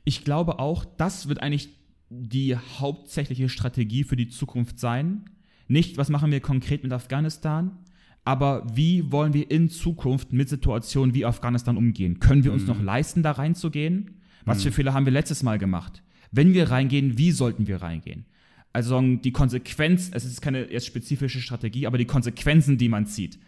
Ich 0.05 0.23
glaube 0.23 0.61
auch, 0.61 0.85
das 0.85 1.29
wird 1.29 1.43
eigentlich 1.43 1.71
die 2.11 2.57
hauptsächliche 2.57 3.49
Strategie 3.49 4.05
für 4.05 4.15
die 4.15 4.29
Zukunft 4.29 4.79
sein. 4.79 5.31
Nicht, 5.67 5.99
was 5.99 6.11
machen 6.11 6.31
wir 6.31 6.39
konkret 6.39 6.85
mit 6.85 6.93
Afghanistan, 6.93 7.77
aber 8.25 8.65
wie 8.73 9.11
wollen 9.11 9.35
wir 9.35 9.51
in 9.51 9.69
Zukunft 9.69 10.33
mit 10.33 10.49
Situationen 10.49 11.13
wie 11.13 11.25
Afghanistan 11.25 11.77
umgehen? 11.77 12.21
Können 12.21 12.45
wir 12.45 12.53
uns 12.53 12.63
mhm. 12.63 12.69
noch 12.69 12.83
leisten, 12.83 13.25
da 13.25 13.33
reinzugehen? 13.33 14.20
Was 14.45 14.63
für 14.63 14.71
mhm. 14.71 14.75
Fehler 14.75 14.95
haben 14.95 15.05
wir 15.05 15.13
letztes 15.13 15.43
Mal 15.43 15.59
gemacht? 15.59 16.03
Wenn 16.31 16.55
wir 16.55 16.71
reingehen, 16.71 17.19
wie 17.19 17.33
sollten 17.33 17.67
wir 17.67 17.83
reingehen? 17.83 18.25
Also 18.73 19.01
die 19.01 19.33
Konsequenz, 19.33 20.11
es 20.15 20.25
ist 20.25 20.41
keine 20.41 20.71
jetzt 20.71 20.87
spezifische 20.87 21.41
Strategie, 21.41 21.87
aber 21.87 21.99
die 21.99 22.05
Konsequenzen, 22.05 22.79
die 22.79 22.89
man 22.89 23.07
zieht, 23.07 23.39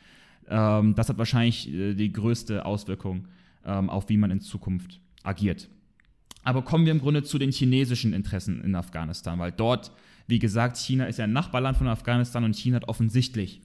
ähm, 0.48 0.94
das 0.94 1.09
hat 1.09 1.18
wahrscheinlich 1.18 1.72
äh, 1.72 1.94
die 1.94 2.12
größte 2.12 2.66
Auswirkung 2.66 3.28
ähm, 3.64 3.88
auf, 3.88 4.09
wie 4.09 4.16
man 4.16 4.31
in 4.31 4.40
Zukunft 4.40 5.00
agiert. 5.22 5.68
Aber 6.42 6.62
kommen 6.62 6.85
wir 6.85 6.92
im 6.92 7.00
Grunde 7.00 7.22
zu 7.22 7.38
den 7.38 7.52
chinesischen 7.52 8.12
Interessen 8.12 8.62
in 8.62 8.74
Afghanistan, 8.74 9.38
weil 9.38 9.52
dort, 9.52 9.92
wie 10.26 10.40
gesagt, 10.40 10.76
China 10.76 11.07
ist 11.07 11.18
ja 11.18 11.24
ein 11.24 11.33
Nachbarland 11.33 11.76
von 11.76 11.87
Afghanistan 11.87 12.42
und 12.42 12.57
China 12.57 12.76
hat 12.76 12.88
offensichtlich 12.88 13.62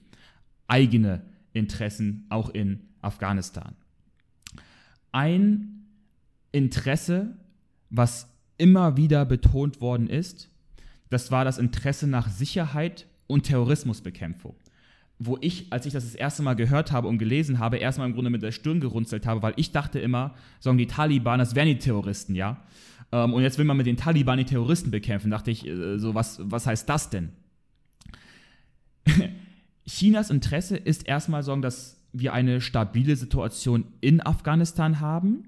eigene 0.68 1.22
Interessen 1.52 2.26
auch 2.28 2.50
in 2.50 2.80
Afghanistan. 3.00 3.74
Ein 5.10 5.77
Interesse, 6.52 7.36
was 7.90 8.28
immer 8.56 8.96
wieder 8.96 9.24
betont 9.24 9.80
worden 9.80 10.08
ist, 10.08 10.50
das 11.10 11.30
war 11.30 11.44
das 11.44 11.58
Interesse 11.58 12.06
nach 12.06 12.28
Sicherheit 12.28 13.06
und 13.26 13.44
Terrorismusbekämpfung. 13.44 14.54
Wo 15.18 15.36
ich, 15.40 15.72
als 15.72 15.86
ich 15.86 15.92
das 15.92 16.04
das 16.04 16.14
erste 16.14 16.42
Mal 16.42 16.54
gehört 16.54 16.92
habe 16.92 17.08
und 17.08 17.18
gelesen 17.18 17.58
habe, 17.58 17.78
erstmal 17.78 18.08
im 18.08 18.14
Grunde 18.14 18.30
mit 18.30 18.42
der 18.42 18.52
Stirn 18.52 18.80
gerunzelt 18.80 19.26
habe, 19.26 19.42
weil 19.42 19.54
ich 19.56 19.72
dachte 19.72 19.98
immer, 19.98 20.34
sagen 20.60 20.78
die 20.78 20.86
Taliban, 20.86 21.38
das 21.38 21.54
wären 21.54 21.66
die 21.66 21.78
Terroristen, 21.78 22.34
ja. 22.34 22.62
Ähm, 23.10 23.32
und 23.34 23.42
jetzt 23.42 23.58
will 23.58 23.64
man 23.64 23.76
mit 23.76 23.86
den 23.86 23.96
Taliban 23.96 24.38
die 24.38 24.44
Terroristen 24.44 24.90
bekämpfen. 24.90 25.30
Dachte 25.30 25.50
ich, 25.50 25.66
äh, 25.66 25.98
so 25.98 26.14
was, 26.14 26.40
was 26.42 26.66
heißt 26.66 26.88
das 26.88 27.10
denn? 27.10 27.30
Chinas 29.86 30.30
Interesse 30.30 30.76
ist 30.76 31.08
erstmal 31.08 31.42
sorgen, 31.42 31.62
dass 31.62 32.00
wir 32.12 32.32
eine 32.32 32.60
stabile 32.60 33.16
Situation 33.16 33.84
in 34.00 34.24
Afghanistan 34.24 35.00
haben, 35.00 35.47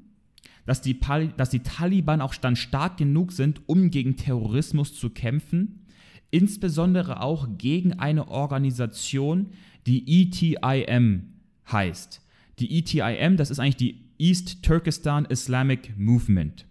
dass 0.71 0.81
die, 0.81 1.01
dass 1.37 1.51
die 1.51 1.65
Taliban 1.65 2.21
auch 2.21 2.33
dann 2.37 2.55
stark 2.55 2.97
genug 2.97 3.33
sind, 3.33 3.61
um 3.67 3.91
gegen 3.91 4.15
Terrorismus 4.15 4.95
zu 4.95 5.11
kämpfen, 5.11 5.85
insbesondere 6.31 7.23
auch 7.23 7.49
gegen 7.59 7.95
eine 7.95 8.29
Organisation, 8.29 9.49
die 9.89 10.23
ETIM 10.23 11.33
heißt. 11.73 12.25
Die 12.61 12.79
ETIM, 12.79 13.37
das 13.37 13.51
ist 13.51 13.59
eigentlich 13.59 13.79
die 13.79 14.05
East 14.17 14.63
Turkestan 14.63 15.25
Islamic 15.25 15.99
Movement. 15.99 16.67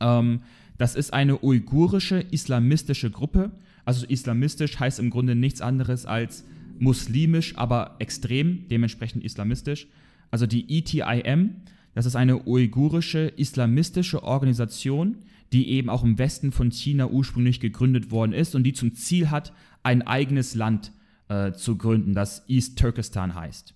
Ähm, 0.00 0.40
das 0.78 0.94
ist 0.94 1.12
eine 1.12 1.44
uigurische 1.44 2.20
islamistische 2.30 3.10
Gruppe. 3.10 3.50
Also 3.84 4.06
islamistisch 4.06 4.80
heißt 4.80 4.98
im 4.98 5.10
Grunde 5.10 5.34
nichts 5.34 5.60
anderes 5.60 6.06
als 6.06 6.46
muslimisch, 6.78 7.58
aber 7.58 7.96
extrem, 7.98 8.68
dementsprechend 8.68 9.22
islamistisch. 9.22 9.86
Also 10.30 10.46
die 10.46 10.78
ETIM, 10.78 11.56
das 11.94 12.06
ist 12.06 12.16
eine 12.16 12.46
uigurische 12.46 13.28
islamistische 13.36 14.22
Organisation, 14.22 15.18
die 15.52 15.68
eben 15.70 15.90
auch 15.90 16.04
im 16.04 16.18
Westen 16.18 16.52
von 16.52 16.70
China 16.70 17.08
ursprünglich 17.08 17.60
gegründet 17.60 18.10
worden 18.10 18.32
ist 18.32 18.54
und 18.54 18.64
die 18.64 18.72
zum 18.72 18.94
Ziel 18.94 19.30
hat, 19.30 19.52
ein 19.82 20.02
eigenes 20.02 20.54
Land 20.54 20.92
äh, 21.28 21.52
zu 21.52 21.76
gründen, 21.76 22.14
das 22.14 22.48
East 22.48 22.78
Turkestan 22.78 23.34
heißt. 23.34 23.74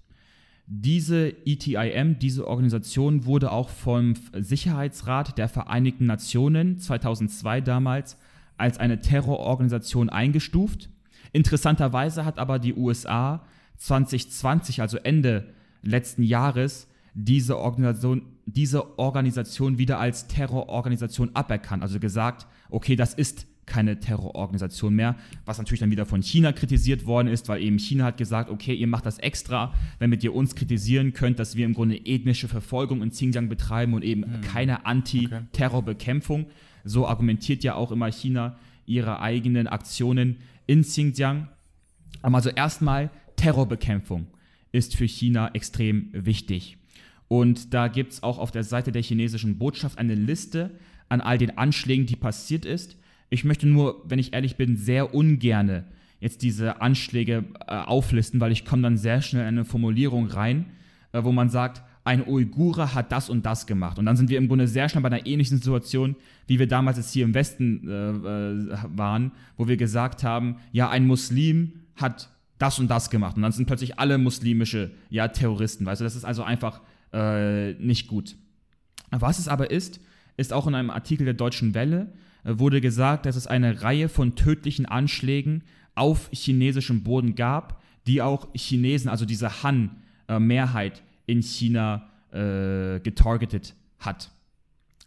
Diese 0.69 1.29
ETIM, 1.47 2.19
diese 2.19 2.49
Organisation 2.49 3.25
wurde 3.25 3.53
auch 3.53 3.69
vom 3.69 4.15
Sicherheitsrat 4.33 5.39
der 5.39 5.49
Vereinigten 5.49 6.07
Nationen 6.07 6.79
2002 6.79 7.61
damals 7.61 8.17
als 8.57 8.79
eine 8.79 9.01
Terrororganisation 9.01 10.09
eingestuft. 10.09 10.89
Interessanterweise 11.33 12.25
hat 12.25 12.39
aber 12.39 12.59
die 12.59 12.75
USA 12.75 13.45
2020, 13.77 14.81
also 14.81 14.97
Ende 14.97 15.53
letzten 15.83 16.23
Jahres, 16.23 16.89
diese 17.19 17.59
Organisation, 17.59 18.23
diese 18.45 18.99
Organisation 18.99 19.79
wieder 19.79 19.99
als 19.99 20.29
Terrororganisation 20.29 21.31
aberkannt. 21.35 21.83
Also 21.83 21.99
gesagt, 21.99 22.47
okay, 22.69 22.95
das 22.95 23.15
ist 23.15 23.47
keine 23.65 23.99
Terrororganisation 23.99 24.95
mehr, 24.95 25.17
was 25.45 25.59
natürlich 25.59 25.81
dann 25.81 25.91
wieder 25.91 26.07
von 26.07 26.23
China 26.23 26.53
kritisiert 26.53 27.05
worden 27.07 27.27
ist, 27.27 27.49
weil 27.49 27.63
eben 27.63 27.79
China 27.79 28.05
hat 28.05 28.17
gesagt, 28.17 28.49
okay, 28.49 28.75
ihr 28.75 28.87
macht 28.87 29.07
das 29.07 29.19
extra, 29.19 29.75
damit 29.99 30.23
ihr 30.23 30.35
uns 30.35 30.55
kritisieren 30.55 31.15
könnt, 31.15 31.41
dass 31.41 31.57
wir 31.57 31.67
im 31.67 31.75
Grunde 31.75 31.97
ethnische 32.07 32.47
Verfolgung 32.47 33.03
in 33.03 33.11
Xinjiang 33.11 33.49
betreiben 33.49 33.95
und 33.95 34.05
eben 34.05 34.23
hm. 34.23 34.41
keine 34.43 34.87
Anti-Terrorbekämpfung. 34.87 36.47
So 36.85 37.09
argumentiert 37.09 37.65
ja 37.65 37.75
auch 37.75 37.91
immer 37.91 38.13
China 38.13 38.57
ihre 38.85 39.21
eigenen 39.21 39.67
Aktionen 39.67 40.37
in 40.67 40.83
Xinjiang. 40.83 41.49
Also 42.23 42.51
erstmal 42.51 43.11
Terrorbekämpfung 43.35 44.29
ist 44.71 44.95
für 44.95 45.07
China 45.09 45.51
extrem 45.55 46.11
wichtig. 46.13 46.76
Und 47.29 47.75
da 47.75 47.89
gibt 47.89 48.13
es 48.13 48.23
auch 48.23 48.39
auf 48.39 48.51
der 48.51 48.65
Seite 48.65 48.93
der 48.93 49.03
chinesischen 49.03 49.59
Botschaft 49.59 49.99
eine 49.99 50.15
Liste 50.15 50.71
an 51.09 51.21
all 51.21 51.39
den 51.39 51.59
Anschlägen, 51.59 52.07
die 52.07 52.17
passiert 52.17 52.65
ist. 52.65 52.97
Ich 53.31 53.45
möchte 53.45 53.67
nur, 53.67 54.03
wenn 54.05 54.19
ich 54.19 54.33
ehrlich 54.33 54.57
bin, 54.57 54.77
sehr 54.77 55.15
ungerne 55.15 55.85
jetzt 56.21 56.43
diese 56.43 56.81
Anschläge 56.81 57.45
äh, 57.67 57.75
auflisten, 57.75 58.41
weil 58.41 58.53
ich 58.53 58.65
komme 58.65 58.83
dann 58.83 58.97
sehr 58.97 59.23
schnell 59.23 59.43
in 59.43 59.49
eine 59.49 59.65
Formulierung 59.65 60.27
rein, 60.29 60.67
äh, 61.13 61.23
wo 61.25 61.33
man 61.33 61.51
sagt, 61.51 61.83
ein 62.05 62.27
Uigure 62.27 62.95
hat 62.95 63.11
das 63.11 63.29
und 63.29 63.45
das 63.45 63.67
gemacht. 63.67 63.99
Und 63.99 64.07
dann 64.07 64.17
sind 64.17 64.31
wir 64.31 64.39
im 64.39 64.47
Grunde 64.47 64.69
sehr 64.69 64.89
schnell 64.89 65.03
bei 65.03 65.09
einer 65.09 65.27
ähnlichen 65.27 65.59
Situation, 65.59 66.15
wie 66.47 66.59
wir 66.59 66.69
damals 66.69 66.99
jetzt 66.99 67.13
hier 67.13 67.25
im 67.25 67.35
Westen 67.35 67.89
äh, 67.89 68.11
äh 68.11 68.79
waren, 68.95 69.33
wo 69.57 69.67
wir 69.67 69.77
gesagt 69.77 70.23
haben, 70.23 70.57
ja, 70.73 70.89
ein 70.89 71.07
Muslim 71.07 71.73
hat 71.97 72.31
das 72.59 72.79
und 72.79 72.89
das 72.89 73.11
gemacht. 73.11 73.37
Und 73.37 73.43
dann 73.43 73.53
sind 73.53 73.67
plötzlich 73.67 73.99
alle 73.99 74.19
muslimische 74.19 74.93
ja, 75.11 75.29
Terroristen. 75.29 75.85
Weißt 75.85 76.01
du, 76.01 76.05
das 76.05 76.17
ist 76.17 76.25
also 76.25 76.45
einfach 76.45 76.81
äh, 77.17 77.73
nicht 77.75 78.09
gut. 78.09 78.37
Was 79.11 79.39
es 79.39 79.49
aber 79.49 79.71
ist, 79.71 80.01
ist 80.37 80.53
auch 80.53 80.67
in 80.67 80.75
einem 80.75 80.91
Artikel 80.91 81.25
der 81.25 81.35
Deutschen 81.35 81.75
Welle, 81.75 82.13
äh, 82.45 82.59
wurde 82.59 82.81
gesagt, 82.81 83.27
dass 83.27 83.37
es 83.37 83.47
eine 83.47 83.83
Reihe 83.83 84.09
von 84.09 84.37
tödlichen 84.37 84.87
Anschlägen 84.87 85.65
auf 85.95 86.29
chinesischem 86.33 87.03
Boden 87.03 87.35
gab, 87.35 87.83
die 88.07 88.21
auch 88.21 88.49
Chinesen, 88.55 89.09
also 89.09 89.25
diese 89.25 89.63
Han-Mehrheit 89.63 91.03
in 91.25 91.43
China 91.43 92.09
äh, 92.31 93.01
getargetet 93.01 93.75
hat. 93.99 94.31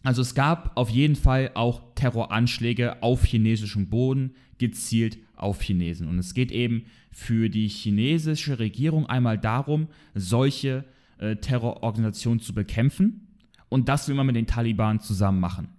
Also 0.03 0.22
es 0.22 0.34
gab 0.34 0.76
auf 0.76 0.89
jeden 0.89 1.16
Fall 1.16 1.51
auch 1.53 1.82
Terroranschläge 1.93 3.03
auf 3.03 3.24
chinesischem 3.24 3.89
Boden, 3.89 4.34
gezielt 4.57 5.18
auf 5.36 5.62
Chinesen. 5.62 6.07
Und 6.07 6.18
es 6.18 6.34
geht 6.34 6.51
eben 6.51 6.86
für 7.12 7.49
die 7.49 7.68
chinesische 7.68 8.60
Regierung 8.60 9.05
einmal 9.05 9.38
darum, 9.38 9.88
solche 10.16 10.86
äh, 11.20 11.36
Terrororganisationen 11.36 12.39
zu 12.39 12.53
bekämpfen. 12.53 13.38
Und 13.70 13.88
das 13.88 14.07
will 14.07 14.15
man 14.15 14.26
mit 14.26 14.36
den 14.36 14.47
Taliban 14.47 14.99
zusammen 14.99 15.39
machen. 15.39 15.70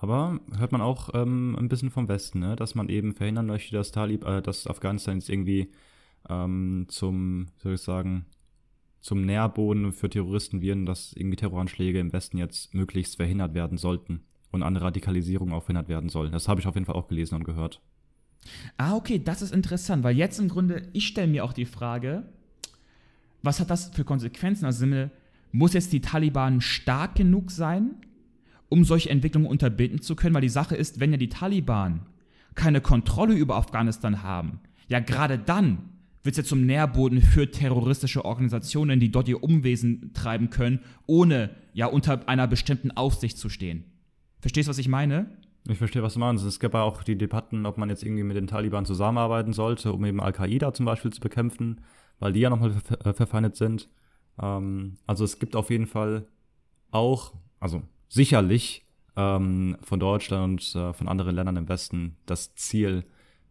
Aber 0.00 0.40
hört 0.56 0.72
man 0.72 0.80
auch 0.80 1.10
ähm, 1.14 1.56
ein 1.58 1.68
bisschen 1.68 1.90
vom 1.90 2.08
Westen, 2.08 2.40
ne? 2.40 2.56
dass 2.56 2.74
man 2.74 2.88
eben 2.88 3.14
verhindern 3.14 3.46
möchte, 3.46 3.74
dass, 3.74 3.92
Talib, 3.92 4.24
äh, 4.24 4.40
dass 4.40 4.66
Afghanistan 4.66 5.16
jetzt 5.16 5.28
irgendwie 5.28 5.72
ähm, 6.28 6.86
zum, 6.88 7.48
soll 7.58 7.74
ich 7.74 7.80
sagen, 7.80 8.26
zum 9.00 9.24
Nährboden 9.24 9.92
für 9.92 10.10
Terroristen 10.10 10.62
werden, 10.62 10.86
dass 10.86 11.12
irgendwie 11.14 11.36
Terroranschläge 11.36 11.98
im 11.98 12.12
Westen 12.12 12.38
jetzt 12.38 12.74
möglichst 12.74 13.16
verhindert 13.16 13.54
werden 13.54 13.78
sollten 13.78 14.22
und 14.50 14.62
eine 14.62 14.80
Radikalisierung 14.80 15.52
auch 15.52 15.64
verhindert 15.64 15.88
werden 15.88 16.10
soll. 16.10 16.30
Das 16.30 16.48
habe 16.48 16.60
ich 16.60 16.66
auf 16.66 16.74
jeden 16.74 16.86
Fall 16.86 16.96
auch 16.96 17.08
gelesen 17.08 17.36
und 17.36 17.44
gehört. 17.44 17.80
Ah, 18.76 18.96
okay, 18.96 19.22
das 19.22 19.42
ist 19.42 19.52
interessant, 19.52 20.02
weil 20.02 20.16
jetzt 20.16 20.38
im 20.38 20.48
Grunde, 20.48 20.88
ich 20.92 21.06
stelle 21.06 21.28
mir 21.28 21.44
auch 21.44 21.52
die 21.52 21.66
Frage, 21.66 22.24
was 23.42 23.60
hat 23.60 23.70
das 23.70 23.90
für 23.94 24.04
Konsequenzen? 24.04 24.64
Also 24.64 24.86
muss 25.52 25.72
jetzt 25.72 25.92
die 25.92 26.00
Taliban 26.00 26.60
stark 26.60 27.14
genug 27.16 27.50
sein, 27.50 27.96
um 28.68 28.84
solche 28.84 29.10
Entwicklungen 29.10 29.48
unterbinden 29.48 30.00
zu 30.00 30.14
können, 30.14 30.34
weil 30.34 30.42
die 30.42 30.48
Sache 30.48 30.76
ist, 30.76 31.00
wenn 31.00 31.12
ja 31.12 31.16
die 31.18 31.28
Taliban 31.28 32.06
keine 32.54 32.80
Kontrolle 32.80 33.34
über 33.34 33.56
Afghanistan 33.56 34.22
haben, 34.22 34.60
ja 34.88 35.00
gerade 35.00 35.38
dann 35.38 35.90
wird 36.22 36.34
es 36.34 36.38
ja 36.38 36.44
zum 36.44 36.66
Nährboden 36.66 37.22
für 37.22 37.50
terroristische 37.50 38.24
Organisationen, 38.24 39.00
die 39.00 39.10
dort 39.10 39.28
ihr 39.28 39.42
Umwesen 39.42 40.12
treiben 40.12 40.50
können, 40.50 40.80
ohne 41.06 41.50
ja 41.72 41.86
unter 41.86 42.28
einer 42.28 42.46
bestimmten 42.46 42.90
Aufsicht 42.90 43.38
zu 43.38 43.48
stehen. 43.48 43.84
Verstehst 44.40 44.68
du, 44.68 44.70
was 44.70 44.78
ich 44.78 44.88
meine? 44.88 45.30
Ich 45.68 45.78
verstehe, 45.78 46.02
was 46.02 46.14
du 46.14 46.20
meinst. 46.20 46.44
Es 46.44 46.60
gab 46.60 46.74
ja 46.74 46.82
auch 46.82 47.02
die 47.02 47.16
Debatten, 47.16 47.66
ob 47.66 47.78
man 47.78 47.88
jetzt 47.88 48.02
irgendwie 48.02 48.22
mit 48.22 48.36
den 48.36 48.46
Taliban 48.46 48.84
zusammenarbeiten 48.84 49.52
sollte, 49.52 49.92
um 49.92 50.04
eben 50.04 50.20
Al-Qaida 50.20 50.72
zum 50.72 50.86
Beispiel 50.86 51.12
zu 51.12 51.20
bekämpfen, 51.20 51.80
weil 52.20 52.32
die 52.32 52.40
ja 52.40 52.50
nochmal 52.50 52.70
ver 52.70 53.14
verfeindet 53.14 53.56
sind. 53.56 53.88
Ähm, 54.40 54.98
also 55.06 55.24
es 55.24 55.38
gibt 55.38 55.56
auf 55.56 55.70
jeden 55.70 55.86
Fall 55.86 56.26
auch, 56.92 57.34
also 57.58 57.82
sicherlich 58.08 58.86
ähm, 59.16 59.76
von 59.82 59.98
Deutschland 59.98 60.44
und 60.74 60.80
äh, 60.80 60.92
von 60.92 61.08
anderen 61.08 61.34
Ländern 61.34 61.56
im 61.56 61.68
Westen 61.68 62.16
das 62.26 62.54
Ziel, 62.54 63.04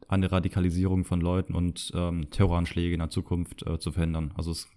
eine 0.08 0.32
Radikalisierung 0.32 1.06
von 1.06 1.22
Leuten 1.22 1.54
und 1.54 1.92
ähm, 1.94 2.32
Terroranschläge 2.32 2.94
in 2.94 3.00
der 3.00 3.12
Zukunft 3.12 3.66
äh, 3.68 3.78
zu 3.78 3.92
verhindern. 3.92 4.32
Also 4.36 4.52
es 4.52 4.68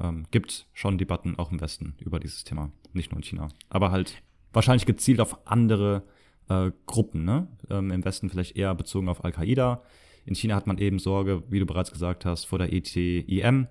ähm, 0.00 0.24
gibt 0.30 0.66
schon 0.72 0.96
Debatten 0.96 1.38
auch 1.38 1.52
im 1.52 1.60
Westen 1.60 1.94
über 1.98 2.20
dieses 2.20 2.44
Thema, 2.44 2.70
nicht 2.94 3.10
nur 3.12 3.18
in 3.18 3.24
China. 3.24 3.48
Aber 3.68 3.90
halt 3.90 4.22
wahrscheinlich 4.54 4.86
gezielt 4.86 5.20
auf 5.20 5.46
andere 5.46 6.04
äh, 6.48 6.70
Gruppen, 6.86 7.24
ne? 7.24 7.48
Ähm, 7.68 7.90
Im 7.90 8.04
Westen 8.04 8.30
vielleicht 8.30 8.56
eher 8.56 8.74
bezogen 8.74 9.10
auf 9.10 9.24
Al-Qaida. 9.24 9.82
In 10.26 10.34
China 10.34 10.56
hat 10.56 10.66
man 10.66 10.78
eben 10.78 10.98
Sorge, 10.98 11.44
wie 11.48 11.60
du 11.60 11.66
bereits 11.66 11.92
gesagt 11.92 12.24
hast, 12.24 12.44
vor 12.44 12.58
der 12.58 12.72
ETIM. 12.72 13.68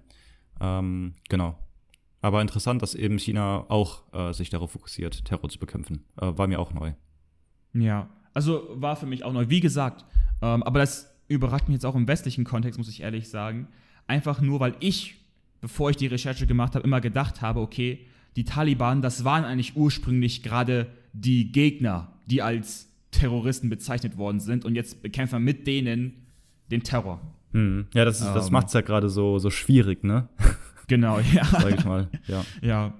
Ähm, 0.60 1.14
genau. 1.30 1.60
Aber 2.22 2.42
interessant, 2.42 2.82
dass 2.82 2.96
eben 2.96 3.20
China 3.20 3.66
auch 3.70 4.12
äh, 4.14 4.34
sich 4.34 4.50
darauf 4.50 4.72
fokussiert, 4.72 5.26
Terror 5.26 5.50
zu 5.50 5.60
bekämpfen. 5.60 6.06
Äh, 6.20 6.32
war 6.38 6.48
mir 6.48 6.60
auch 6.60 6.74
neu. 6.74 6.94
Ja, 7.74 8.10
also 8.34 8.68
war 8.72 8.96
für 8.96 9.06
mich 9.06 9.24
auch 9.24 9.34
neu. 9.34 9.50
Wie 9.50 9.60
gesagt, 9.60 10.06
ähm, 10.42 10.64
aber 10.64 10.80
das 10.80 11.14
überrascht 11.28 11.68
mich 11.68 11.76
jetzt 11.76 11.86
auch 11.86 11.96
im 11.96 12.08
westlichen 12.08 12.46
Kontext, 12.46 12.78
muss 12.78 12.90
ich 12.90 13.02
ehrlich 13.02 13.30
sagen. 13.30 13.68
Einfach 14.08 14.42
nur, 14.42 14.60
weil 14.60 14.76
ich, 14.80 15.16
bevor 15.62 15.90
ich 15.90 15.98
die 15.98 16.08
Recherche 16.08 16.48
gemacht 16.48 16.76
habe, 16.76 16.86
immer 16.86 17.02
gedacht 17.02 17.42
habe, 17.42 17.60
okay, 17.60 18.08
die 18.36 18.46
Taliban, 18.46 19.02
das 19.02 19.24
waren 19.24 19.44
eigentlich 19.44 19.76
ursprünglich 19.76 20.42
gerade 20.42 20.88
die 21.14 21.52
Gegner, 21.52 22.14
die 22.26 22.42
als 22.42 22.90
Terroristen 23.12 23.70
bezeichnet 23.70 24.18
worden 24.18 24.40
sind 24.40 24.66
und 24.66 24.76
jetzt 24.76 25.02
bekämpfen 25.02 25.36
wir 25.36 25.40
mit 25.40 25.68
denen 25.68 26.25
den 26.72 26.84
Terror. 26.84 27.20
Hm. 27.52 27.88
Ja, 27.94 28.06
das, 28.06 28.20
das 28.20 28.48
ähm, 28.48 28.54
macht 28.54 28.68
es 28.68 28.74
ja 28.74 28.82
gerade 28.82 29.10
so, 29.10 29.40
so 29.40 29.50
schwierig, 29.50 30.04
ne? 30.04 30.30
Genau, 30.88 31.20
ja. 31.20 31.44
Sag 31.46 31.80
ich 31.80 31.84
mal, 31.84 32.10
ja. 32.28 32.46
ja. 32.62 32.94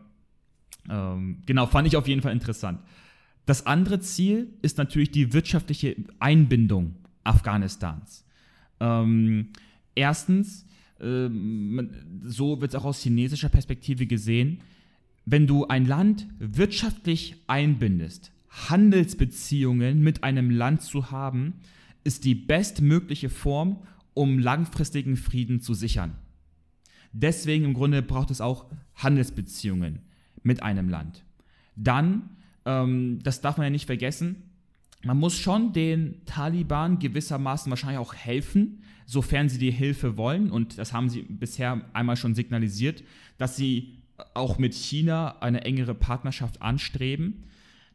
Ähm, 0.90 1.44
genau, 1.46 1.68
fand 1.68 1.88
ich 1.88 1.96
auf 1.96 2.08
jeden 2.08 2.24
Fall 2.24 2.32
interessant. 2.32 2.80
Das 3.46 3.68
andere 3.68 4.00
Ziel 4.00 4.54
ist 4.64 4.80
natürlich 4.80 5.12
die 5.12 5.34
wirtschaftliche 5.34 5.96
Einbindung 6.20 6.96
Afghanistans. 7.24 8.26
Ähm, 8.80 9.50
erstens, 9.94 10.66
ähm, 11.00 11.90
so 12.24 12.62
wird 12.62 12.72
es 12.72 12.76
auch 12.76 12.86
aus 12.86 13.02
chinesischer 13.02 13.50
Perspektive 13.50 14.08
gesehen, 14.08 14.62
wenn 15.26 15.48
du 15.48 15.68
ein 15.68 15.86
Land 15.86 16.28
wirtschaftlich 16.40 17.36
einbindest, 17.48 18.32
Handelsbeziehungen 18.50 20.02
mit 20.02 20.24
einem 20.24 20.50
Land 20.50 20.82
zu 20.84 21.12
haben, 21.12 21.54
ist 22.06 22.24
die 22.24 22.36
bestmögliche 22.36 23.30
Form, 23.30 23.84
um 24.14 24.40
langfristigen 24.40 25.18
Frieden 25.18 25.60
zu 25.60 25.74
sichern. 25.74 26.16
Deswegen 27.12 27.66
im 27.66 27.74
Grunde 27.74 28.02
braucht 28.02 28.32
es 28.32 28.40
auch 28.40 28.68
Handelsbeziehungen 28.96 30.00
mit 30.44 30.64
einem 30.64 30.88
Land. 30.88 31.26
Dann, 31.76 32.30
ähm, 32.66 33.20
das 33.24 33.42
darf 33.42 33.58
man 33.58 33.66
ja 33.66 33.72
nicht 33.72 33.88
vergessen, 33.88 34.44
man 35.04 35.20
muss 35.20 35.38
schon 35.38 35.72
den 35.72 36.26
Taliban 36.26 36.98
gewissermaßen 36.98 37.70
wahrscheinlich 37.70 38.00
auch 38.00 38.16
helfen, 38.16 38.82
sofern 39.06 39.50
sie 39.50 39.60
die 39.60 39.72
Hilfe 39.72 40.18
wollen. 40.18 40.50
Und 40.50 40.80
das 40.80 40.94
haben 40.94 41.10
sie 41.10 41.22
bisher 41.22 41.82
einmal 41.94 42.18
schon 42.18 42.34
signalisiert, 42.34 43.04
dass 43.38 43.56
sie 43.56 44.00
auch 44.34 44.58
mit 44.58 44.74
China 44.74 45.38
eine 45.42 45.64
engere 45.64 45.94
Partnerschaft 45.94 46.62
anstreben. 46.62 47.44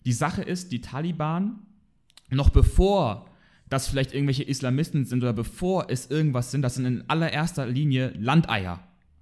Die 0.07 0.13
Sache 0.13 0.43
ist, 0.43 0.71
die 0.71 0.81
Taliban, 0.81 1.59
noch 2.31 2.51
bevor 2.51 3.27
das 3.71 3.89
vielleicht 3.89 4.13
irgendwelche 4.13 4.43
Islamisten 4.43 5.07
sind 5.07 5.23
oder 5.23 5.33
bevor 5.33 5.87
es 5.89 6.11
irgendwas 6.11 6.51
sind, 6.51 6.61
das 6.63 6.75
sind 6.75 6.85
in 6.85 7.05
allererster 7.09 7.67
Linie 7.67 8.13
Landeier. 8.19 8.81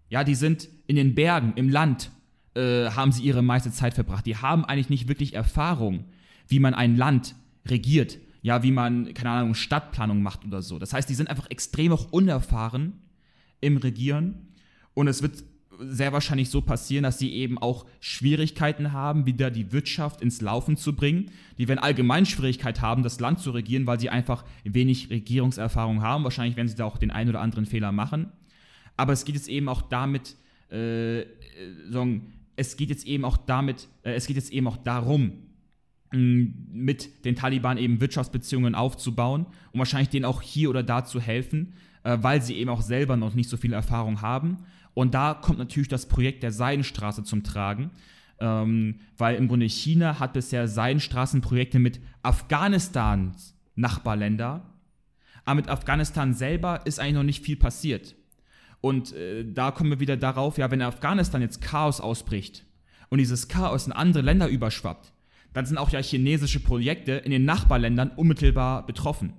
Ja, 0.08 0.24
die 0.24 0.34
sind 0.34 0.68
in 0.86 0.96
den 0.96 1.14
Bergen, 1.14 1.52
im 1.54 1.68
Land, 1.68 2.10
äh, 2.54 2.90
haben 2.90 3.12
sie 3.12 3.22
ihre 3.22 3.42
meiste 3.42 3.70
Zeit 3.70 3.94
verbracht. 3.94 4.24
Die 4.24 4.36
haben 4.36 4.64
eigentlich 4.64 4.88
nicht 4.88 5.06
wirklich 5.06 5.34
Erfahrung, 5.34 6.06
wie 6.48 6.60
man 6.60 6.74
ein 6.74 6.96
Land 6.96 7.36
regiert. 7.66 8.18
Ja, 8.40 8.62
wie 8.62 8.72
man, 8.72 9.12
keine 9.14 9.30
Ahnung, 9.30 9.54
Stadtplanung 9.54 10.22
macht 10.22 10.46
oder 10.46 10.62
so. 10.62 10.78
Das 10.78 10.94
heißt, 10.94 11.08
die 11.08 11.14
sind 11.14 11.28
einfach 11.28 11.50
extrem 11.50 11.92
auch 11.92 12.10
unerfahren 12.10 12.94
im 13.60 13.76
Regieren. 13.76 14.48
Und 14.94 15.08
es 15.08 15.20
wird 15.20 15.44
sehr 15.78 16.12
wahrscheinlich 16.12 16.50
so 16.50 16.60
passieren, 16.60 17.04
dass 17.04 17.18
sie 17.18 17.32
eben 17.32 17.58
auch 17.58 17.86
Schwierigkeiten 18.00 18.92
haben, 18.92 19.26
wieder 19.26 19.50
die 19.50 19.72
Wirtschaft 19.72 20.20
ins 20.20 20.40
Laufen 20.40 20.76
zu 20.76 20.94
bringen. 20.94 21.30
Die 21.58 21.68
werden 21.68 21.78
allgemein 21.78 22.26
Schwierigkeit 22.26 22.80
haben, 22.80 23.02
das 23.02 23.20
Land 23.20 23.40
zu 23.40 23.50
regieren, 23.50 23.86
weil 23.86 24.00
sie 24.00 24.10
einfach 24.10 24.44
wenig 24.64 25.10
Regierungserfahrung 25.10 26.02
haben. 26.02 26.24
Wahrscheinlich 26.24 26.56
werden 26.56 26.68
sie 26.68 26.76
da 26.76 26.84
auch 26.84 26.98
den 26.98 27.10
einen 27.10 27.30
oder 27.30 27.40
anderen 27.40 27.66
Fehler 27.66 27.92
machen. 27.92 28.32
Aber 28.96 29.12
es 29.12 29.24
geht 29.24 29.36
jetzt 29.36 29.48
eben 29.48 29.68
auch 29.68 29.82
damit, 29.82 30.36
äh, 30.70 31.24
sagen, 31.90 32.32
es 32.56 32.76
geht 32.76 32.90
jetzt 32.90 33.06
eben 33.06 33.24
auch 33.24 33.36
damit, 33.36 33.88
äh, 34.02 34.14
es 34.14 34.26
geht 34.26 34.36
jetzt 34.36 34.52
eben 34.52 34.66
auch 34.66 34.76
darum, 34.76 35.32
mit 36.10 37.24
den 37.24 37.36
Taliban 37.36 37.76
eben 37.76 38.00
Wirtschaftsbeziehungen 38.00 38.74
aufzubauen 38.74 39.46
und 39.72 39.78
wahrscheinlich 39.78 40.08
denen 40.08 40.24
auch 40.24 40.40
hier 40.40 40.70
oder 40.70 40.82
da 40.82 41.04
zu 41.04 41.20
helfen, 41.20 41.74
äh, 42.02 42.18
weil 42.20 42.40
sie 42.42 42.56
eben 42.56 42.70
auch 42.70 42.80
selber 42.80 43.16
noch 43.16 43.34
nicht 43.34 43.50
so 43.50 43.56
viel 43.56 43.72
Erfahrung 43.72 44.22
haben. 44.22 44.58
Und 44.94 45.14
da 45.14 45.34
kommt 45.34 45.58
natürlich 45.58 45.88
das 45.88 46.06
Projekt 46.06 46.42
der 46.42 46.52
Seidenstraße 46.52 47.24
zum 47.24 47.44
Tragen, 47.44 47.90
ähm, 48.40 49.00
weil 49.16 49.36
im 49.36 49.48
Grunde 49.48 49.66
China 49.66 50.18
hat 50.18 50.32
bisher 50.32 50.68
Seidenstraßenprojekte 50.68 51.78
mit 51.78 52.00
Afghanistans 52.22 53.54
Nachbarländer, 53.74 54.74
aber 55.44 55.54
mit 55.54 55.68
Afghanistan 55.68 56.34
selber 56.34 56.80
ist 56.84 56.98
eigentlich 56.98 57.14
noch 57.14 57.22
nicht 57.22 57.44
viel 57.44 57.56
passiert. 57.56 58.16
Und 58.80 59.12
äh, 59.12 59.44
da 59.44 59.70
kommen 59.70 59.90
wir 59.90 60.00
wieder 60.00 60.16
darauf, 60.16 60.58
ja, 60.58 60.70
wenn 60.70 60.82
Afghanistan 60.82 61.42
jetzt 61.42 61.62
Chaos 61.62 62.00
ausbricht 62.00 62.64
und 63.08 63.18
dieses 63.18 63.48
Chaos 63.48 63.86
in 63.86 63.92
andere 63.92 64.22
Länder 64.22 64.48
überschwappt, 64.48 65.12
dann 65.52 65.66
sind 65.66 65.78
auch 65.78 65.90
ja 65.90 66.00
chinesische 66.00 66.60
Projekte 66.60 67.12
in 67.12 67.30
den 67.30 67.44
Nachbarländern 67.44 68.10
unmittelbar 68.10 68.86
betroffen. 68.86 69.32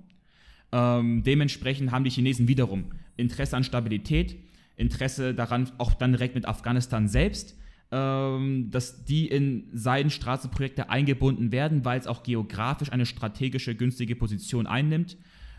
Ähm, 0.72 1.22
dementsprechend 1.22 1.92
haben 1.92 2.04
die 2.04 2.10
Chinesen 2.10 2.48
wiederum 2.48 2.92
Interesse 3.16 3.56
an 3.56 3.64
Stabilität, 3.64 4.36
Interesse 4.80 5.34
daran, 5.34 5.70
auch 5.78 5.94
dann 5.94 6.12
direkt 6.12 6.34
mit 6.34 6.46
Afghanistan 6.46 7.06
selbst, 7.06 7.56
ähm, 7.92 8.70
dass 8.70 9.04
die 9.04 9.28
in 9.28 9.68
Seidenstraßenprojekte 9.72 10.90
eingebunden 10.90 11.52
werden, 11.52 11.84
weil 11.84 11.98
es 11.98 12.06
auch 12.06 12.22
geografisch 12.22 12.92
eine 12.92 13.06
strategische, 13.06 13.74
günstige 13.74 14.16
Position 14.16 14.66
einnimmt 14.66 15.16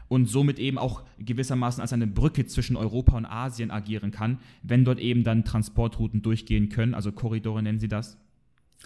und 0.07 0.25
somit 0.25 0.59
eben 0.59 0.77
auch 0.77 1.03
gewissermaßen 1.19 1.81
als 1.81 1.93
eine 1.93 2.07
Brücke 2.07 2.45
zwischen 2.45 2.75
Europa 2.75 3.15
und 3.15 3.25
Asien 3.25 3.71
agieren 3.71 4.11
kann, 4.11 4.39
wenn 4.63 4.83
dort 4.83 4.99
eben 4.99 5.23
dann 5.23 5.45
Transportrouten 5.45 6.21
durchgehen 6.21 6.69
können, 6.69 6.93
also 6.93 7.11
Korridore 7.11 7.61
nennen 7.61 7.79
sie 7.79 7.87
das. 7.87 8.17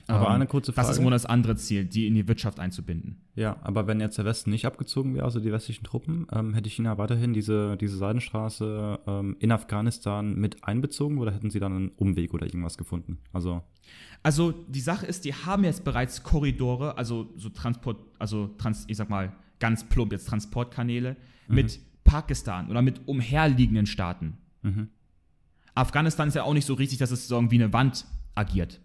Aber 0.07 0.27
ähm, 0.27 0.33
eine 0.33 0.47
kurze 0.47 0.71
Frage. 0.71 0.87
Das 0.87 0.97
ist 0.97 1.01
immer 1.01 1.11
das 1.11 1.25
andere 1.25 1.55
Ziel, 1.55 1.85
die 1.85 2.07
in 2.07 2.15
die 2.15 2.27
Wirtschaft 2.27 2.59
einzubinden. 2.59 3.21
Ja, 3.35 3.57
aber 3.63 3.87
wenn 3.87 3.99
jetzt 3.99 4.17
der 4.17 4.25
Westen 4.25 4.51
nicht 4.51 4.65
abgezogen 4.65 5.15
wäre, 5.15 5.25
also 5.25 5.39
die 5.39 5.51
westlichen 5.51 5.83
Truppen, 5.83 6.27
ähm, 6.31 6.53
hätte 6.53 6.69
China 6.69 6.97
weiterhin 6.97 7.33
diese, 7.33 7.75
diese 7.77 7.97
Seidenstraße 7.97 8.99
ähm, 9.07 9.35
in 9.39 9.51
Afghanistan 9.51 10.35
mit 10.35 10.63
einbezogen 10.63 11.17
oder 11.17 11.33
hätten 11.33 11.49
sie 11.49 11.59
dann 11.59 11.73
einen 11.73 11.89
Umweg 11.89 12.33
oder 12.33 12.45
irgendwas 12.45 12.77
gefunden? 12.77 13.17
Also, 13.33 13.63
also 14.21 14.51
die 14.51 14.81
Sache 14.81 15.05
ist, 15.05 15.25
die 15.25 15.33
haben 15.33 15.63
jetzt 15.63 15.83
bereits 15.83 16.23
Korridore, 16.23 16.97
also 16.97 17.33
so 17.35 17.49
Transport, 17.49 17.97
also 18.19 18.47
Trans, 18.57 18.85
ich 18.87 18.97
sag 18.97 19.09
mal 19.09 19.33
ganz 19.59 19.83
plump 19.85 20.11
jetzt 20.11 20.27
Transportkanäle 20.27 21.15
mhm. 21.47 21.55
mit 21.55 21.79
Pakistan 22.03 22.69
oder 22.69 22.81
mit 22.81 23.07
umherliegenden 23.07 23.87
Staaten. 23.87 24.37
Mhm. 24.61 24.89
Afghanistan 25.73 26.27
ist 26.27 26.35
ja 26.35 26.43
auch 26.43 26.53
nicht 26.53 26.65
so 26.65 26.75
richtig, 26.75 26.99
dass 26.99 27.11
es 27.11 27.27
so 27.27 27.51
wie 27.51 27.55
eine 27.55 27.73
Wand 27.73 28.05
agiert. 28.35 28.79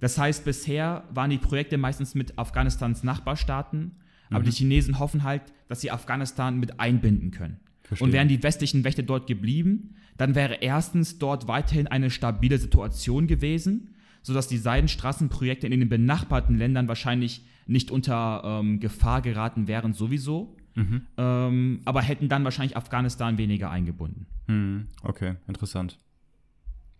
Das 0.00 0.18
heißt, 0.18 0.44
bisher 0.44 1.04
waren 1.10 1.30
die 1.30 1.38
Projekte 1.38 1.76
meistens 1.76 2.14
mit 2.14 2.38
Afghanistans 2.38 3.02
Nachbarstaaten, 3.02 3.96
aber 4.30 4.40
mhm. 4.40 4.44
die 4.44 4.52
Chinesen 4.52 4.98
hoffen 4.98 5.22
halt, 5.24 5.42
dass 5.68 5.80
sie 5.80 5.90
Afghanistan 5.90 6.58
mit 6.58 6.80
einbinden 6.80 7.30
können. 7.30 7.60
Verstehe. 7.82 8.06
Und 8.06 8.12
wären 8.12 8.28
die 8.28 8.42
westlichen 8.42 8.84
Wächter 8.84 9.02
dort 9.02 9.26
geblieben, 9.26 9.94
dann 10.18 10.34
wäre 10.34 10.56
erstens 10.60 11.18
dort 11.18 11.48
weiterhin 11.48 11.86
eine 11.86 12.10
stabile 12.10 12.58
Situation 12.58 13.26
gewesen, 13.26 13.94
sodass 14.22 14.46
die 14.48 14.58
Seidenstraßenprojekte 14.58 15.66
in 15.66 15.80
den 15.80 15.88
benachbarten 15.88 16.56
Ländern 16.56 16.88
wahrscheinlich 16.88 17.44
nicht 17.66 17.90
unter 17.90 18.42
ähm, 18.44 18.80
Gefahr 18.80 19.22
geraten 19.22 19.68
wären 19.68 19.94
sowieso, 19.94 20.56
mhm. 20.74 21.02
ähm, 21.16 21.80
aber 21.84 22.02
hätten 22.02 22.28
dann 22.28 22.44
wahrscheinlich 22.44 22.76
Afghanistan 22.76 23.38
weniger 23.38 23.70
eingebunden. 23.70 24.26
Mhm. 24.48 24.88
Okay, 25.02 25.36
interessant. 25.46 25.98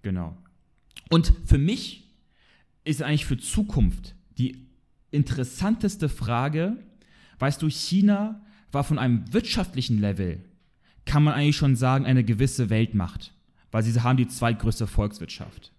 Genau. 0.03 0.37
Und 1.11 1.33
für 1.45 1.59
mich 1.59 2.08
ist 2.89 3.03
eigentlich 3.03 3.27
für 3.27 3.37
Zukunft 3.37 4.15
die 4.39 4.67
interessanteste 5.11 6.09
Frage, 6.09 6.79
weißt 7.39 7.61
du, 7.61 7.69
China 7.69 8.41
war 8.73 8.83
von 8.83 8.99
einem 8.99 9.31
wirtschaftlichen 9.33 10.01
Level, 10.01 10.43
kann 11.05 11.23
man 11.23 11.35
eigentlich 11.35 11.57
schon 11.57 11.77
sagen, 11.77 12.07
eine 12.07 12.25
gewisse 12.25 12.71
Weltmacht, 12.71 13.35
weil 13.71 13.83
sie 13.83 14.01
haben 14.01 14.17
die 14.17 14.27
zweitgrößte 14.27 14.87
Volkswirtschaft. 14.87 15.73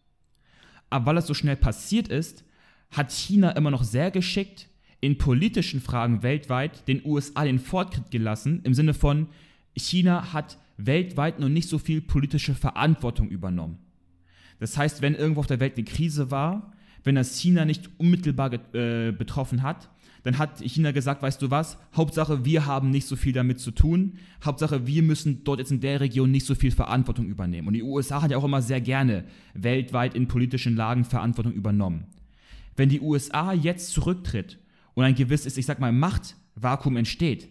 Aber 0.92 1.08
weil 1.08 1.18
es 1.18 1.28
so 1.28 1.34
schnell 1.34 1.56
passiert 1.56 2.08
ist, 2.10 2.44
hat 2.92 3.12
China 3.12 3.52
immer 3.52 3.72
noch 3.72 3.84
sehr 3.84 4.12
geschickt 4.12 4.68
in 5.02 5.18
politischen 5.18 5.82
Fragen 5.82 6.22
weltweit 6.22 6.88
den 6.88 7.04
USA 7.04 7.44
den 7.44 7.60
Fortschritt 7.60 8.12
gelassen, 8.12 8.62
im 8.64 8.76
Sinne 8.76 8.94
von, 8.94 9.28
China 9.76 10.34
hat 10.34 10.60
weltweit 10.78 11.40
noch 11.40 11.50
nicht 11.50 11.70
so 11.70 11.80
viel 11.80 12.02
politische 12.02 12.54
Verantwortung 12.54 13.30
übernommen. 13.30 13.80
Das 14.60 14.78
heißt, 14.78 15.02
wenn 15.02 15.16
irgendwo 15.16 15.40
auf 15.40 15.48
der 15.48 15.60
Welt 15.60 15.76
eine 15.76 15.86
Krise 15.86 16.32
war, 16.32 16.74
wenn 17.04 17.16
das 17.16 17.40
China 17.40 17.66
nicht 17.66 17.90
unmittelbar 17.98 18.54
äh, 18.74 19.12
betroffen 19.12 19.64
hat, 19.64 19.90
dann 20.24 20.38
hat 20.38 20.60
China 20.62 20.92
gesagt, 20.92 21.22
weißt 21.22 21.42
du 21.42 21.50
was, 21.50 21.78
Hauptsache 21.96 22.44
wir 22.44 22.66
haben 22.66 22.90
nicht 22.90 23.08
so 23.08 23.16
viel 23.16 23.34
damit 23.34 23.60
zu 23.60 23.72
tun, 23.72 24.18
Hauptsache 24.44 24.86
wir 24.86 25.02
müssen 25.02 25.44
dort 25.44 25.60
jetzt 25.60 25.72
in 25.72 25.80
der 25.80 26.02
Region 26.02 26.32
nicht 26.32 26.46
so 26.46 26.56
viel 26.56 26.72
Verantwortung 26.72 27.28
übernehmen. 27.28 27.68
Und 27.68 27.74
die 27.74 27.84
USA 27.84 28.22
hat 28.22 28.32
ja 28.32 28.38
auch 28.38 28.44
immer 28.44 28.62
sehr 28.62 28.82
gerne 28.82 29.26
weltweit 29.54 30.16
in 30.16 30.28
politischen 30.28 30.76
Lagen 30.76 31.06
Verantwortung 31.06 31.54
übernommen. 31.54 32.08
Wenn 32.76 32.90
die 32.90 33.02
USA 33.02 33.54
jetzt 33.54 33.92
zurücktritt 33.92 34.60
und 34.94 35.06
ein 35.06 35.16
gewisses, 35.16 35.58
ich 35.58 35.66
sag 35.66 35.80
mal, 35.80 35.92
Machtvakuum 35.92 36.98
entsteht, 36.98 37.50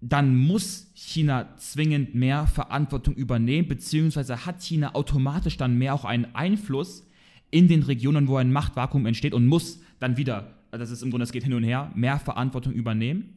dann 0.00 0.36
muss 0.36 0.90
China 0.94 1.56
zwingend 1.58 2.16
mehr 2.16 2.48
Verantwortung 2.48 3.14
übernehmen, 3.14 3.68
beziehungsweise 3.68 4.44
hat 4.44 4.60
China 4.60 4.96
automatisch 4.96 5.56
dann 5.56 5.78
mehr 5.78 5.94
auch 5.94 6.04
einen 6.04 6.34
Einfluss 6.34 7.06
in 7.52 7.68
den 7.68 7.84
Regionen, 7.84 8.26
wo 8.26 8.36
ein 8.36 8.50
Machtvakuum 8.50 9.06
entsteht 9.06 9.34
und 9.34 9.46
muss 9.46 9.80
dann 10.00 10.16
wieder, 10.16 10.58
das 10.72 10.90
ist 10.90 11.02
im 11.02 11.10
Grunde, 11.10 11.22
das 11.22 11.32
geht 11.32 11.44
hin 11.44 11.52
und 11.52 11.62
her, 11.62 11.92
mehr 11.94 12.18
Verantwortung 12.18 12.72
übernehmen. 12.72 13.36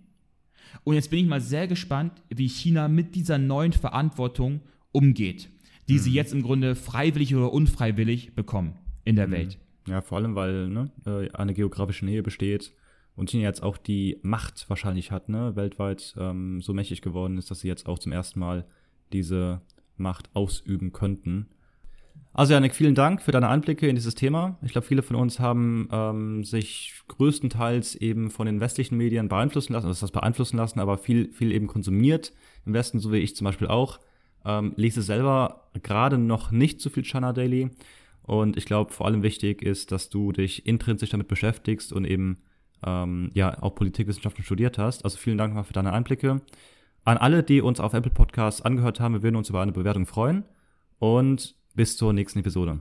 Und 0.84 0.96
jetzt 0.96 1.10
bin 1.12 1.20
ich 1.20 1.28
mal 1.28 1.42
sehr 1.42 1.68
gespannt, 1.68 2.14
wie 2.30 2.48
China 2.48 2.88
mit 2.88 3.14
dieser 3.14 3.38
neuen 3.38 3.74
Verantwortung 3.74 4.62
umgeht, 4.92 5.50
die 5.88 5.94
mhm. 5.94 6.00
sie 6.00 6.14
jetzt 6.14 6.34
im 6.34 6.42
Grunde 6.42 6.76
freiwillig 6.76 7.36
oder 7.36 7.54
unfreiwillig 7.54 8.34
bekommen 8.34 8.74
in 9.04 9.16
der 9.16 9.28
mhm. 9.28 9.32
Welt. 9.32 9.60
Ja, 9.88 10.02
vor 10.02 10.18
allem, 10.18 10.34
weil 10.34 10.70
ne, 10.70 10.92
äh, 11.06 11.30
eine 11.32 11.54
geografische 11.54 12.06
Nähe 12.06 12.24
besteht 12.24 12.74
und 13.16 13.30
China 13.30 13.44
jetzt 13.44 13.62
auch 13.62 13.78
die 13.78 14.18
Macht 14.24 14.70
wahrscheinlich 14.70 15.12
hat, 15.12 15.30
ne, 15.30 15.56
weltweit 15.56 16.16
ähm, 16.18 16.62
so 16.62 16.74
mächtig 16.74 17.02
geworden 17.02 17.38
ist, 17.38 17.52
dass 17.52 17.60
sie 17.60 17.68
jetzt 17.68 17.86
auch 17.86 18.00
zum 18.00 18.12
ersten 18.12 18.40
Mal 18.40 18.66
diese 19.14 19.62
Macht 19.98 20.30
ausüben 20.34 20.92
könnten. 20.92 21.48
Also 22.38 22.52
Janik, 22.52 22.76
vielen 22.76 22.96
Dank 22.96 23.22
für 23.22 23.32
deine 23.32 23.48
Einblicke 23.48 23.88
in 23.88 23.96
dieses 23.96 24.14
Thema. 24.14 24.58
Ich 24.62 24.74
glaube, 24.74 24.86
viele 24.86 25.04
von 25.04 25.16
uns 25.16 25.40
haben 25.40 25.88
ähm, 25.90 26.44
sich 26.44 26.94
größtenteils 27.08 27.96
eben 27.96 28.30
von 28.30 28.46
den 28.46 28.60
westlichen 28.60 28.98
Medien 28.98 29.30
beeinflussen 29.30 29.72
lassen, 29.72 29.88
also 29.88 30.02
das 30.02 30.12
beeinflussen 30.12 30.58
lassen, 30.58 30.82
aber 30.82 30.98
viel, 30.98 31.32
viel 31.32 31.54
eben 31.54 31.68
konsumiert 31.68 32.34
im 32.66 32.74
Westen, 32.74 33.00
so 33.00 33.14
wie 33.14 33.20
ich 33.20 33.38
zum 33.38 33.46
Beispiel 33.46 33.70
auch. 33.70 34.02
Ähm, 34.44 34.74
lese 34.76 35.02
selber 35.02 35.70
gerade 35.82 36.18
noch 36.18 36.52
nicht 36.52 36.82
so 36.82 36.90
viel 36.90 37.06
China 37.06 37.32
Daily. 37.32 37.70
Und 38.24 38.58
ich 38.58 38.66
glaube, 38.66 38.92
vor 38.92 39.06
allem 39.06 39.24
wichtig 39.24 39.62
ist, 39.62 39.94
dass 39.94 40.10
du 40.10 40.34
dich 40.34 40.68
intrinsisch 40.68 41.12
damit 41.12 41.30
beschäftigst 41.30 41.94
und 41.94 42.04
eben 42.04 42.40
ähm, 42.86 43.32
ja 43.34 43.64
auch 43.64 43.76
Politikwissenschaften 43.76 44.44
studiert 44.44 44.78
hast. 44.78 45.06
Also 45.06 45.18
vielen 45.18 45.38
Dank 45.38 45.54
mal 45.54 45.64
für 45.64 45.72
deine 45.72 45.94
Einblicke. 45.94 46.42
An 47.06 47.18
alle, 47.18 47.44
die 47.44 47.62
uns 47.62 47.80
auf 47.80 47.94
Apple 47.94 48.12
Podcasts 48.12 48.62
angehört 48.62 49.00
haben, 49.00 49.14
wir 49.14 49.24
würden 49.24 49.38
uns 49.38 49.50
über 49.50 49.62
eine 49.62 49.72
Bewertung 49.72 50.06
freuen. 50.06 50.44
Und 51.00 51.56
bis 51.76 51.98
zur 51.98 52.14
nächsten 52.14 52.40
Episode. 52.40 52.80